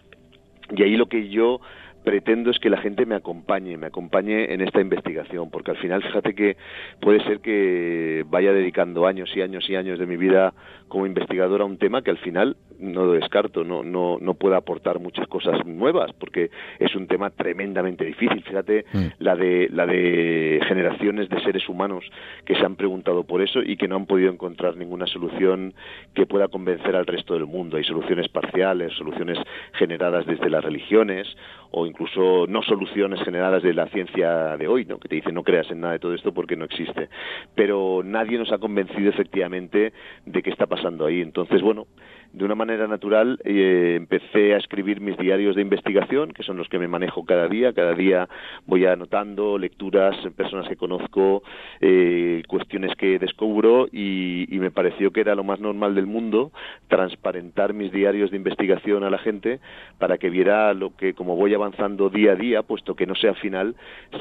[0.76, 1.60] y ahí lo que yo
[2.03, 6.02] pretendo es que la gente me acompañe, me acompañe en esta investigación, porque al final
[6.02, 6.56] fíjate que
[7.02, 10.53] puede ser que vaya dedicando años y años y años de mi vida
[10.88, 14.55] como investigador a un tema que al final no lo descarto, no, no, no puede
[14.55, 18.43] aportar muchas cosas nuevas, porque es un tema tremendamente difícil.
[18.43, 19.05] Fíjate mm.
[19.19, 22.05] la de la de generaciones de seres humanos
[22.45, 25.73] que se han preguntado por eso y que no han podido encontrar ninguna solución
[26.14, 27.77] que pueda convencer al resto del mundo.
[27.77, 29.38] Hay soluciones parciales, soluciones
[29.73, 31.27] generadas desde las religiones
[31.72, 34.99] o incluso no soluciones generadas de la ciencia de hoy, ¿no?
[34.99, 37.09] que te dicen no creas en nada de todo esto porque no existe.
[37.55, 39.91] Pero nadie nos ha convencido efectivamente
[40.26, 41.22] de qué está pasando ahí.
[41.22, 41.88] Entonces, bueno,
[42.34, 46.68] de una manera natural eh, empecé a escribir mis diarios de investigación, que son los
[46.70, 47.74] que me manejo cada día.
[47.74, 48.28] Cada día
[48.66, 51.41] voy anotando lecturas, personas que conozco,
[51.82, 56.52] eh, cuestiones que descubro y, me pareció que era lo más normal del mundo
[56.88, 59.60] transparentar mis diarios de investigación a la gente
[59.99, 63.30] para que viera lo que, como voy avanzando día a día, puesto que no sé
[63.30, 63.76] al final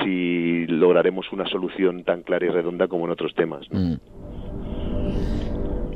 [0.04, 3.66] si lograremos una solución tan clara y redonda como en otros temas.
[3.70, 3.94] Mm.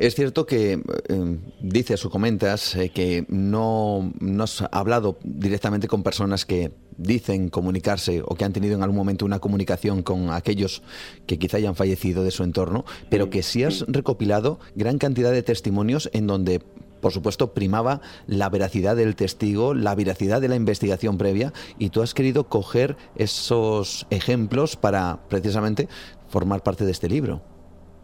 [0.00, 6.02] Es cierto que eh, dices o comentas eh, que no, no, has hablado directamente con
[6.02, 10.82] personas que dicen comunicarse o que han tenido en algún momento una comunicación con aquellos
[11.26, 15.42] que quizá hayan fallecido de su entorno, pero que sí has recopilado gran cantidad de
[15.42, 16.62] testimonios en donde
[17.02, 22.02] por supuesto, primaba la veracidad del testigo, la veracidad de la investigación previa, y tú
[22.02, 25.88] has querido coger esos ejemplos para precisamente
[26.28, 27.40] formar parte de este libro.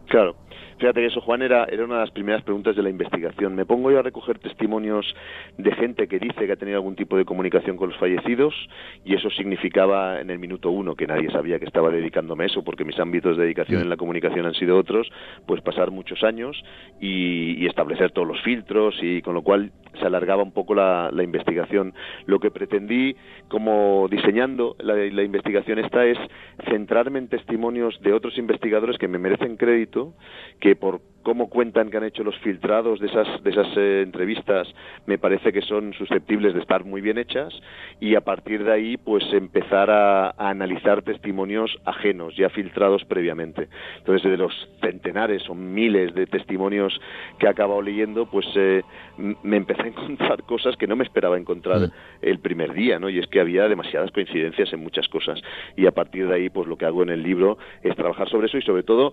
[0.07, 0.35] Claro.
[0.77, 3.55] Fíjate que eso, Juan, era, era una de las primeras preguntas de la investigación.
[3.55, 5.15] Me pongo yo a recoger testimonios
[5.57, 8.53] de gente que dice que ha tenido algún tipo de comunicación con los fallecidos
[9.03, 12.63] y eso significaba en el minuto uno, que nadie sabía que estaba dedicándome a eso
[12.63, 15.11] porque mis ámbitos de dedicación en la comunicación han sido otros,
[15.47, 16.63] pues pasar muchos años
[17.01, 21.93] y, establecer todos los filtros y con lo cual se alargaba un poco la, investigación.
[22.25, 23.15] Lo que pretendí,
[23.49, 26.17] como diseñando la, la investigación esta, es
[26.69, 30.13] centrarme en testimonios de otros investigadores que me merecen crédito,
[30.59, 34.65] que por cómo cuentan que han hecho los filtrados de esas, de esas eh, entrevistas
[35.05, 37.53] me parece que son susceptibles de estar muy bien hechas
[37.99, 43.67] y a partir de ahí pues empezar a, analizar testimonios ajenos ya filtrados previamente.
[43.97, 46.97] Entonces de los centenares o miles de testimonios
[47.39, 48.83] que he acabado leyendo pues eh,
[49.43, 51.91] me empecé a encontrar cosas que no me esperaba encontrar mm.
[52.21, 53.09] el primer día, ¿no?
[53.09, 55.41] Y es que había demasiadas coincidencias en muchas cosas
[55.75, 58.47] y a partir de ahí pues lo que hago en el libro es trabajar sobre
[58.47, 59.11] eso y sobre todo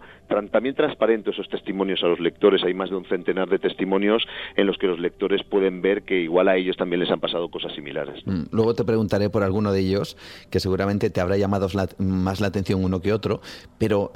[0.52, 2.62] también transparente esos testimonios a los lectores.
[2.64, 4.24] Hay más de un centenar de testimonios
[4.56, 7.48] en los que los lectores pueden ver que igual a ellos también les han pasado
[7.48, 8.24] cosas similares.
[8.26, 10.16] Mm, luego te preguntaré por alguno de ellos,
[10.50, 11.68] que seguramente te habrá llamado
[11.98, 13.40] más la atención uno que otro,
[13.78, 14.10] pero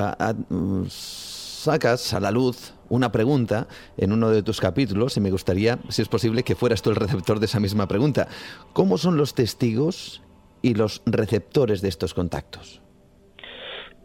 [0.50, 3.66] mm, sacas a la luz una pregunta
[3.96, 6.96] en uno de tus capítulos y me gustaría, si es posible, que fueras tú el
[6.96, 8.28] receptor de esa misma pregunta.
[8.72, 10.22] ¿Cómo son los testigos
[10.62, 12.80] y los receptores de estos contactos?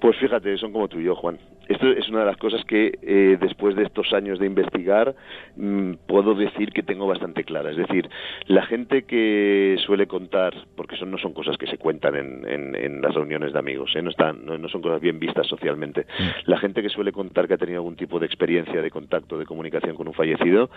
[0.01, 1.39] Pues fíjate, son como tú y yo, Juan.
[1.67, 5.15] Esto es una de las cosas que eh, después de estos años de investigar
[5.55, 7.71] mm, puedo decir que tengo bastante clara.
[7.71, 8.09] Es decir,
[8.47, 13.01] la gente que suele contar, porque son, no son cosas que se cuentan en, en,
[13.01, 14.01] las reuniones de amigos, ¿eh?
[14.01, 16.05] no, están, no, son cosas bien vistas socialmente.
[16.19, 16.49] Mm.
[16.49, 19.45] La gente que suele contar que ha tenido algún tipo de experiencia de contacto, de
[19.45, 20.69] comunicación con un fallecido,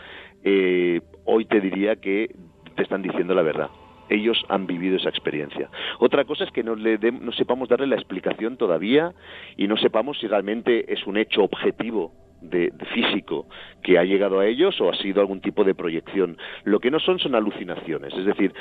[0.45, 2.35] eh, hoy te diría que
[2.75, 3.71] te están diciendo la verdad
[4.09, 5.71] ellos han vivido esa experiencia.
[5.99, 9.13] Otra cosa es que no, le no sepamos darle la explicación todavía
[9.57, 13.47] y no sepamos si realmente es un hecho objetivo de, físico
[13.83, 16.37] que ha llegado a ellos o ha sido algún tipo de proyección.
[16.65, 18.53] Lo que no son son alucinaciones, es decir,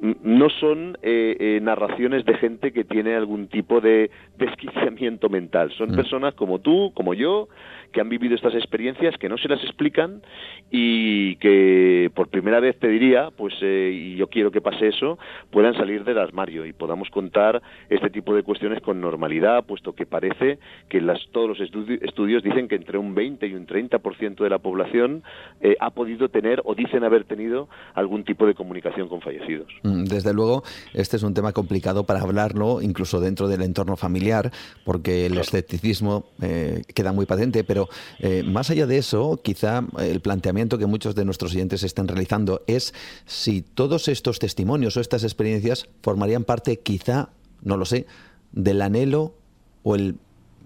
[0.00, 5.70] no no son eh, eh, narraciones de gente que tiene algún tipo de desquiciamiento mental.
[5.78, 5.94] Son mm.
[5.94, 7.48] personas como tú, como yo,
[7.92, 10.22] que han vivido estas experiencias, que no se las explican
[10.70, 15.18] y que por primera vez te diría, pues, eh, y yo quiero que pase eso,
[15.50, 20.06] puedan salir del armario y podamos contar este tipo de cuestiones con normalidad, puesto que
[20.06, 20.58] parece
[20.88, 24.58] que las, todos los estudios dicen que entre un 20 y un 30% de la
[24.58, 25.22] población
[25.60, 29.68] eh, ha podido tener o dicen haber tenido algún tipo de comunicación con fallecidos.
[29.82, 30.62] Mm, desde luego,
[30.94, 34.50] este es un tema complicado para hablarlo, incluso dentro del entorno familiar,
[34.84, 37.81] porque el escepticismo eh, queda muy patente, pero
[38.18, 42.62] eh, más allá de eso, quizá el planteamiento que muchos de nuestros oyentes están realizando
[42.66, 42.94] es
[43.26, 47.30] si todos estos testimonios o estas experiencias formarían parte, quizá,
[47.62, 48.06] no lo sé,
[48.52, 49.34] del anhelo
[49.82, 49.96] o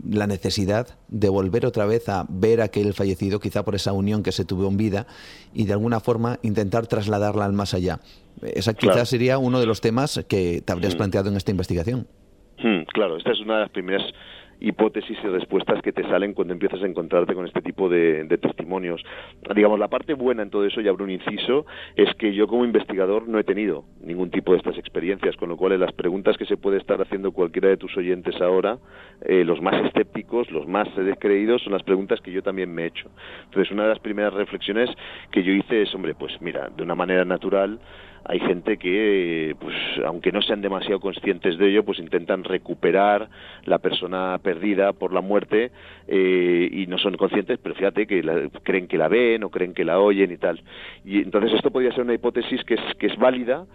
[0.04, 4.22] la necesidad de volver otra vez a ver a aquel fallecido, quizá por esa unión
[4.22, 5.06] que se tuvo en vida,
[5.54, 8.00] y de alguna forma intentar trasladarla al más allá.
[8.42, 10.98] Esa quizá sería uno de los temas que te habrías mm.
[10.98, 12.06] planteado en esta investigación.
[12.58, 14.02] Mm, claro, esta es una de las primeras
[14.60, 19.02] hipótesis y respuestas que te salen cuando empiezas a encontrarte con este tipo de, testimonios.
[19.54, 22.64] Digamos, la parte buena en todo eso, y abro un inciso, es que yo como
[22.64, 26.46] investigador no he tenido ningún tipo de estas experiencias, con lo cual las preguntas que
[26.46, 28.78] se puede estar haciendo cualquiera de tus oyentes ahora,
[29.22, 32.86] eh, los más escépticos, los más descreídos, son las preguntas que yo también me he
[32.86, 33.10] hecho.
[33.44, 34.90] Entonces, una de las primeras reflexiones
[35.30, 37.78] que yo hice es, hombre, pues mira, de una manera natural,
[38.28, 39.74] hay gente que, pues,
[40.04, 43.28] aunque no sean demasiado conscientes de ello, pues intentan recuperar
[43.64, 45.70] la persona perdida por la muerte
[46.08, 49.84] eh, y no son conscientes, pero fíjate que creen que la ven o creen que
[49.84, 50.60] la oyen y tal.
[51.04, 53.66] Y entonces esto podría ser una hipótesis que es, que es válida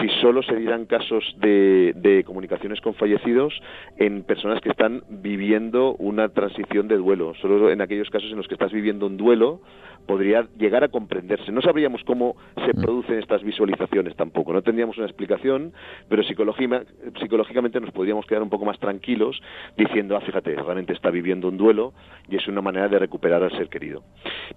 [0.00, 3.60] si solo se dieran casos de, de comunicaciones con fallecidos
[3.96, 7.34] en personas que están viviendo una transición de duelo.
[7.40, 9.60] Solo en aquellos casos en los que estás viviendo un duelo
[10.06, 11.52] podría llegar a comprenderse.
[11.52, 12.82] No sabríamos cómo se mm.
[12.82, 15.72] producen estas visualizaciones tampoco, no tendríamos una explicación,
[16.08, 19.40] pero psicológicamente nos podríamos quedar un poco más tranquilos
[19.76, 21.92] diciendo, ah, fíjate, realmente está viviendo un duelo
[22.28, 24.02] y es una manera de recuperar al ser querido.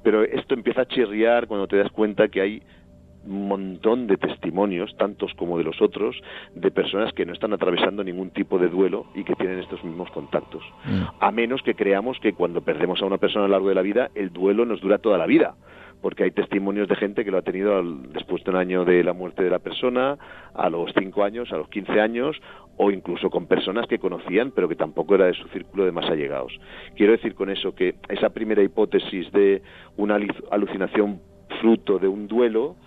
[0.03, 2.63] Pero esto empieza a chirriar cuando te das cuenta que hay
[3.29, 6.15] montón de testimonios, tantos como de los otros,
[6.55, 10.09] de personas que no están atravesando ningún tipo de duelo y que tienen estos mismos
[10.11, 10.63] contactos.
[10.85, 11.03] Mm.
[11.19, 13.81] A menos que creamos que cuando perdemos a una persona a lo largo de la
[13.81, 15.55] vida, el duelo nos dura toda la vida
[16.01, 19.13] porque hay testimonios de gente que lo ha tenido después de un año de la
[19.13, 20.17] muerte de la persona,
[20.53, 22.37] a los 5 años, a los 15 años,
[22.77, 26.09] o incluso con personas que conocían, pero que tampoco era de su círculo de más
[26.09, 26.57] allegados.
[26.95, 29.61] Quiero decir con eso que esa primera hipótesis de
[29.97, 30.17] una
[30.51, 31.19] alucinación
[31.59, 32.77] fruto de un duelo,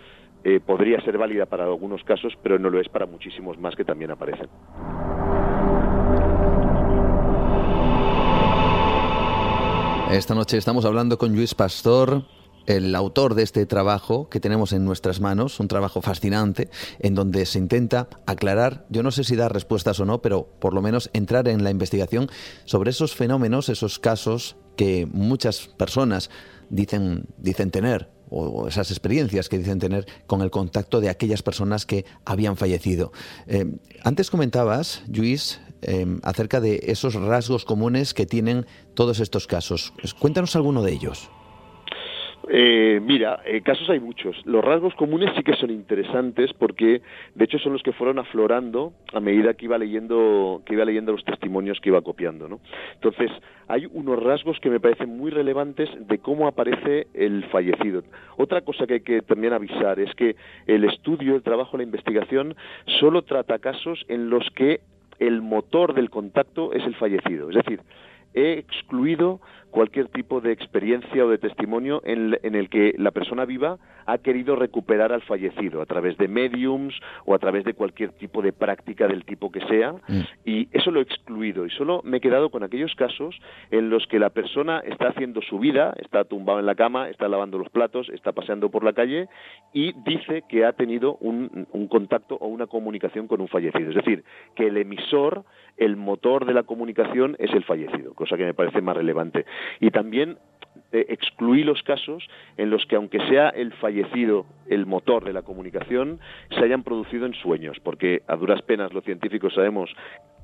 [0.44, 3.84] eh, podría ser válida para algunos casos, pero no lo es para muchísimos más que
[3.84, 4.48] también aparecen.
[10.10, 12.24] Esta noche estamos hablando con Luis Pastor,
[12.66, 17.46] el autor de este trabajo que tenemos en nuestras manos, un trabajo fascinante, en donde
[17.46, 21.08] se intenta aclarar, yo no sé si dar respuestas o no, pero por lo menos
[21.14, 22.28] entrar en la investigación
[22.64, 26.30] sobre esos fenómenos, esos casos que muchas personas
[26.68, 31.86] dicen, dicen tener o esas experiencias que dicen tener con el contacto de aquellas personas
[31.86, 33.12] que habían fallecido.
[33.46, 39.92] Eh, antes comentabas, Luis, eh, acerca de esos rasgos comunes que tienen todos estos casos.
[40.18, 41.28] Cuéntanos alguno de ellos.
[42.48, 44.36] Eh, mira, eh, casos hay muchos.
[44.44, 47.02] Los rasgos comunes sí que son interesantes porque,
[47.34, 51.12] de hecho, son los que fueron aflorando a medida que iba leyendo, que iba leyendo
[51.12, 52.60] los testimonios que iba copiando, ¿no?
[52.94, 53.30] Entonces,
[53.68, 58.02] hay unos rasgos que me parecen muy relevantes de cómo aparece el fallecido.
[58.36, 60.36] Otra cosa que hay que también avisar es que
[60.66, 62.56] el estudio, el trabajo, la investigación
[63.00, 64.80] solo trata casos en los que
[65.18, 67.48] el motor del contacto es el fallecido.
[67.50, 67.80] Es decir,
[68.34, 69.40] he excluido
[69.72, 74.54] cualquier tipo de experiencia o de testimonio en, el que la persona viva ha querido
[74.54, 76.94] recuperar al fallecido a través de mediums
[77.24, 80.20] o a través de cualquier tipo de práctica del tipo que sea mm.
[80.44, 83.34] y eso lo he excluido y solo me he quedado con aquellos casos
[83.70, 87.26] en los que la persona está haciendo su vida, está tumbado en la cama, está
[87.28, 89.28] lavando los platos, está paseando por la calle
[89.72, 93.88] y dice que ha tenido un, un contacto o una comunicación con un fallecido.
[93.88, 94.24] Es decir,
[94.54, 95.44] que el emisor,
[95.78, 99.46] el motor de la comunicación es el fallecido, cosa que me parece más relevante.
[99.80, 100.38] Y también
[100.92, 102.26] eh, excluí los casos
[102.56, 106.20] en los que, aunque sea el fallecido el motor de la comunicación,
[106.50, 109.90] se hayan producido en sueños, porque a duras penas los científicos sabemos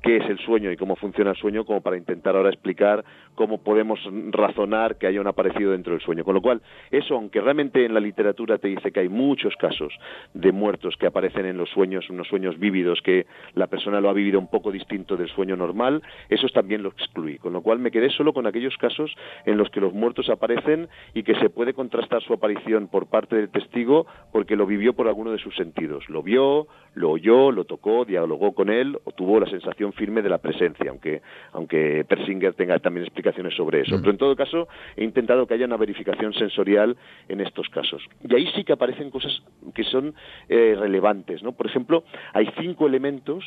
[0.01, 3.03] qué es el sueño y cómo funciona el sueño como para intentar ahora explicar
[3.35, 3.99] cómo podemos
[4.31, 6.23] razonar que haya un aparecido dentro del sueño.
[6.23, 6.61] Con lo cual,
[6.91, 9.93] eso, aunque realmente en la literatura te dice que hay muchos casos
[10.33, 14.13] de muertos que aparecen en los sueños, unos sueños vívidos que la persona lo ha
[14.13, 17.37] vivido un poco distinto del sueño normal, esos también lo excluí.
[17.37, 19.15] Con lo cual me quedé solo con aquellos casos
[19.45, 23.35] en los que los muertos aparecen y que se puede contrastar su aparición por parte
[23.35, 26.07] del testigo porque lo vivió por alguno de sus sentidos.
[26.09, 30.29] Lo vio, lo oyó, lo tocó, dialogó con él o tuvo la sensación firme de
[30.29, 31.21] la presencia, aunque,
[31.53, 33.97] aunque Persinger tenga también explicaciones sobre eso.
[33.97, 34.01] Mm.
[34.01, 36.97] Pero en todo caso, he intentado que haya una verificación sensorial
[37.27, 38.03] en estos casos.
[38.27, 39.41] Y ahí sí que aparecen cosas
[39.73, 40.13] que son
[40.47, 41.43] eh, relevantes.
[41.43, 41.51] ¿no?
[41.53, 42.03] Por ejemplo,
[42.33, 43.43] hay cinco elementos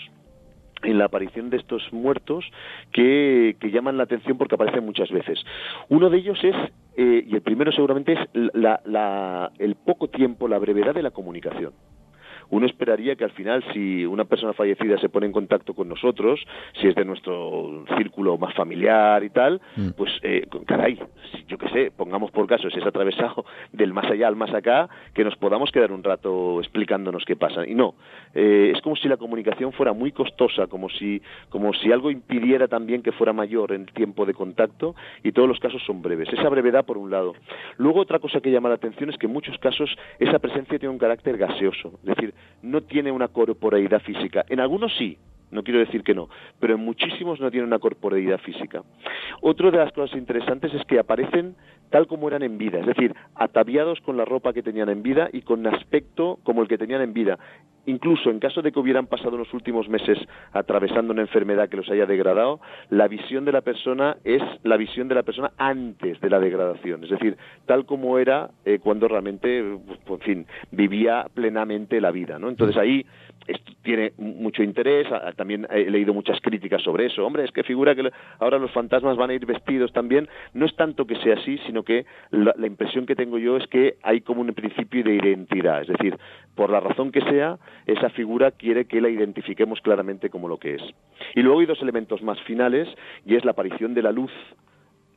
[0.82, 2.44] en la aparición de estos muertos
[2.92, 5.38] que, llaman la atención porque aparecen muchas veces.
[5.88, 6.54] Uno de ellos es,
[6.96, 8.18] eh, y el primero seguramente es
[9.58, 11.72] el poco tiempo, la brevedad de la comunicación
[12.52, 16.38] uno esperaría que al final, si una persona fallecida se pone en contacto con nosotros,
[16.78, 19.90] si es de nuestro círculo más familiar y tal, mm.
[19.96, 20.98] pues, eh, caray,
[21.48, 24.90] yo qué sé, pongamos por caso, si es atravesado del más allá al más acá,
[25.14, 27.66] que nos podamos quedar un rato explicándonos qué pasa.
[27.66, 27.94] Y no,
[28.34, 32.68] eh, es como si la comunicación fuera muy costosa, como si, como si algo impidiera
[32.68, 36.28] también que fuera mayor el tiempo de contacto, y todos los casos son breves.
[36.30, 37.32] Esa brevedad, por un lado.
[37.78, 39.88] Luego, otra cosa que llama la atención es que en muchos casos
[40.18, 44.44] esa presencia tiene un carácter gaseoso, es decir, no tiene una corporeidad física.
[44.48, 45.18] En algunos sí,
[45.52, 46.28] no quiero decir que no,
[46.58, 48.82] pero en muchísimos no tiene una corporeidad física.
[49.40, 51.54] Otra de las cosas interesantes es que aparecen
[51.90, 55.28] tal como eran en vida, es decir, ataviados con la ropa que tenían en vida
[55.30, 57.38] y con aspecto como el que tenían en vida.
[57.86, 60.18] Incluso en caso de que hubieran pasado los últimos meses
[60.52, 62.60] atravesando una enfermedad que los haya degradado,
[62.90, 67.04] la visión de la persona es la visión de la persona antes de la degradación,
[67.04, 67.36] es decir,
[67.66, 72.38] tal como era eh, cuando realmente, pues, en fin, vivía plenamente la vida.
[72.38, 72.48] ¿no?
[72.48, 73.04] Entonces ahí
[73.82, 77.26] tiene mucho interés, también he leído muchas críticas sobre eso.
[77.26, 80.28] Hombre, es que figura que ahora los fantasmas van a ir vestidos también.
[80.54, 83.96] No es tanto que sea así, sino que la, impresión que tengo yo es que
[84.02, 85.82] hay como un principio de identidad.
[85.82, 86.16] Es decir,
[86.54, 90.76] por la razón que sea, esa figura quiere que la identifiquemos claramente como lo que
[90.76, 90.82] es.
[91.34, 92.88] Y luego hay dos elementos más finales,
[93.26, 94.32] y es la aparición de la luz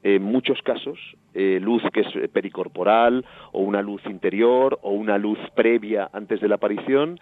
[0.05, 0.99] en muchos casos,
[1.33, 6.47] eh, luz que es pericorporal o una luz interior o una luz previa antes de
[6.47, 7.19] la aparición.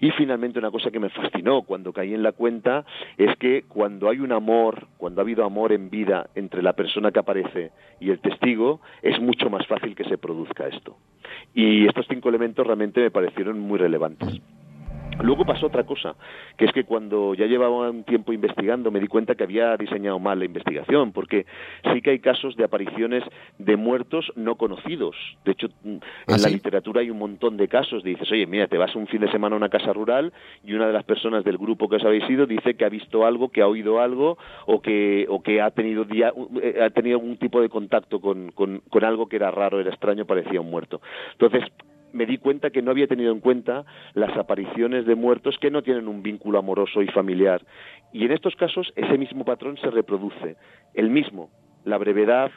[0.00, 2.84] Y finalmente una cosa que me fascinó cuando caí en la cuenta
[3.16, 7.12] es que cuando hay un amor, cuando ha habido amor en vida entre la persona
[7.12, 10.98] que aparece y el testigo, es mucho más fácil que se produzca esto.
[11.54, 14.38] Y estos cinco elementos realmente me parecieron muy relevantes.
[15.22, 16.14] Luego pasó otra cosa,
[16.56, 20.18] que es que cuando ya llevaba un tiempo investigando me di cuenta que había diseñado
[20.18, 21.46] mal la investigación, porque
[21.92, 23.24] sí que hay casos de apariciones
[23.58, 25.16] de muertos no conocidos.
[25.44, 28.02] De hecho, en ¿Ah, la literatura hay un montón de casos.
[28.02, 30.32] Dices, oye, mira, te vas un fin de semana a una casa rural
[30.64, 33.26] y una de las personas del grupo que os habéis ido dice que ha visto
[33.26, 37.36] algo, que ha oído algo o que, o que ha, tenido eh, ha tenido algún
[37.36, 41.00] tipo de contacto con, con, con algo que era raro, era extraño, parecía un muerto.
[41.32, 41.64] Entonces,
[42.12, 45.82] me di cuenta que no había tenido en cuenta las apariciones de muertos que no
[45.82, 47.62] tienen un vínculo amoroso y familiar.
[48.12, 50.56] Y en estos casos ese mismo patrón se reproduce,
[50.94, 51.50] el mismo,
[51.84, 52.50] la brevedad,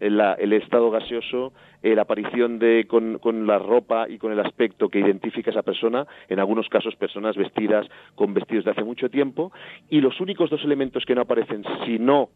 [0.00, 1.52] el, estado gaseoso,
[1.82, 5.54] eh, la aparición de, con, con, la ropa y con el aspecto que identifica a
[5.54, 9.52] esa persona, en algunos casos personas vestidas con vestidos de hace mucho tiempo,
[9.88, 12.28] y los únicos dos elementos que no aparecen si no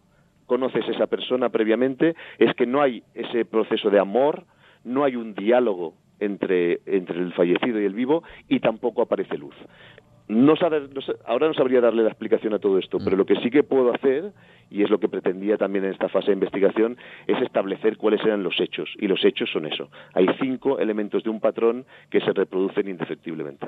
[0.47, 4.45] conoces a esa persona previamente es que no hay ese proceso de amor,
[4.85, 5.95] no hay un diálogo
[6.25, 9.55] entre, entre el fallecido y el vivo y tampoco aparece luz.
[10.29, 10.55] No
[11.27, 13.93] ahora no sabría darle la explicación a todo esto, pero lo que sí que puedo
[13.93, 14.33] hacer,
[14.71, 16.97] y es lo que pretendía también en esta fase de investigación,
[17.27, 18.89] es establecer cuáles eran los hechos.
[18.99, 19.91] Y los hechos son eso.
[20.15, 23.67] Hay cinco elementos de un patrón que se reproducen indefectiblemente.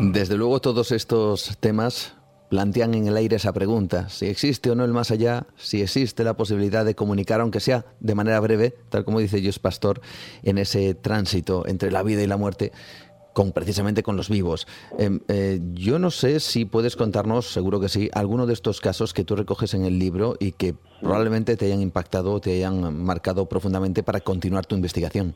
[0.00, 2.17] Desde luego todos estos temas
[2.48, 6.24] plantean en el aire esa pregunta, si existe o no el más allá, si existe
[6.24, 10.00] la posibilidad de comunicar, aunque sea de manera breve, tal como dice Dios Pastor,
[10.42, 12.72] en ese tránsito entre la vida y la muerte,
[13.32, 14.66] con, precisamente con los vivos.
[14.98, 19.14] Em, eh, yo no sé si puedes contarnos, seguro que sí, alguno de estos casos
[19.14, 23.48] que tú recoges en el libro y que probablemente te hayan impactado, te hayan marcado
[23.48, 25.34] profundamente para continuar tu investigación.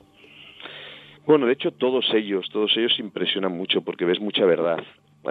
[1.26, 4.78] Bueno, de hecho todos ellos, todos ellos impresionan mucho porque ves mucha verdad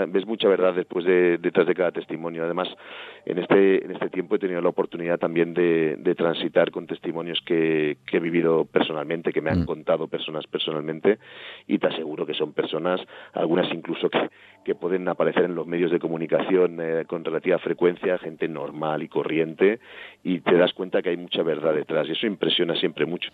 [0.07, 2.43] ves mucha verdad después de detrás de cada testimonio.
[2.43, 2.69] Además,
[3.26, 7.98] en este, en este tiempo he tenido la oportunidad también de, transitar con testimonios que,
[8.11, 9.65] he vivido personalmente, que me han mm.
[9.65, 11.19] contado personas personalmente,
[11.68, 13.02] y te aseguro que son personas,
[13.34, 14.30] algunas incluso que,
[14.65, 19.07] que pueden aparecer en los medios de comunicación eh, con relativa frecuencia, gente normal y
[19.07, 19.80] corriente,
[20.23, 23.30] y te das cuenta que hay mucha verdad detrás, y eso impresiona siempre mucho.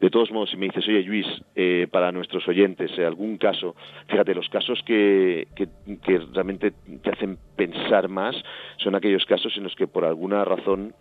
[0.00, 3.76] De todos modos, si me dices, oye Luis, eh, para nuestros oyentes, eh, algún caso,
[4.08, 5.68] fíjate, los casos que, que,
[6.04, 8.34] que realmente te hacen pensar más
[8.78, 10.92] son aquellos casos en los que por alguna razón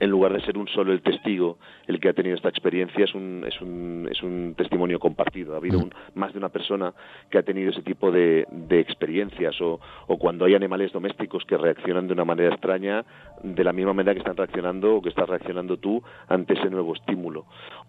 [0.00, 3.14] en lugar de ser un solo el testigo el que ha tenido esta experiencia, es
[3.14, 5.54] un, es un, es un testimonio compartido.
[5.54, 6.92] Ha habido más de una persona
[7.30, 11.56] que ha tenido ese tipo de, de experiencias o, o, cuando hay animales domésticos que
[11.56, 13.04] reaccionan de una manera extraña,
[13.42, 16.94] de la misma manera que están reaccionando o que estás reaccionando tú ante ese nuevo
[16.94, 17.46] estímulo.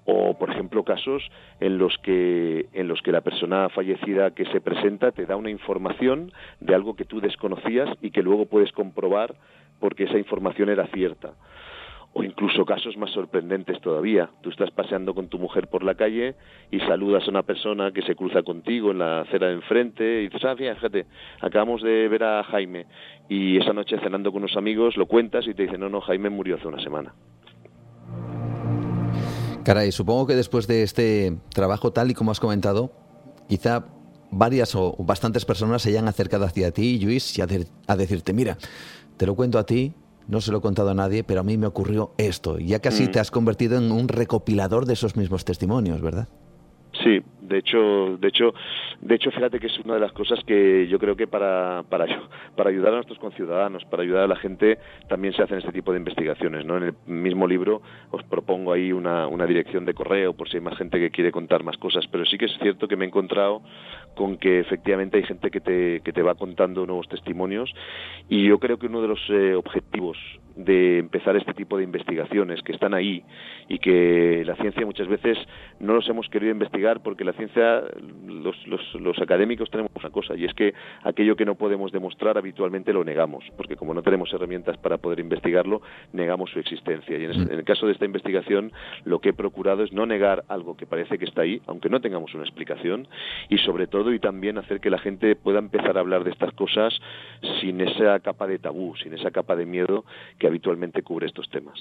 [0.09, 1.21] O, por ejemplo, casos
[1.59, 5.49] en los que, en los que la persona fallecida que se presenta te da una
[5.49, 6.31] información
[6.61, 9.35] de algo que tú desconocías y que luego puedes comprobar
[9.81, 11.33] porque esa información era cierta
[12.13, 14.29] o incluso casos más sorprendentes todavía.
[14.41, 16.33] Tú estás paseando con tu mujer por la calle
[16.71, 20.29] y saludas a una persona que se cruza contigo en la acera de enfrente y
[20.29, 21.05] dices, ah, fíjate,
[21.41, 22.87] acabamos de ver a Jaime
[23.29, 26.29] y esa noche cenando con unos amigos lo cuentas y te dicen, no, no, Jaime
[26.29, 27.13] murió hace una semana.
[29.67, 32.89] Caray, supongo que después de este trabajo tal y como has comentado,
[33.49, 33.83] quizá
[34.31, 38.57] varias o bastantes personas se hayan acercado hacia ti, Luis, y a decirte, mira,
[39.17, 39.93] te lo cuento a ti,
[40.29, 42.57] no se lo he contado a nadie, pero a mí me ocurrió esto.
[42.59, 43.11] Ya casi mm.
[43.11, 46.29] te has convertido en un recopilador de esos mismos testimonios, ¿verdad?
[47.03, 48.53] Sí, de hecho, de hecho,
[49.01, 52.05] de hecho, fíjate que es una de las cosas que yo creo que para, para,
[52.55, 55.91] para ayudar a nuestros conciudadanos, para ayudar a la gente, también se hacen este tipo
[55.91, 56.65] de investigaciones.
[56.65, 56.77] ¿no?
[56.77, 60.61] En el mismo libro os propongo ahí una, una dirección de correo por si hay
[60.61, 63.07] más gente que quiere contar más cosas, pero sí que es cierto que me he
[63.07, 63.61] encontrado
[64.15, 67.71] con que efectivamente hay gente que te, que te va contando nuevos testimonios
[68.29, 70.17] y yo creo que uno de los eh, objetivos
[70.67, 73.23] de empezar este tipo de investigaciones que están ahí
[73.67, 75.37] y que la ciencia muchas veces
[75.79, 77.81] no los hemos querido investigar porque la ciencia,
[78.27, 80.73] los, los, académicos tenemos una cosa y es que
[81.03, 85.19] aquello que no podemos demostrar habitualmente lo negamos porque como no tenemos herramientas para poder
[85.19, 85.81] investigarlo
[86.13, 87.17] negamos su existencia.
[87.17, 88.71] Y en, en el caso de esta investigación
[89.05, 91.99] lo que he procurado es no negar algo que parece que está ahí aunque no
[92.01, 93.07] tengamos una explicación
[93.49, 96.53] y sobre todo y también hacer que la gente pueda empezar a hablar de estas
[96.53, 96.93] cosas
[97.61, 100.05] sin esa capa de tabú, sin esa capa de miedo
[100.37, 101.77] que habitualmente cubre estos temas.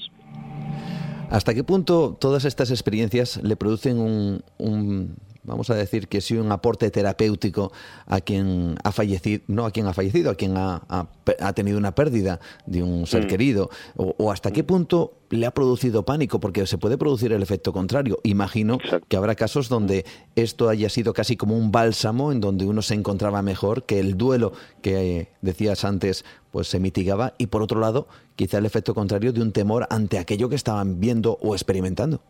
[1.30, 5.16] ¿Hasta qué punto todas estas experiencias le producen un,
[5.46, 7.72] vamos a decir que sí, un aporte terapéutico
[8.06, 11.08] a quien ha fallecido, no a quien ha fallecido, a quien ha,
[11.54, 13.28] tenido una pérdida de un ser mm.
[13.28, 17.72] querido, o, hasta qué punto le ha producido pánico, porque se puede producir el efecto
[17.72, 18.18] contrario.
[18.22, 18.78] Imagino
[19.08, 20.04] que habrá casos donde
[20.34, 24.16] esto haya sido casi como un bálsamo, en donde uno se encontraba mejor, que el
[24.16, 24.52] duelo
[24.82, 29.32] que eh, decías antes pues se mitigaba y por otro lado quizá el efecto contrario
[29.32, 32.22] de un temor ante aquello que estaban viendo o experimentando.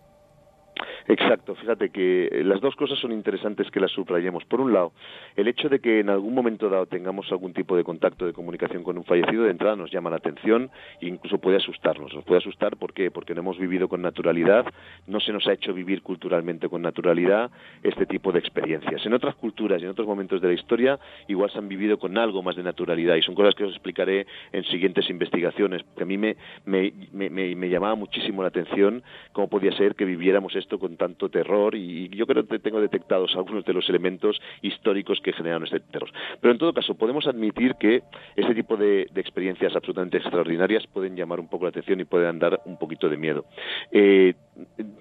[1.08, 4.44] Exacto, fíjate que eh, las dos cosas son interesantes que las subrayemos.
[4.44, 4.92] Por un lado,
[5.36, 8.82] el hecho de que en algún momento dado tengamos algún tipo de contacto, de comunicación
[8.82, 10.68] con un fallecido, de entrada nos llama la atención
[11.00, 12.12] e incluso puede asustarnos.
[12.12, 13.12] Nos puede asustar ¿por qué?
[13.12, 14.66] porque no hemos vivido con naturalidad,
[15.06, 17.50] no se nos ha hecho vivir culturalmente con naturalidad
[17.84, 19.06] este tipo de experiencias.
[19.06, 22.18] En otras culturas y en otros momentos de la historia igual se han vivido con
[22.18, 26.18] algo más de naturalidad y son cosas que os explicaré en siguientes investigaciones, a mí
[26.18, 30.95] me, me, me, me llamaba muchísimo la atención cómo podía ser que viviéramos esto con
[30.96, 35.62] tanto terror y yo creo que tengo detectados algunos de los elementos históricos que generan
[35.64, 36.10] este terror.
[36.40, 38.02] Pero en todo caso, podemos admitir que
[38.34, 42.60] este tipo de, experiencias absolutamente extraordinarias pueden llamar un poco la atención y pueden dar
[42.64, 43.44] un poquito de miedo.
[43.90, 44.34] Eh,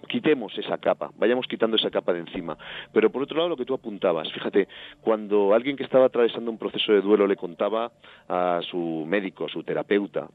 [0.08, 2.58] quitemos esa capa, vayamos quitando esa capa de encima.
[2.94, 4.68] Pero por otro lado, lo que tú apuntabas, fíjate,
[5.02, 7.92] cuando alguien que estaba atravesando un proceso de duelo le contaba
[8.28, 10.28] a su médico, a su terapeuta,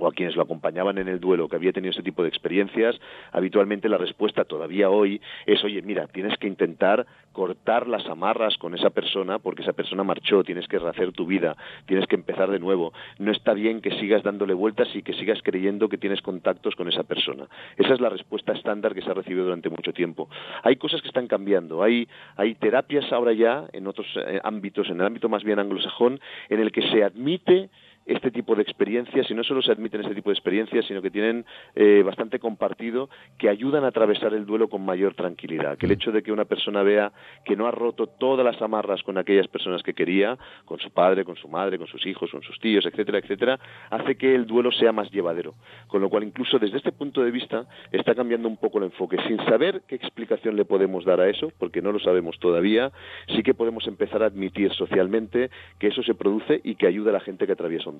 [0.00, 2.98] o a quienes lo acompañaban en el duelo que había tenido ese tipo de experiencias,
[3.32, 8.74] habitualmente la respuesta todavía hoy es, oye, mira, tienes que intentar cortar las amarras con
[8.74, 11.56] esa persona porque esa persona marchó, tienes que rehacer tu vida,
[11.86, 12.92] tienes que empezar de nuevo.
[13.18, 16.88] No está bien que sigas dándole vueltas y que sigas creyendo que tienes contactos con
[16.88, 17.48] esa persona.
[17.76, 20.28] Esa es la respuesta estándar que se ha recibido durante mucho tiempo.
[20.62, 25.00] Hay cosas que están cambiando, hay, hay terapias ahora ya en otros eh, ámbitos, en
[25.00, 27.70] el ámbito más bien anglosajón, en el que se admite
[28.10, 31.10] este tipo de experiencias y no solo se admiten este tipo de experiencias, sino que
[31.10, 31.44] tienen
[31.76, 33.08] eh, bastante compartido
[33.38, 35.78] que ayudan a atravesar el duelo con mayor tranquilidad.
[35.78, 37.12] Que el hecho de que una persona vea
[37.44, 41.24] que no ha roto todas las amarras con aquellas personas que quería, con su padre,
[41.24, 43.60] con su madre, con sus hijos, con sus tíos, etcétera, etcétera,
[43.90, 45.54] hace que el duelo sea más llevadero.
[45.86, 49.18] Con lo cual, incluso desde este punto de vista, está cambiando un poco el enfoque.
[49.28, 52.90] Sin saber qué explicación le podemos dar a eso, porque no lo sabemos todavía,
[53.28, 57.14] sí que podemos empezar a admitir socialmente que eso se produce y que ayuda a
[57.14, 57.99] la gente que atraviesa un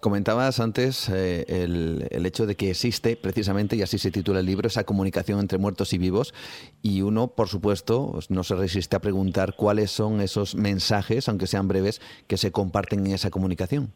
[0.00, 4.46] Comentabas antes eh, el, el, hecho de que existe, precisamente, y así se titula el
[4.46, 6.34] libro, esa comunicación entre muertos y vivos,
[6.82, 11.46] y uno, por supuesto, pues, no se resiste a preguntar cuáles son esos mensajes, aunque
[11.46, 13.92] sean breves, que se comparten en esa comunicación.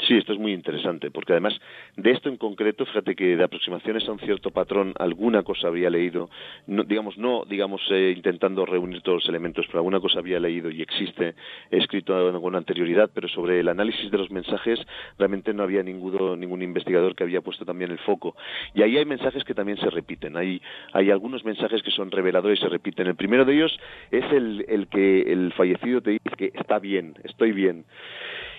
[0.00, 1.58] Sí, esto es muy interesante, porque además
[1.96, 5.88] de esto en concreto, fíjate que de aproximaciones a un cierto patrón, alguna cosa había
[5.88, 6.28] leído,
[6.66, 10.68] no, digamos, no digamos eh, intentando reunir todos los elementos, pero alguna cosa había leído
[10.68, 11.34] y existe,
[11.70, 14.80] he escrito con anterioridad, pero sobre el análisis de los mensajes
[15.16, 18.34] realmente no había ningún, ningún investigador que había puesto también el foco.
[18.74, 20.60] Y ahí hay mensajes que también se repiten, hay,
[20.92, 23.06] hay algunos mensajes que son reveladores y se repiten.
[23.06, 23.78] El primero de ellos
[24.10, 27.84] es el, el que el fallecido te dice que está bien, estoy bien.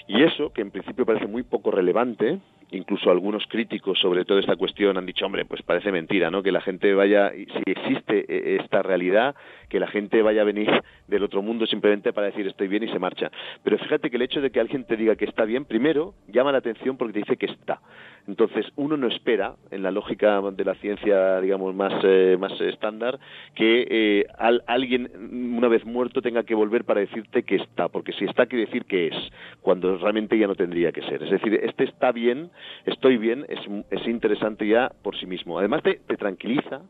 [0.07, 2.39] Y eso, que en principio parece muy poco relevante,
[2.71, 6.43] incluso algunos críticos sobre toda esta cuestión han dicho, hombre, pues parece mentira, ¿no?
[6.43, 9.35] Que la gente vaya, si existe eh, esta realidad,
[9.69, 10.69] que la gente vaya a venir
[11.07, 13.31] del otro mundo simplemente para decir estoy bien y se marcha.
[13.63, 16.51] Pero fíjate que el hecho de que alguien te diga que está bien, primero, llama
[16.51, 17.81] la atención porque te dice que está.
[18.27, 23.19] Entonces, uno no espera, en la lógica de la ciencia, digamos, más, eh, más estándar,
[23.53, 24.25] que eh,
[24.65, 25.11] alguien,
[25.55, 28.85] una vez muerto, tenga que volver para decirte que está, porque si está, quiere decir
[28.85, 29.15] que es,
[29.61, 31.21] cuando realmente ya no tendría que ser.
[31.23, 32.49] Es decir, este está bien,
[32.85, 33.59] estoy bien, es,
[33.91, 35.59] es interesante ya por sí mismo.
[35.59, 36.81] Además, te, te tranquiliza,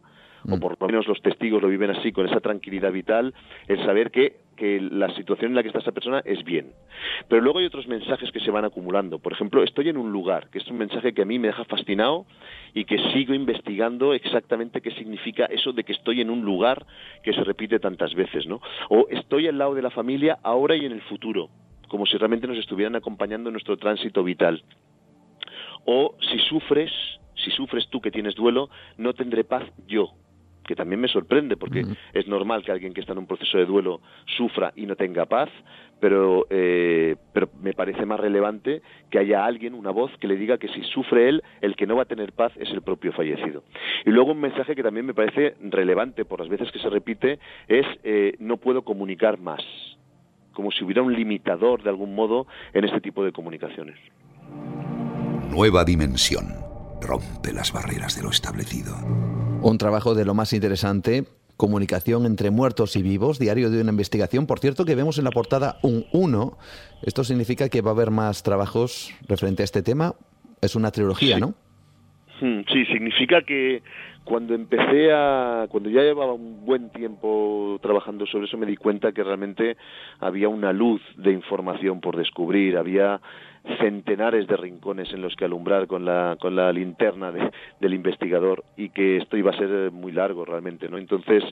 [0.48, 0.60] o mm.
[0.60, 3.34] por lo menos los testigos lo viven así, con esa tranquilidad vital,
[3.68, 6.74] el saber que, que la situación en la que está esa persona es bien.
[7.28, 9.20] Pero luego hay otros mensajes que se van acumulando.
[9.20, 11.66] Por ejemplo, estoy en un lugar, que es un mensaje que a mí me deja
[11.66, 12.26] fascinado
[12.74, 16.86] y que sigo investigando exactamente qué significa eso de que estoy en un lugar
[17.24, 18.62] que se repite tantas veces, ¿no?
[18.90, 21.50] O estoy al lado de la familia ahora y en el futuro,
[21.88, 24.64] como si realmente nos estuvieran acompañando en nuestro tránsito vital.
[25.86, 26.92] O si sufres,
[27.36, 30.14] si sufres tú que tienes duelo, no tendré paz yo,
[30.66, 31.84] que también me sorprende porque
[32.14, 34.02] es normal que alguien que está en un proceso de duelo
[34.38, 35.50] sufra y no tenga paz,
[36.00, 40.58] pero, eh, pero me parece más relevante que haya alguien, una voz, que le diga
[40.58, 43.64] que si sufre él, el que no va a tener paz es el propio fallecido.
[44.06, 47.40] Y luego un mensaje que también me parece relevante por las veces que se repite
[47.68, 49.64] es eh, no puedo comunicar más,
[50.54, 53.98] como si hubiera un limitador de algún modo en este tipo de comunicaciones.
[55.50, 56.66] Nueva dimensión.
[57.02, 59.45] Rompe las barreras de lo establecido.
[59.66, 61.24] Un trabajo de lo más interesante,
[61.58, 64.46] comunicación entre muertos y vivos, diario de una investigación.
[64.46, 66.56] Por cierto, que vemos en la portada un 1.
[67.02, 70.14] Esto significa que va a haber más trabajos referente a este tema.
[70.62, 71.56] Es una trilogía, ¿no?
[72.42, 73.82] Hmm, sí, significa que
[74.24, 79.14] cuando empecé a, cuando ya llevaba un buen tiempo trabajando sobre eso, me di cuenta
[79.14, 79.78] que realmente
[80.20, 83.20] había una luz de información por descubrir, había
[83.80, 87.32] centenares de rincones en los que alumbrar con la, con la linterna
[87.80, 90.98] del investigador y que esto iba a ser muy largo realmente, ¿no?
[90.98, 91.44] Entonces,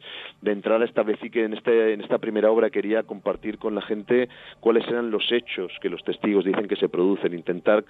[0.42, 4.30] de entrada establecí que en, este, en esta primera obra quería compartir con la gente
[4.60, 7.84] cuáles eran los hechos que los testigos dicen que se producen, intentar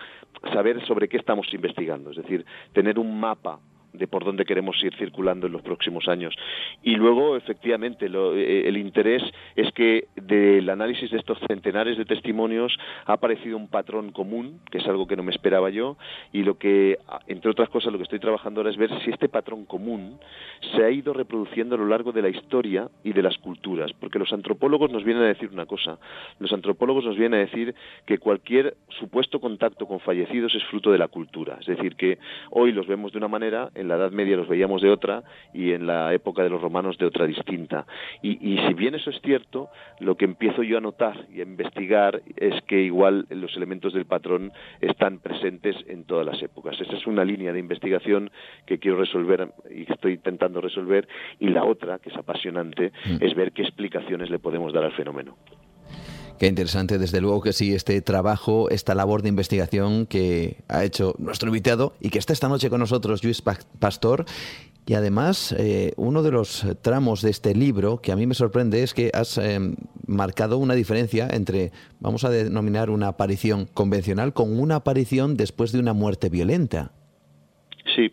[0.54, 3.60] saber sobre qué estamos investigando, es decir, tener un mapa
[3.94, 6.36] de por dónde queremos ir circulando en los próximos años.
[6.82, 9.24] Y luego, efectivamente, eh, el interés
[9.56, 14.80] es que del análisis de estos centenares de testimonios ha aparecido un patrón común, que
[14.80, 15.98] es algo que no me esperaba yo,
[16.32, 16.98] y lo que,
[17.28, 20.20] entre otras cosas, lo que estoy trabajando ahora es ver si este patrón común
[20.76, 24.20] se ha ido reproduciendo a lo largo de la historia y de las culturas, porque
[24.20, 25.98] los antropólogos nos vienen a decir una cosa,
[26.40, 27.76] los antropólogos nos vienen a decir
[28.06, 32.20] que cualquier supuesto contacto con fallecidos es fruto de la cultura, es decir, que
[32.52, 35.23] hoy los vemos de una manera, la Edad Media los veíamos de otra
[35.53, 37.85] y en la época de los romanos de otra distinta.
[38.22, 39.69] Y, si bien eso es cierto,
[39.99, 44.05] lo que empiezo yo a notar y a investigar es que igual los elementos del
[44.05, 44.51] patrón
[44.81, 46.80] están presentes en todas las épocas.
[46.80, 48.31] Esa es una línea de investigación
[48.65, 51.07] que quiero resolver y que estoy intentando resolver.
[51.39, 53.23] Y la otra, que es apasionante, mm.
[53.23, 55.35] es ver qué explicaciones le podemos dar al fenómeno.
[56.39, 61.15] Qué interesante, desde luego que sí, este trabajo, esta labor de investigación que ha hecho
[61.18, 63.41] nuestro invitado y que está esta noche con nosotros, Luis
[63.80, 64.26] Pastor.
[64.85, 68.84] Y además, eh, uno de los tramos de este libro que a mí me sorprende
[68.84, 69.60] es que has eh,
[70.05, 75.80] marcado una diferencia entre, vamos a denominar una aparición convencional, con una aparición después de
[75.80, 76.91] una muerte violenta.
[77.95, 78.11] Sí,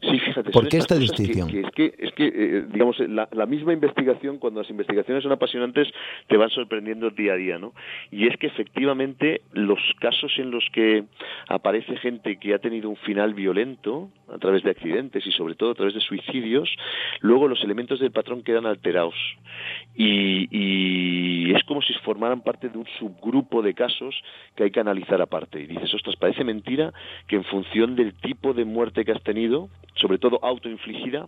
[0.00, 0.50] Sí, fíjate.
[0.50, 1.48] ¿Por qué esta distinción?
[1.50, 5.88] es que, es que eh, digamos, la, la, misma investigación, cuando las investigaciones son apasionantes,
[6.28, 7.72] te van sorprendiendo día a día, ¿no?
[8.10, 11.04] Y es que efectivamente los casos en los que
[11.48, 15.72] aparece gente que ha tenido un final violento a través de accidentes y sobre todo
[15.72, 16.68] a través de suicidios,
[17.20, 19.14] luego los elementos del patrón quedan alterados.
[19.94, 24.14] Y, y es como si formaran parte de un subgrupo de casos
[24.56, 25.60] que hay que analizar aparte.
[25.60, 26.92] Y dices, ostras, parece mentira
[27.26, 31.26] que en función del tipo de muerte que has tenido, sobre todo autoinfligida,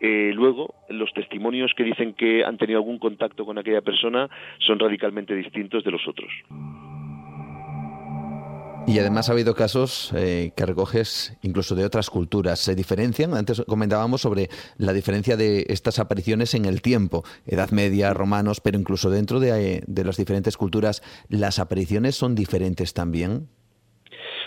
[0.00, 4.28] eh, luego los testimonios que dicen que han tenido algún contacto con aquella persona
[4.58, 6.30] son radicalmente distintos de los otros.
[8.86, 12.60] Y además ha habido casos eh, que recoges incluso de otras culturas.
[12.60, 13.34] ¿Se diferencian?
[13.34, 18.78] Antes comentábamos sobre la diferencia de estas apariciones en el tiempo, Edad Media, romanos, pero
[18.78, 23.48] incluso dentro de, de las diferentes culturas, ¿las apariciones son diferentes también?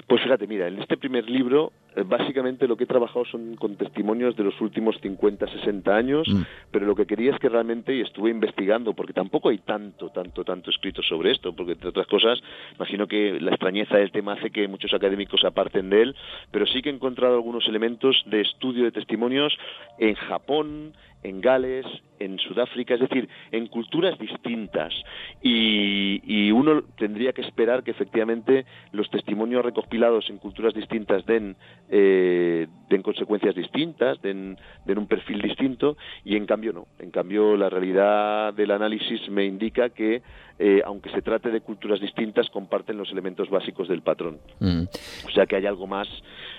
[0.08, 3.76] Pues fíjate, mira, en este primer libro eh, básicamente lo que he trabajado son con
[3.76, 6.42] testimonios de los últimos 50, 60 años, mm.
[6.72, 10.44] pero lo que quería es que realmente, y estuve investigando, porque tampoco hay tanto, tanto,
[10.44, 12.40] tanto escrito sobre esto, porque entre otras cosas,
[12.76, 16.16] imagino que la extrañeza del tema hace que muchos académicos aparten de él,
[16.52, 19.58] pero sí que he encontrado algunos elementos de estudio de testimonios
[19.98, 21.86] en Japón, en Gales,
[22.20, 24.94] en Sudáfrica, es decir, en culturas distintas.
[25.42, 31.56] Y, uno tendría que esperar que efectivamente los testimonios recopilados en culturas distintas den,
[31.90, 36.88] eh, den consecuencias distintas, den, den, un perfil distinto, y en cambio no.
[37.00, 40.24] En cambio, la realidad del análisis me indica que,
[40.58, 44.40] eh, aunque se trate de culturas distintas, comparten los elementos básicos del patrón.
[44.60, 44.84] Mm.
[45.28, 46.08] O sea que hay algo más,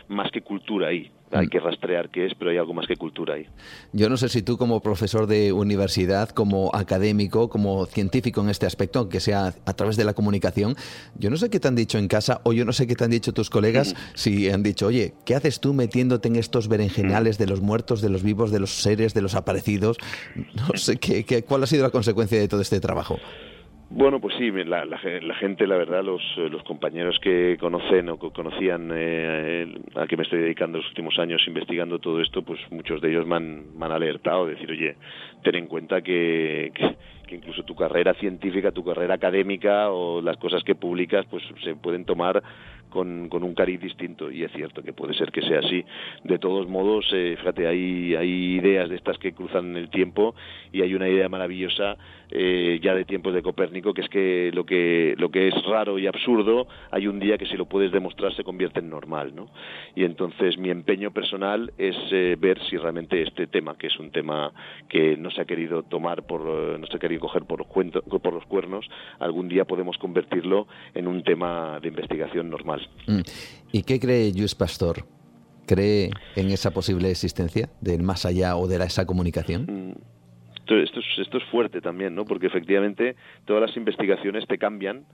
[0.07, 1.11] más que cultura ahí.
[1.33, 1.51] Hay mm.
[1.51, 3.47] que rastrear qué es, pero hay algo más que cultura ahí.
[3.93, 8.67] Yo no sé si tú como profesor de universidad, como académico, como científico en este
[8.67, 10.77] aspecto, aunque sea a través de la comunicación,
[11.17, 13.05] yo no sé qué te han dicho en casa o yo no sé qué te
[13.05, 13.97] han dicho tus colegas mm.
[14.15, 17.43] si han dicho, oye, ¿qué haces tú metiéndote en estos berenjenales mm.
[17.43, 19.99] de los muertos, de los vivos, de los seres, de los aparecidos?
[20.55, 23.19] No sé qué, qué, cuál ha sido la consecuencia de todo este trabajo.
[23.91, 28.31] Bueno, pues sí, la, la, gente, la verdad, los, los compañeros que conocen o que
[28.31, 33.01] conocían eh, a que me estoy dedicando los últimos años investigando todo esto, pues muchos
[33.01, 34.97] de ellos me han, alertado, decir, oye,
[35.43, 36.71] ten en cuenta que,
[37.27, 41.75] que, incluso tu carrera científica, tu carrera académica o las cosas que publicas, pues se
[41.75, 42.43] pueden tomar
[42.91, 45.85] con, con un cariz distinto y es cierto que puede ser que sea así.
[46.25, 50.35] De todos modos, eh, fíjate, hay, hay ideas de estas que cruzan el tiempo
[50.73, 51.97] y hay una idea maravillosa
[52.31, 55.99] eh, ya de tiempos de Copérnico que es que lo que lo que es raro
[55.99, 59.49] y absurdo hay un día que si lo puedes demostrar se convierte en normal, ¿no?
[59.95, 64.11] Y entonces mi empeño personal es eh, ver si realmente este tema, que es un
[64.11, 64.53] tema
[64.89, 66.41] que no se ha querido tomar por
[66.79, 67.69] no se ha querido coger por los,
[68.21, 68.87] por los cuernos,
[69.19, 72.89] algún día podemos convertirlo en un tema de investigación normal.
[73.07, 73.21] Mm.
[73.73, 75.05] ¿Y qué cree Luis Pastor?
[75.67, 79.67] ¿Cree en esa posible existencia del más allá o de esa comunicación?
[79.69, 80.18] Mm.
[80.77, 82.25] Esto, es, esto es fuerte también, ¿no?
[82.25, 85.05] Porque efectivamente todas las investigaciones te cambian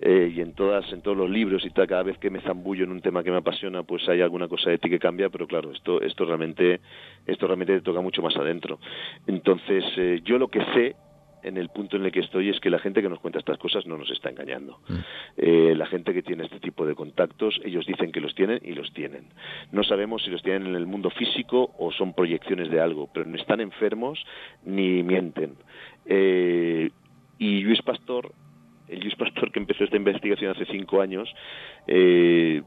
[0.00, 2.92] eh, y en todas en todos los libros y cada vez que me zambullo en
[2.92, 5.72] un tema que me apasiona pues hay alguna cosa de ti que cambia pero claro
[5.72, 6.80] esto esto realmente
[7.26, 8.78] esto realmente te toca mucho más adentro
[9.26, 10.94] entonces eh, yo lo que sé
[11.42, 13.58] en el punto en el que estoy es que la gente que nos cuenta estas
[13.58, 14.80] cosas no nos está engañando.
[14.88, 14.94] Mm.
[15.36, 18.72] Eh, la gente que tiene este tipo de contactos, ellos dicen que los tienen y
[18.72, 19.28] los tienen.
[19.72, 23.26] No sabemos si los tienen en el mundo físico o son proyecciones de algo, pero
[23.26, 24.24] no están enfermos
[24.64, 25.54] ni mienten.
[26.06, 26.90] Eh,
[27.38, 28.32] y Luis Pastor,
[28.88, 31.32] el Luis Pastor que empezó esta investigación hace cinco años,
[31.86, 32.62] eh,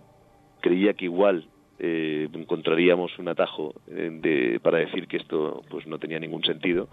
[0.62, 1.46] creía que igual
[1.84, 6.90] eh, encontraríamos un atajo eh, para decir que esto pues no tenía ningún sentido.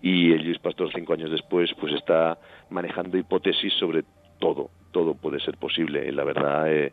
[0.00, 2.38] Y el Luis Pastor cinco años después pues está
[2.70, 4.04] manejando hipótesis sobre
[4.38, 6.10] todo todo puede ser posible.
[6.12, 6.92] La verdad eh,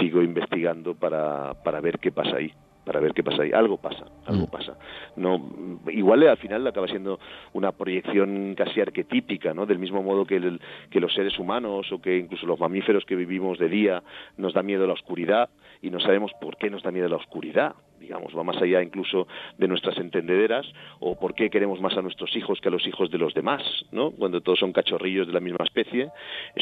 [0.00, 2.52] sigo investigando para, para ver qué pasa ahí
[2.84, 3.52] para ver qué pasa ahí.
[3.52, 4.50] Algo pasa, algo mm.
[4.50, 4.76] pasa.
[5.16, 5.50] No,
[5.88, 7.18] igual al final acaba siendo
[7.52, 9.66] una proyección casi arquetípica, ¿no?
[9.66, 13.16] Del mismo modo que, el, que los seres humanos o que incluso los mamíferos que
[13.16, 14.02] vivimos de día
[14.36, 15.50] nos da miedo la oscuridad,
[15.82, 19.28] y no sabemos por qué nos da miedo la oscuridad, digamos, va más allá incluso
[19.58, 20.66] de nuestras entendederas,
[20.98, 23.62] o por qué queremos más a nuestros hijos que a los hijos de los demás,
[23.92, 24.10] ¿no?
[24.10, 26.10] Cuando todos son cachorrillos de la misma especie,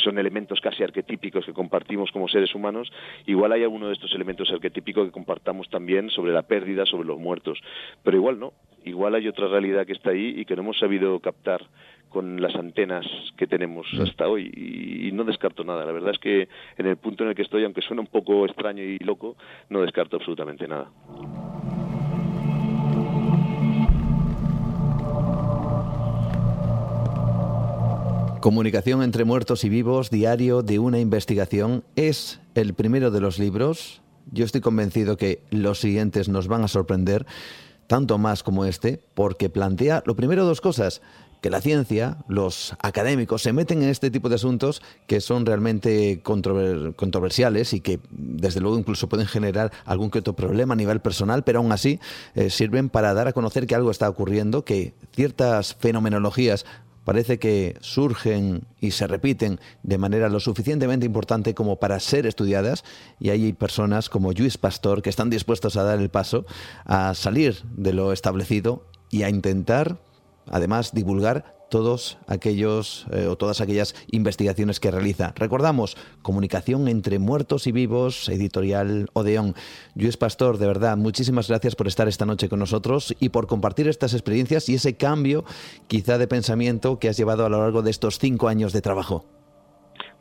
[0.02, 2.90] son elementos casi arquetípicos que compartimos como seres humanos,
[3.26, 7.18] igual hay alguno de estos elementos arquetípicos que compartamos también sobre la pérdida, sobre los
[7.18, 7.58] muertos,
[8.02, 8.52] pero igual no,
[8.84, 11.62] igual hay otra realidad que está ahí y que no hemos sabido captar
[12.08, 13.06] con las antenas
[13.36, 14.02] que tenemos mm.
[14.02, 15.84] hasta hoy y, no descarto nada.
[15.84, 18.44] La verdad es que en el punto en el que estoy, aunque suena un poco
[18.46, 19.36] extraño y loco,
[19.68, 20.90] no descarto absolutamente nada.
[28.40, 34.00] Comunicación entre muertos y vivos, diario de una investigación, es el primero de los libros.
[34.30, 37.26] Yo estoy convencido que los siguientes nos van a sorprender,
[37.88, 41.02] tanto más como este, porque plantea, lo primero, dos cosas
[41.40, 46.22] que la ciencia, los académicos, se meten en este tipo de asuntos que son realmente
[46.22, 51.44] controversiales y que desde luego incluso pueden generar algún que otro problema a nivel personal,
[51.44, 52.00] pero aún así
[52.34, 56.64] eh, sirven para dar a conocer que algo está ocurriendo, que ciertas fenomenologías
[57.08, 62.84] parece que surgen y se repiten de manera lo suficientemente importante como para ser estudiadas
[63.18, 66.44] y hay personas como Luis Pastor que están dispuestos a dar el paso
[66.84, 69.96] a salir de lo establecido y a intentar
[70.50, 75.32] además divulgar todos aquellos eh, o todas aquellas investigaciones que realiza.
[75.36, 79.54] Recordamos, Comunicación entre muertos y vivos, editorial Odeón.
[79.94, 83.88] Luis Pastor, de verdad, muchísimas gracias por estar esta noche con nosotros y por compartir
[83.88, 85.44] estas experiencias y ese cambio
[85.86, 89.24] quizá de pensamiento que has llevado a lo largo de estos cinco años de trabajo.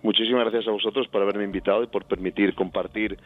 [0.04, 3.18] Muchísimas gracias a vosotros por haberme invitado y por permitir compartir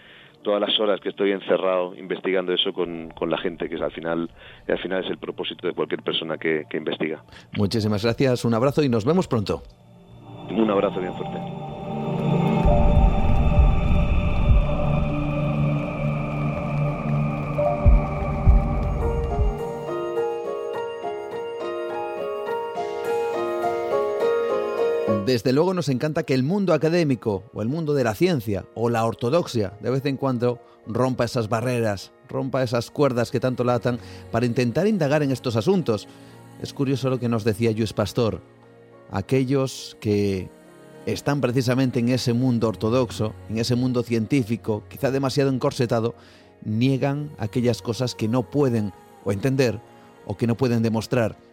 [0.42, 3.92] todas las horas que estoy encerrado investigando eso con, con la gente, que es al
[3.92, 4.30] final,
[4.68, 7.24] al final es el propósito de cualquier persona que, que investiga.
[7.58, 9.64] Muchísimas gracias, un abrazo y nos vemos pronto.
[10.50, 11.38] Un abrazo bien fuerte.
[25.26, 28.90] Desde luego nos encanta que el mundo académico o el mundo de la ciencia o
[28.90, 34.00] la ortodoxia de vez en cuando rompa esas barreras, rompa esas cuerdas que tanto latan
[34.32, 36.08] para intentar indagar en estos asuntos.
[36.60, 38.42] Es curioso lo que nos decía Luis Pastor.
[39.12, 40.50] Aquellos que
[41.06, 46.16] están precisamente en ese mundo ortodoxo, en ese mundo científico, quizá demasiado encorsetado,
[46.66, 48.92] niegan aquellas cosas que no pueden
[49.24, 49.80] o entender
[50.26, 51.51] o que no pueden demostrar.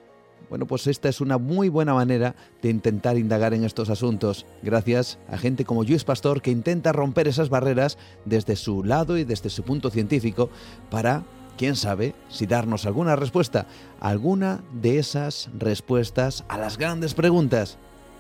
[0.49, 5.19] Bueno, pues esta es una muy buena manera de intentar indagar en estos asuntos, gracias
[5.29, 9.51] a gente como Luis Pastor que intenta romper esas barreras desde su lado y desde
[9.51, 10.49] su punto científico
[10.91, 11.25] para,
[11.59, 13.67] quién sabe, si darnos alguna respuesta,
[14.01, 17.77] alguna de esas respuestas a las grandes preguntas.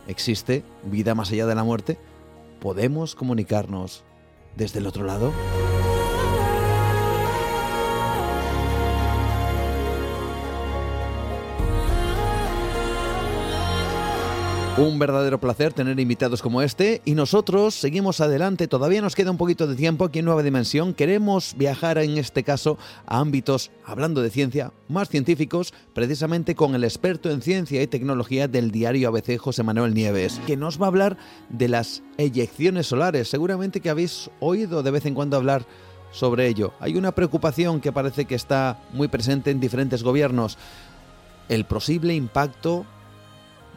[0.06, 1.98] ¿Existe vida más allá de la muerte?
[2.60, 4.04] ¿Podemos comunicarnos
[4.56, 5.32] desde el otro lado?
[14.78, 18.68] Un verdadero placer tener invitados como este y nosotros seguimos adelante.
[18.68, 20.94] Todavía nos queda un poquito de tiempo aquí en Nueva Dimensión.
[20.94, 26.84] Queremos viajar en este caso a ámbitos, hablando de ciencia, más científicos, precisamente con el
[26.84, 30.90] experto en ciencia y tecnología del diario ABC, José Manuel Nieves, que nos va a
[30.90, 31.16] hablar
[31.48, 33.26] de las eyecciones solares.
[33.28, 35.66] Seguramente que habéis oído de vez en cuando hablar
[36.12, 36.72] sobre ello.
[36.78, 40.56] Hay una preocupación que parece que está muy presente en diferentes gobiernos.
[41.48, 42.86] El posible impacto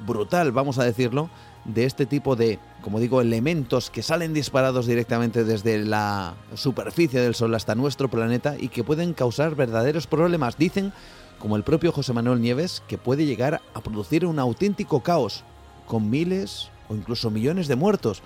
[0.06, 1.30] brutal, vamos a decirlo,
[1.66, 7.36] de este tipo de, como digo, elementos que salen disparados directamente desde la superficie del
[7.36, 10.58] Sol hasta nuestro planeta y que pueden causar verdaderos problemas.
[10.58, 10.94] Dicen,
[11.40, 15.44] como el propio José Manuel Nieves, que puede llegar a producir un auténtico caos,
[15.88, 18.22] con miles o incluso millones de muertos.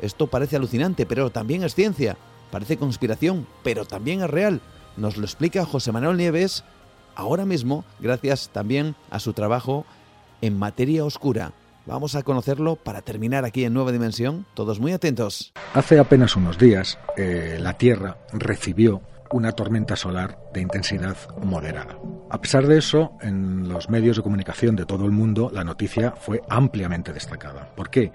[0.00, 2.16] Esto parece alucinante, pero también es ciencia,
[2.50, 4.60] parece conspiración, pero también es real.
[4.96, 6.64] Nos lo explica José Manuel Nieves
[7.16, 9.86] ahora mismo, gracias también a su trabajo
[10.46, 11.52] en materia oscura.
[11.86, 14.46] Vamos a conocerlo para terminar aquí en Nueva Dimensión.
[14.54, 15.52] Todos muy atentos.
[15.74, 21.98] Hace apenas unos días, eh, la Tierra recibió una tormenta solar de intensidad moderada.
[22.30, 26.12] A pesar de eso, en los medios de comunicación de todo el mundo, la noticia
[26.12, 27.74] fue ampliamente destacada.
[27.74, 28.12] ¿Por qué?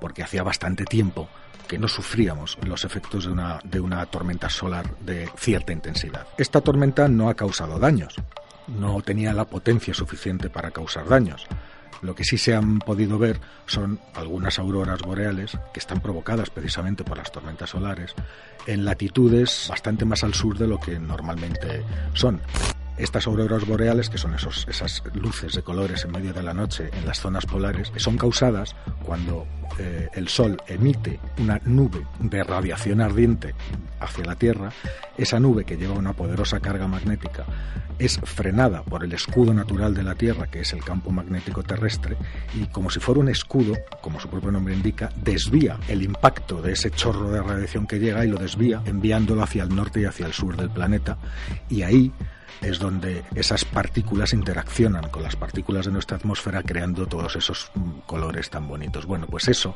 [0.00, 1.28] Porque hacía bastante tiempo
[1.68, 6.26] que no sufríamos los efectos de una, de una tormenta solar de cierta intensidad.
[6.36, 8.16] Esta tormenta no ha causado daños,
[8.68, 11.46] no tenía la potencia suficiente para causar daños.
[12.02, 17.04] Lo que sí se han podido ver son algunas auroras boreales que están provocadas precisamente
[17.04, 18.14] por las tormentas solares
[18.66, 21.84] en latitudes bastante más al sur de lo que normalmente
[22.14, 22.40] son.
[22.98, 26.90] Estas auroras boreales, que son esos, esas luces de colores en medio de la noche
[26.92, 29.46] en las zonas polares, son causadas cuando
[29.78, 33.54] eh, el Sol emite una nube de radiación ardiente
[34.00, 34.70] hacia la Tierra.
[35.16, 37.44] Esa nube que lleva una poderosa carga magnética
[37.98, 42.16] es frenada por el escudo natural de la Tierra, que es el campo magnético terrestre,
[42.54, 46.72] y como si fuera un escudo, como su propio nombre indica, desvía el impacto de
[46.72, 50.26] ese chorro de radiación que llega y lo desvía, enviándolo hacia el norte y hacia
[50.26, 51.16] el sur del planeta,
[51.68, 52.12] y ahí
[52.62, 58.00] es donde esas partículas interaccionan con las partículas de nuestra atmósfera creando todos esos mm,
[58.06, 59.06] colores tan bonitos.
[59.06, 59.74] Bueno, pues eso,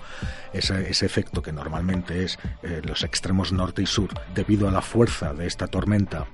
[0.53, 4.83] ese, ese efecto que normalmente es eh, los extremos norte y sur, debido a la
[4.83, 6.27] fuerza de esta tormenta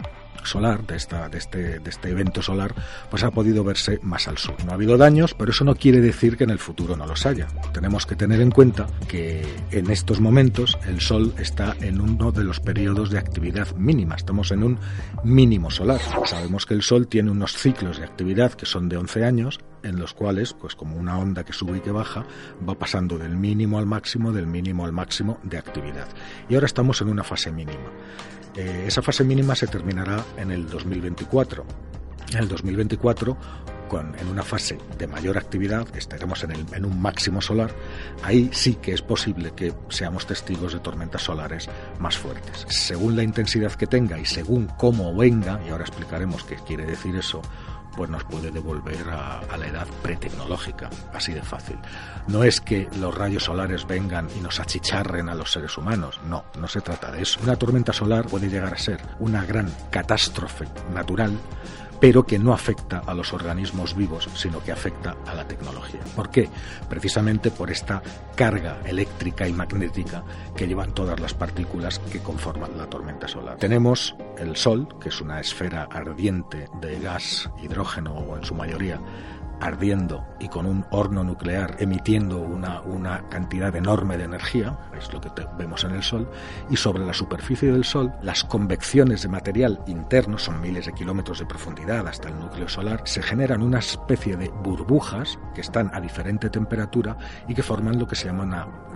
[0.45, 2.75] solar, de, esta, de, este, de este evento solar,
[3.11, 4.55] pues ha podido verse más al sur.
[4.65, 7.27] No ha habido daños, pero eso no quiere decir que en el futuro no los
[7.27, 7.49] haya.
[7.73, 12.45] Tenemos que tener en cuenta que en estos momentos el Sol está en uno de
[12.45, 14.79] los periodos de actividad mínima, estamos en un
[15.25, 16.01] mínimo solar.
[16.25, 19.99] Sabemos que el Sol tiene unos ciclos de actividad que son de 11 años, en
[19.99, 22.25] los cuales, pues como una onda que sube y que baja,
[22.69, 26.09] va pasando del mínimo al máximo, del mínimo al máximo de actividad.
[26.49, 27.91] Y ahora estamos en una fase mínima.
[28.57, 31.65] Eh, esa fase mínima se terminará en el 2024.
[32.33, 33.37] En el 2024,
[33.89, 37.75] con, en una fase de mayor actividad, estaremos en, el, en un máximo solar,
[38.23, 41.69] ahí sí que es posible que seamos testigos de tormentas solares
[41.99, 42.65] más fuertes.
[42.69, 47.17] Según la intensidad que tenga y según cómo venga, y ahora explicaremos qué quiere decir
[47.17, 47.43] eso,
[47.97, 51.79] pues nos puede devolver a, la edad pretecnológica, así de fácil.
[52.27, 56.45] No es que los rayos solares vengan y nos achicharren a los seres humanos, no,
[56.59, 57.41] no se trata de eso.
[57.43, 61.39] Una tormenta solar puede llegar a ser una gran catástrofe natural
[62.03, 66.01] pero que no afecta a los organismos vivos, sino que afecta a la tecnología.
[66.17, 66.49] ¿Por qué?
[66.89, 68.03] Precisamente por esta
[68.35, 70.25] carga eléctrica y magnética
[70.57, 73.57] que llevan todas las partículas que conforman la tormenta solar.
[73.59, 78.99] Tenemos el Sol, que es una esfera ardiente de gas, hidrógeno o en su mayoría
[79.63, 85.21] ardiendo y con un horno nuclear emitiendo una, una cantidad enorme de energía, es lo
[85.21, 86.29] que vemos en el Sol,
[86.69, 91.39] y sobre la superficie del Sol las convecciones de material interno, son miles de kilómetros
[91.39, 96.01] de profundidad hasta el núcleo solar, se generan una especie de burbujas que están a
[96.01, 97.17] diferente temperatura
[97.47, 98.51] y que forman lo que se llaman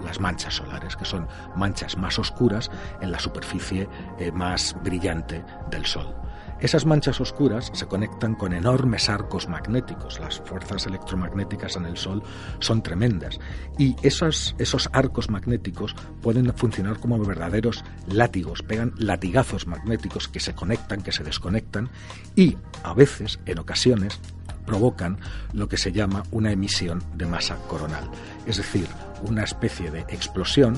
[0.04, 2.70] las manchas solares, que son manchas más oscuras
[3.00, 3.88] en la superficie
[4.18, 6.25] eh, más brillante del Sol.
[6.60, 10.18] Esas manchas oscuras se conectan con enormes arcos magnéticos.
[10.18, 12.22] Las fuerzas electromagnéticas en el Sol
[12.60, 13.38] son tremendas.
[13.78, 20.54] Y esos, esos arcos magnéticos pueden funcionar como verdaderos látigos, pegan latigazos magnéticos que se
[20.54, 21.90] conectan, que se desconectan
[22.34, 24.18] y a veces, en ocasiones,
[24.64, 25.18] provocan
[25.52, 28.10] lo que se llama una emisión de masa coronal,
[28.46, 28.88] es decir,
[29.22, 30.76] una especie de explosión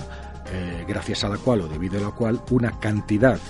[0.53, 3.41] eh, gracias a la cual o debido a la cual una cantidad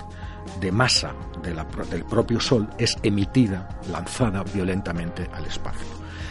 [0.61, 5.87] de masa del propio Sol es emitida, lanzada violentamente al espacio.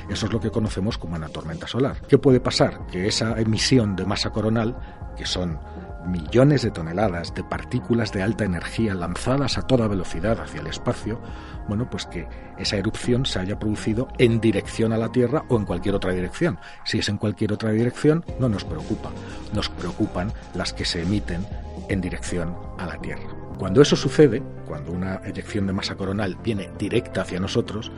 [0.10, 2.02] Eso es lo que conocemos como una tormenta solar.
[2.08, 2.86] ¿Qué puede pasar?
[2.88, 4.78] Que esa emisión de masa coronal,
[5.18, 5.60] que son
[6.08, 11.20] millones de toneladas de partículas de alta energía lanzadas a toda velocidad hacia el espacio,
[11.68, 12.28] bueno, pues que
[12.58, 16.58] esa erupción se haya producido en dirección a la Tierra o en cualquier otra dirección.
[16.86, 19.12] Si es en cualquier otra dirección, no nos preocupa.
[19.54, 21.46] Nos preocupan las que se emiten
[21.90, 23.47] en dirección a la Tierra.
[23.58, 27.92] Cuando eso sucede, cuando una eyección de masa coronal viene directa hacia nosotros,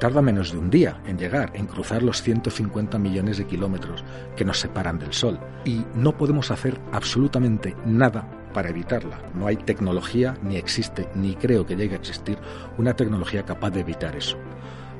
[0.00, 4.04] tarda menos de un día en llegar, en cruzar los 150 millones de kilómetros
[4.36, 5.38] que nos separan del Sol.
[5.64, 9.20] Y no podemos hacer absolutamente nada para evitarla.
[9.34, 12.38] No hay tecnología, ni existe, ni creo que llegue a existir
[12.76, 14.36] una tecnología capaz de evitar eso.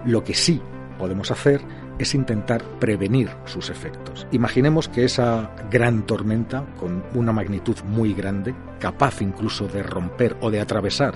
[0.06, 0.60] Lo que sí
[0.98, 1.60] podemos hacer
[1.98, 4.26] es intentar prevenir sus efectos.
[4.32, 10.50] Imaginemos que esa gran tormenta, con una magnitud muy grande, capaz incluso de romper o
[10.50, 11.14] de atravesar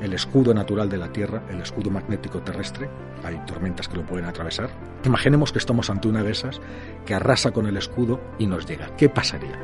[0.00, 2.88] el escudo natural de la Tierra, el escudo magnético terrestre,
[3.24, 4.68] hay tormentas que lo pueden atravesar,
[5.04, 6.60] imaginemos que estamos ante una de esas
[7.04, 8.94] que arrasa con el escudo y nos llega.
[8.96, 9.58] ¿Qué pasaría?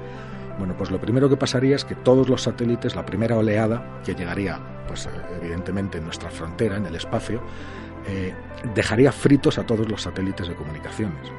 [0.59, 4.14] Bueno, pues lo primero que pasaría es que todos los satélites, la primera oleada que
[4.14, 5.09] llegaría, pues
[5.40, 7.43] evidentemente en nuestra frontera, en el espacio,
[8.06, 8.34] eh,
[8.74, 11.30] dejaría fritos a todos los satélites de comunicaciones.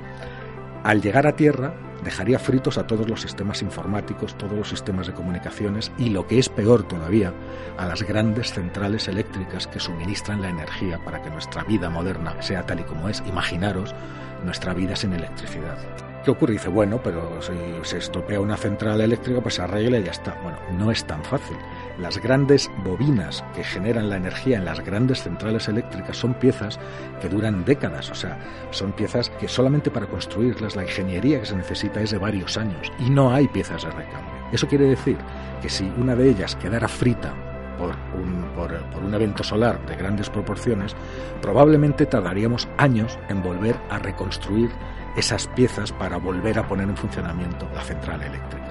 [0.83, 1.73] Al llegar a Tierra,
[2.03, 6.39] dejaría fritos a todos los sistemas informáticos, todos los sistemas de comunicaciones y, lo que
[6.39, 7.33] es peor todavía,
[7.77, 12.65] a las grandes centrales eléctricas que suministran la energía para que nuestra vida moderna sea
[12.65, 13.23] tal y como es.
[13.25, 13.95] Imaginaros
[14.43, 15.77] nuestra vida sin electricidad.
[16.23, 16.53] ¿Qué ocurre?
[16.53, 17.53] dice, bueno, pero si
[17.83, 20.37] se estropea una central eléctrica, pues se arregla y ya está.
[20.41, 21.57] Bueno, no es tan fácil.
[21.97, 26.79] Las grandes bobinas que generan la energía en las grandes centrales eléctricas son piezas
[27.21, 28.39] que duran décadas, o sea,
[28.71, 32.91] son piezas que solamente para construirlas la ingeniería que se necesita es de varios años
[32.97, 34.33] y no hay piezas de recambio.
[34.51, 35.17] Eso quiere decir
[35.61, 37.33] que si una de ellas quedara frita
[37.77, 40.95] por un, por, por un, evento solar de grandes proporciones,
[41.41, 44.69] probablemente tardaríamos años en volver a reconstruir
[45.15, 48.62] esas piezas para volver a poner en funcionamiento la central eléctrica,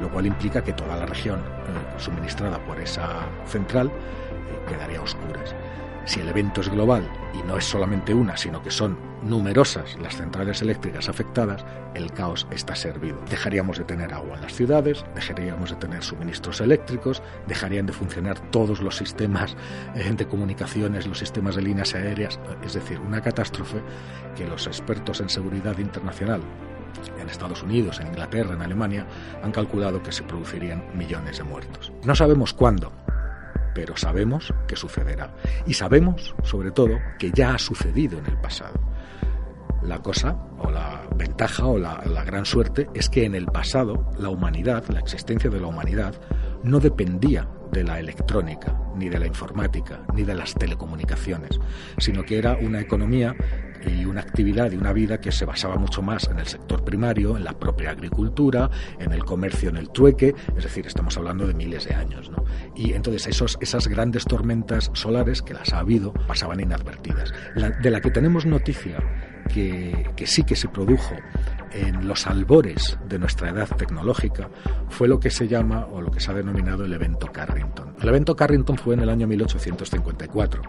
[0.00, 5.02] lo cual implica que toda la región eh, suministrada por esa central eh, quedaría a
[5.02, 5.54] oscuras.
[6.06, 10.16] Si el evento es global y no es solamente una, sino que son numerosas las
[10.16, 11.64] centrales eléctricas afectadas,
[11.94, 13.18] el caos está servido.
[13.28, 18.40] Dejaríamos de tener agua en las ciudades, dejaríamos de tener suministros eléctricos, dejarían de funcionar
[18.50, 19.56] todos los sistemas
[19.94, 23.82] eh, de comunicaciones, los sistemas de líneas aéreas, es decir, una catástrofe
[24.36, 26.40] que los expertos en seguridad internacional
[27.18, 29.06] en Estados Unidos, en Inglaterra, en Alemania,
[29.42, 31.92] han calculado que se producirían millones de muertos.
[32.04, 32.92] No sabemos cuándo,
[33.74, 35.34] pero sabemos que sucederá.
[35.66, 38.78] Y sabemos, sobre todo, que ya ha sucedido en el pasado.
[39.82, 44.28] La cosa, o la ventaja, o la, gran suerte, es que en el pasado la
[44.28, 46.14] humanidad, la existencia de la humanidad,
[46.62, 51.58] no dependía de la electrónica, ni de la informática, ni de las telecomunicaciones,
[51.98, 53.34] sino que era una economía
[53.86, 57.36] y una actividad y una vida que se basaba mucho más en el sector primario,
[57.36, 61.54] en la propia agricultura, en el comercio, en el trueque, es decir, estamos hablando de
[61.54, 62.30] miles de años.
[62.30, 62.44] ¿no?
[62.74, 67.32] Y entonces esos, esas grandes tormentas solares, que las ha habido, pasaban inadvertidas.
[67.82, 68.98] de la que tenemos noticia
[69.52, 71.14] que, sí que se produjo
[71.72, 74.48] en los albores de nuestra edad tecnológica
[74.88, 77.94] fue lo que se llama o lo que se ha denominado el evento Carrington.
[78.00, 80.62] El evento Carrington fue en el año 1854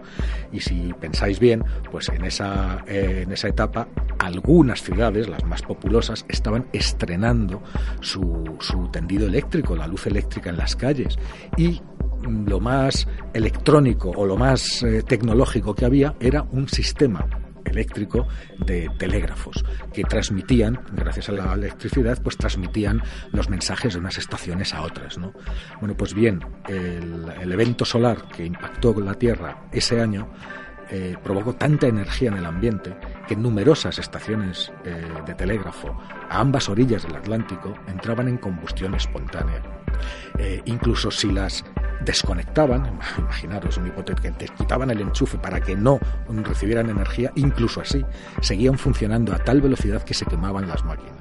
[0.52, 3.88] y si pensáis bien, pues en esa, eh, en esa etapa
[4.18, 7.62] algunas ciudades, las más populosas, estaban estrenando
[8.00, 11.18] su, su tendido eléctrico, la luz eléctrica en las calles
[11.56, 11.80] y
[12.28, 17.26] lo más electrónico o lo más eh, tecnológico que había era un sistema
[17.64, 18.26] eléctrico
[18.58, 23.02] de telégrafos que transmitían, gracias a la electricidad, pues transmitían
[23.32, 25.18] los mensajes de unas estaciones a otras.
[25.18, 25.32] ¿no?
[25.80, 30.28] Bueno, pues bien, el, evento solar que impactó la Tierra ese año
[30.90, 32.94] eh, provocó tanta energía en el ambiente
[33.26, 35.96] que numerosas estaciones eh, de telégrafo
[36.28, 39.81] a ambas orillas del Atlántico entraban en combustión espontánea.
[40.38, 41.64] Eh, incluso si las
[42.04, 45.98] desconectaban, imaginaros un hipotético, quitaban el enchufe para que no
[46.28, 48.04] recibieran energía, incluso así,
[48.40, 51.18] seguían funcionando a tal velocidad que se quemaban las máquinas.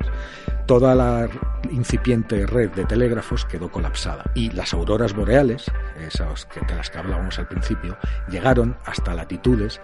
[0.65, 1.27] Toda la
[1.69, 5.65] incipiente red de telégrafos quedó colapsada y las auroras boreales,
[5.99, 7.97] esas de las que hablábamos al principio,
[8.29, 9.81] llegaron hasta latitudes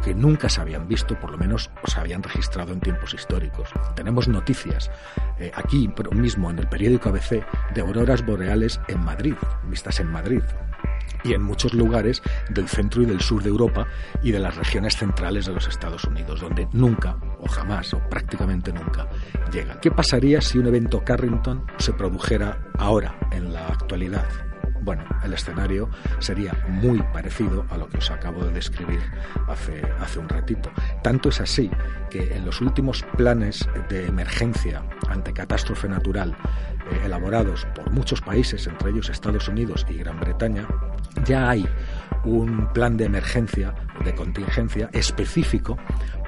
[0.00, 3.68] que nunca se habían visto, por lo menos se habían registrado en tiempos históricos.
[3.94, 4.90] Tenemos noticias
[5.38, 7.44] eh, aquí mismo en el periódico ABC
[7.74, 10.42] de auroras boreales en Madrid, vistas en Madrid
[11.24, 13.86] y en muchos lugares del centro y del sur de Europa
[14.22, 18.72] y de las regiones centrales de los Estados Unidos, donde nunca o jamás o prácticamente
[18.72, 19.08] nunca
[19.52, 19.78] llegan.
[19.80, 24.49] ¿Qué pasaría si un evento Carrington se produjera ahora, en la actualidad?
[24.82, 25.88] Bueno, el escenario
[26.18, 29.00] sería muy parecido a lo que os acabo de describir
[29.48, 30.70] hace, hace un ratito.
[31.02, 31.70] Tanto es así
[32.08, 36.36] que en los últimos planes de emergencia ante catástrofe natural
[36.90, 40.66] eh, elaborados por muchos países, entre ellos Estados Unidos y Gran Bretaña,
[41.24, 41.68] ya hay
[42.24, 43.74] un plan de emergencia,
[44.04, 45.78] de contingencia específico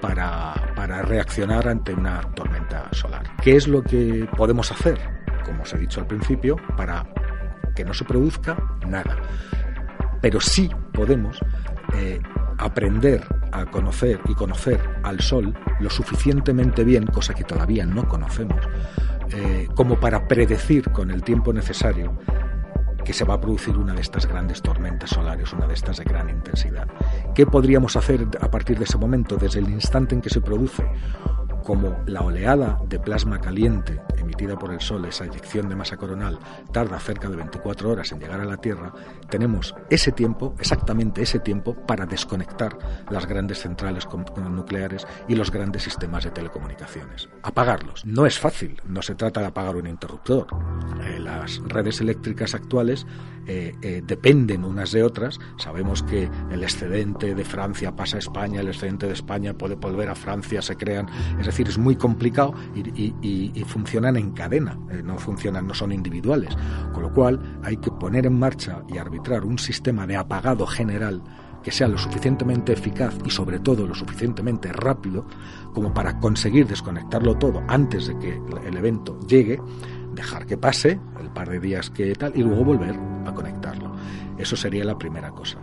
[0.01, 3.25] para, para reaccionar ante una tormenta solar.
[3.43, 4.99] ¿Qué es lo que podemos hacer?
[5.45, 7.07] Como os he dicho al principio, para
[7.75, 9.17] que no se produzca nada.
[10.21, 11.39] Pero sí podemos
[11.95, 12.21] eh,
[12.59, 18.61] aprender a conocer y conocer al Sol lo suficientemente bien, cosa que todavía no conocemos,
[19.31, 22.17] eh, como para predecir con el tiempo necesario
[23.05, 26.05] que se va a producir una de estas grandes tormentas solares, una de estas de
[26.05, 26.87] gran intensidad.
[27.35, 30.85] ¿Qué podríamos hacer a partir de ese momento, desde el instante en que se produce?
[31.63, 36.39] Como la oleada de plasma caliente emitida por el Sol, esa eyección de masa coronal,
[36.73, 38.93] tarda cerca de 24 horas en llegar a la Tierra,
[39.29, 42.79] tenemos ese tiempo, exactamente ese tiempo, para desconectar
[43.11, 44.07] las grandes centrales
[44.51, 47.29] nucleares y los grandes sistemas de telecomunicaciones.
[47.43, 48.05] Apagarlos.
[48.05, 50.47] No es fácil, no se trata de apagar un interruptor.
[51.05, 53.07] Eh, las redes eléctricas actuales
[53.47, 55.41] eh, eh, dependen unas de otras.
[55.59, 60.09] Sabemos que el excedente de Francia pasa a España, el excedente de España puede volver
[60.09, 61.09] a Francia, se crean.
[61.41, 66.57] Es decir, es muy complicado y, funcionan en cadena, eh, no funcionan, no son individuales.
[66.93, 71.23] Con lo cual hay que poner en marcha y arbitrar un sistema de apagado general
[71.63, 75.27] que sea lo suficientemente eficaz y sobre todo lo suficientemente rápido
[75.73, 79.61] como para conseguir desconectarlo todo antes de que el evento llegue
[80.13, 82.97] dejar que pase el par de días que tal y luego volver
[83.27, 83.93] a conectarlo.
[84.37, 85.59] Eso sería la primera cosa.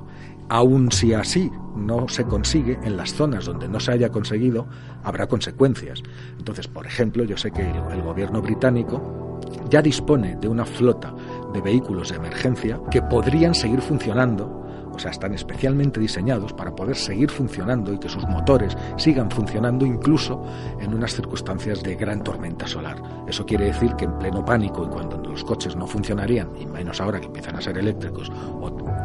[0.49, 4.67] Aun si así no se consigue, en las zonas donde no se haya conseguido,
[5.03, 6.01] habrá consecuencias.
[6.37, 9.39] Entonces, por ejemplo, yo sé que el, gobierno británico
[9.69, 11.13] ya dispone de una flota
[11.53, 14.58] de vehículos de emergencia que podrían seguir funcionando
[14.99, 19.85] o sea, están especialmente diseñados para poder seguir funcionando y que sus motores sigan funcionando
[19.85, 20.43] incluso
[20.77, 23.01] en unas circunstancias de gran tormenta solar.
[23.25, 26.99] Eso quiere decir que en pleno pánico y cuando los coches no funcionarían, y menos
[26.99, 28.29] ahora que empiezan a ser eléctricos,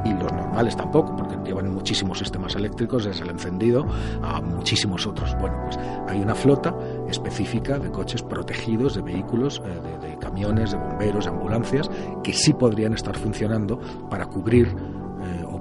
[0.05, 3.87] y los normales tampoco, porque llevan muchísimos sistemas eléctricos desde el encendido
[4.21, 5.33] a muchísimos otros.
[5.41, 6.75] Bueno, pues hay una flota
[7.09, 11.89] específica de coches protegidos, de vehículos, eh, de, de camiones, de bomberos, de ambulancias,
[12.25, 13.79] que sí podrían estar funcionando
[14.11, 14.75] para cubrir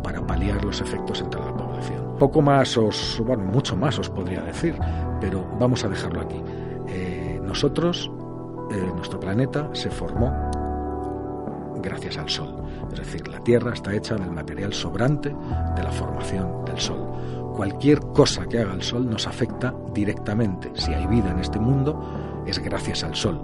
[0.03, 2.15] para paliar los efectos entre la población.
[2.19, 4.75] Poco más os, bueno, mucho más os podría decir,
[5.19, 6.41] pero vamos a dejarlo aquí.
[6.87, 8.11] Eh, nosotros,
[8.71, 10.31] eh, nuestro planeta se formó
[11.81, 12.55] gracias al Sol.
[12.91, 15.35] Es decir, la Tierra está hecha del material sobrante
[15.75, 17.53] de la formación del Sol.
[17.55, 20.71] Cualquier cosa que haga el Sol nos afecta directamente.
[20.73, 23.39] Si hay vida en este mundo, es gracias al Sol.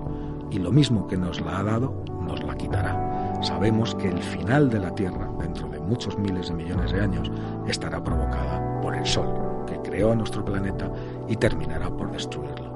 [0.49, 3.39] Y lo mismo que nos la ha dado, nos la quitará.
[3.41, 7.31] Sabemos que el final de la Tierra, dentro de muchos miles de millones de años,
[7.67, 9.27] estará provocada por el Sol,
[9.65, 10.89] que creó a nuestro planeta
[11.27, 12.69] y terminará por destruirlo.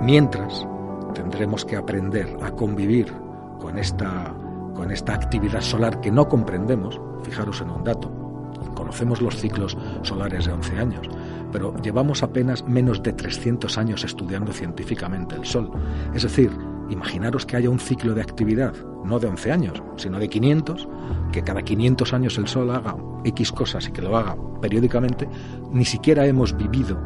[0.00, 0.66] Mientras,
[1.12, 3.12] tendremos que aprender a convivir
[3.58, 4.34] con esta,
[4.74, 7.00] con esta actividad solar que no comprendemos.
[7.22, 8.10] Fijaros en un dato,
[8.74, 11.08] conocemos los ciclos solares de 11 años,
[11.50, 15.70] pero llevamos apenas menos de 300 años estudiando científicamente el Sol.
[16.14, 16.50] Es decir,
[16.90, 20.88] imaginaros que haya un ciclo de actividad, no de 11 años, sino de 500,
[21.32, 25.28] que cada 500 años el Sol haga X cosas y que lo haga periódicamente,
[25.72, 26.98] ni siquiera hemos vivido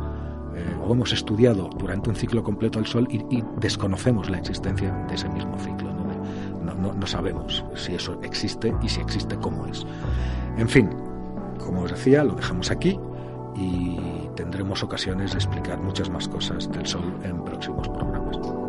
[0.55, 5.15] eh, o hemos estudiado durante un ciclo completo el Sol y, desconocemos la existencia de
[5.15, 5.90] ese mismo ciclo.
[6.81, 9.86] no sabemos si eso existe y si existe cómo es.
[10.57, 10.89] En fin,
[11.59, 12.98] como os decía, lo dejamos aquí
[13.55, 13.97] y
[14.35, 18.60] tendremos ocasiones de explicar muchas más cosas del Sol en próximos programas.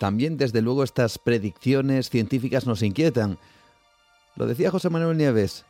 [0.00, 3.36] También, desde luego, estas predicciones científicas nos inquietan.
[4.34, 5.66] Lo decía José Manuel Nieves,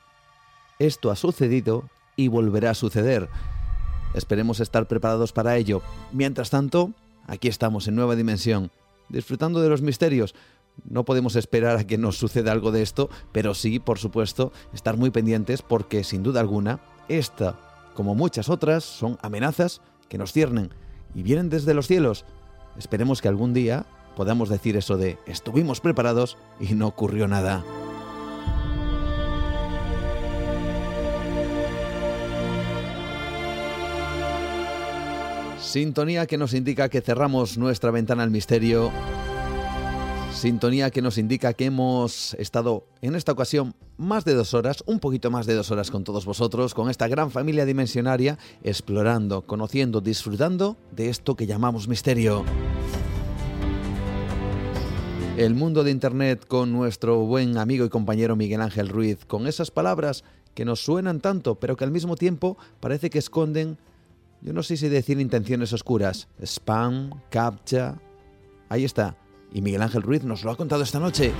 [0.78, 3.28] esto ha sucedido y volverá a suceder.
[4.14, 5.82] Esperemos estar preparados para ello.
[6.12, 6.92] Mientras tanto,
[7.26, 8.70] aquí estamos en Nueva Dimensión,
[9.08, 10.36] disfrutando de los misterios.
[10.88, 14.96] No podemos esperar a que nos suceda algo de esto, pero sí, por supuesto, estar
[14.96, 16.78] muy pendientes porque, sin duda alguna,
[17.08, 17.58] esta,
[17.94, 20.70] como muchas otras, son amenazas que nos ciernen
[21.16, 22.24] y vienen desde los cielos.
[22.78, 23.86] Esperemos que algún día
[24.20, 27.64] podamos decir eso de estuvimos preparados y no ocurrió nada.
[35.58, 38.92] Sintonía que nos indica que cerramos nuestra ventana al misterio.
[40.34, 45.00] Sintonía que nos indica que hemos estado en esta ocasión más de dos horas, un
[45.00, 50.02] poquito más de dos horas con todos vosotros, con esta gran familia dimensionaria, explorando, conociendo,
[50.02, 52.44] disfrutando de esto que llamamos misterio
[55.40, 59.70] el mundo de Internet con nuestro buen amigo y compañero Miguel Ángel Ruiz, con esas
[59.70, 60.22] palabras
[60.54, 63.78] que nos suenan tanto, pero que al mismo tiempo parece que esconden,
[64.42, 67.96] yo no sé si decir intenciones oscuras, spam, captcha.
[68.68, 69.16] Ahí está.
[69.50, 71.32] Y Miguel Ángel Ruiz nos lo ha contado esta noche.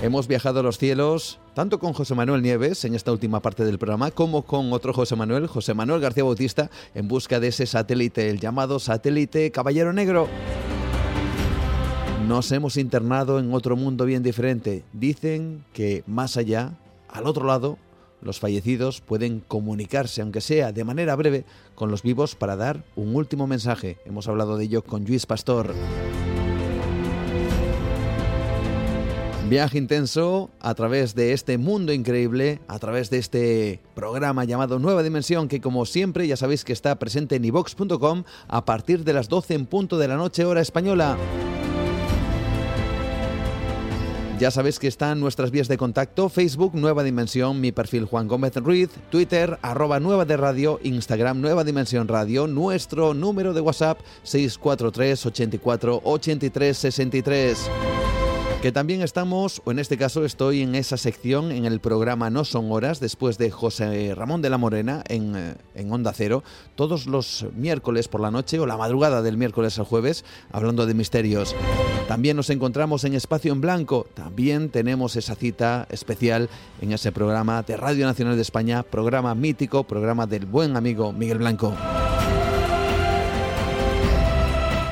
[0.00, 3.78] Hemos viajado a los cielos, tanto con José Manuel Nieves en esta última parte del
[3.78, 8.30] programa, como con otro José Manuel, José Manuel García Bautista, en busca de ese satélite,
[8.30, 10.28] el llamado satélite Caballero Negro.
[12.28, 14.82] Nos hemos internado en otro mundo bien diferente.
[14.94, 16.72] Dicen que más allá,
[17.10, 17.76] al otro lado,
[18.22, 21.44] los fallecidos pueden comunicarse, aunque sea de manera breve,
[21.74, 23.98] con los vivos para dar un último mensaje.
[24.06, 25.74] Hemos hablado de ello con Luis Pastor.
[29.50, 35.02] Viaje intenso a través de este mundo increíble, a través de este programa llamado Nueva
[35.02, 39.28] Dimensión, que como siempre ya sabéis que está presente en ivox.com a partir de las
[39.28, 41.18] 12 en punto de la noche hora española.
[44.44, 48.54] Ya sabéis que están nuestras vías de contacto, Facebook Nueva Dimensión, mi perfil Juan Gómez
[48.56, 55.24] Ruiz, Twitter arroba Nueva de Radio, Instagram Nueva Dimensión Radio, nuestro número de WhatsApp 643
[55.24, 57.70] 84 83 63
[58.64, 62.46] que también estamos, o en este caso estoy en esa sección, en el programa No
[62.46, 66.42] Son Horas, después de José Ramón de la Morena en, eh, en, Onda Cero,
[66.74, 70.94] todos los miércoles por la noche o la madrugada del miércoles al jueves, hablando de
[70.94, 71.54] misterios.
[72.08, 76.48] También nos encontramos en Espacio en Blanco, también tenemos esa cita especial
[76.80, 81.36] en ese programa de Radio Nacional de España, programa mítico, programa del buen amigo Miguel
[81.36, 81.74] Blanco.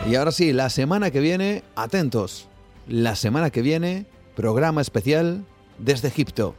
[0.07, 2.51] Y ahora sí, la semana que viene, atentos,
[2.93, 4.05] la semana que viene,
[4.37, 5.47] programa especial
[5.79, 6.55] desde Egipto.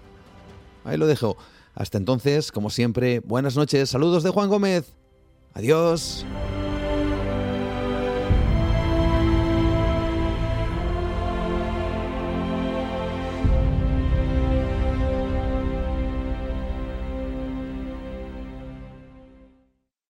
[0.83, 1.37] Ahí lo dejo.
[1.75, 4.95] Hasta entonces, como siempre, buenas noches, saludos de Juan Gómez.
[5.53, 6.25] Adiós.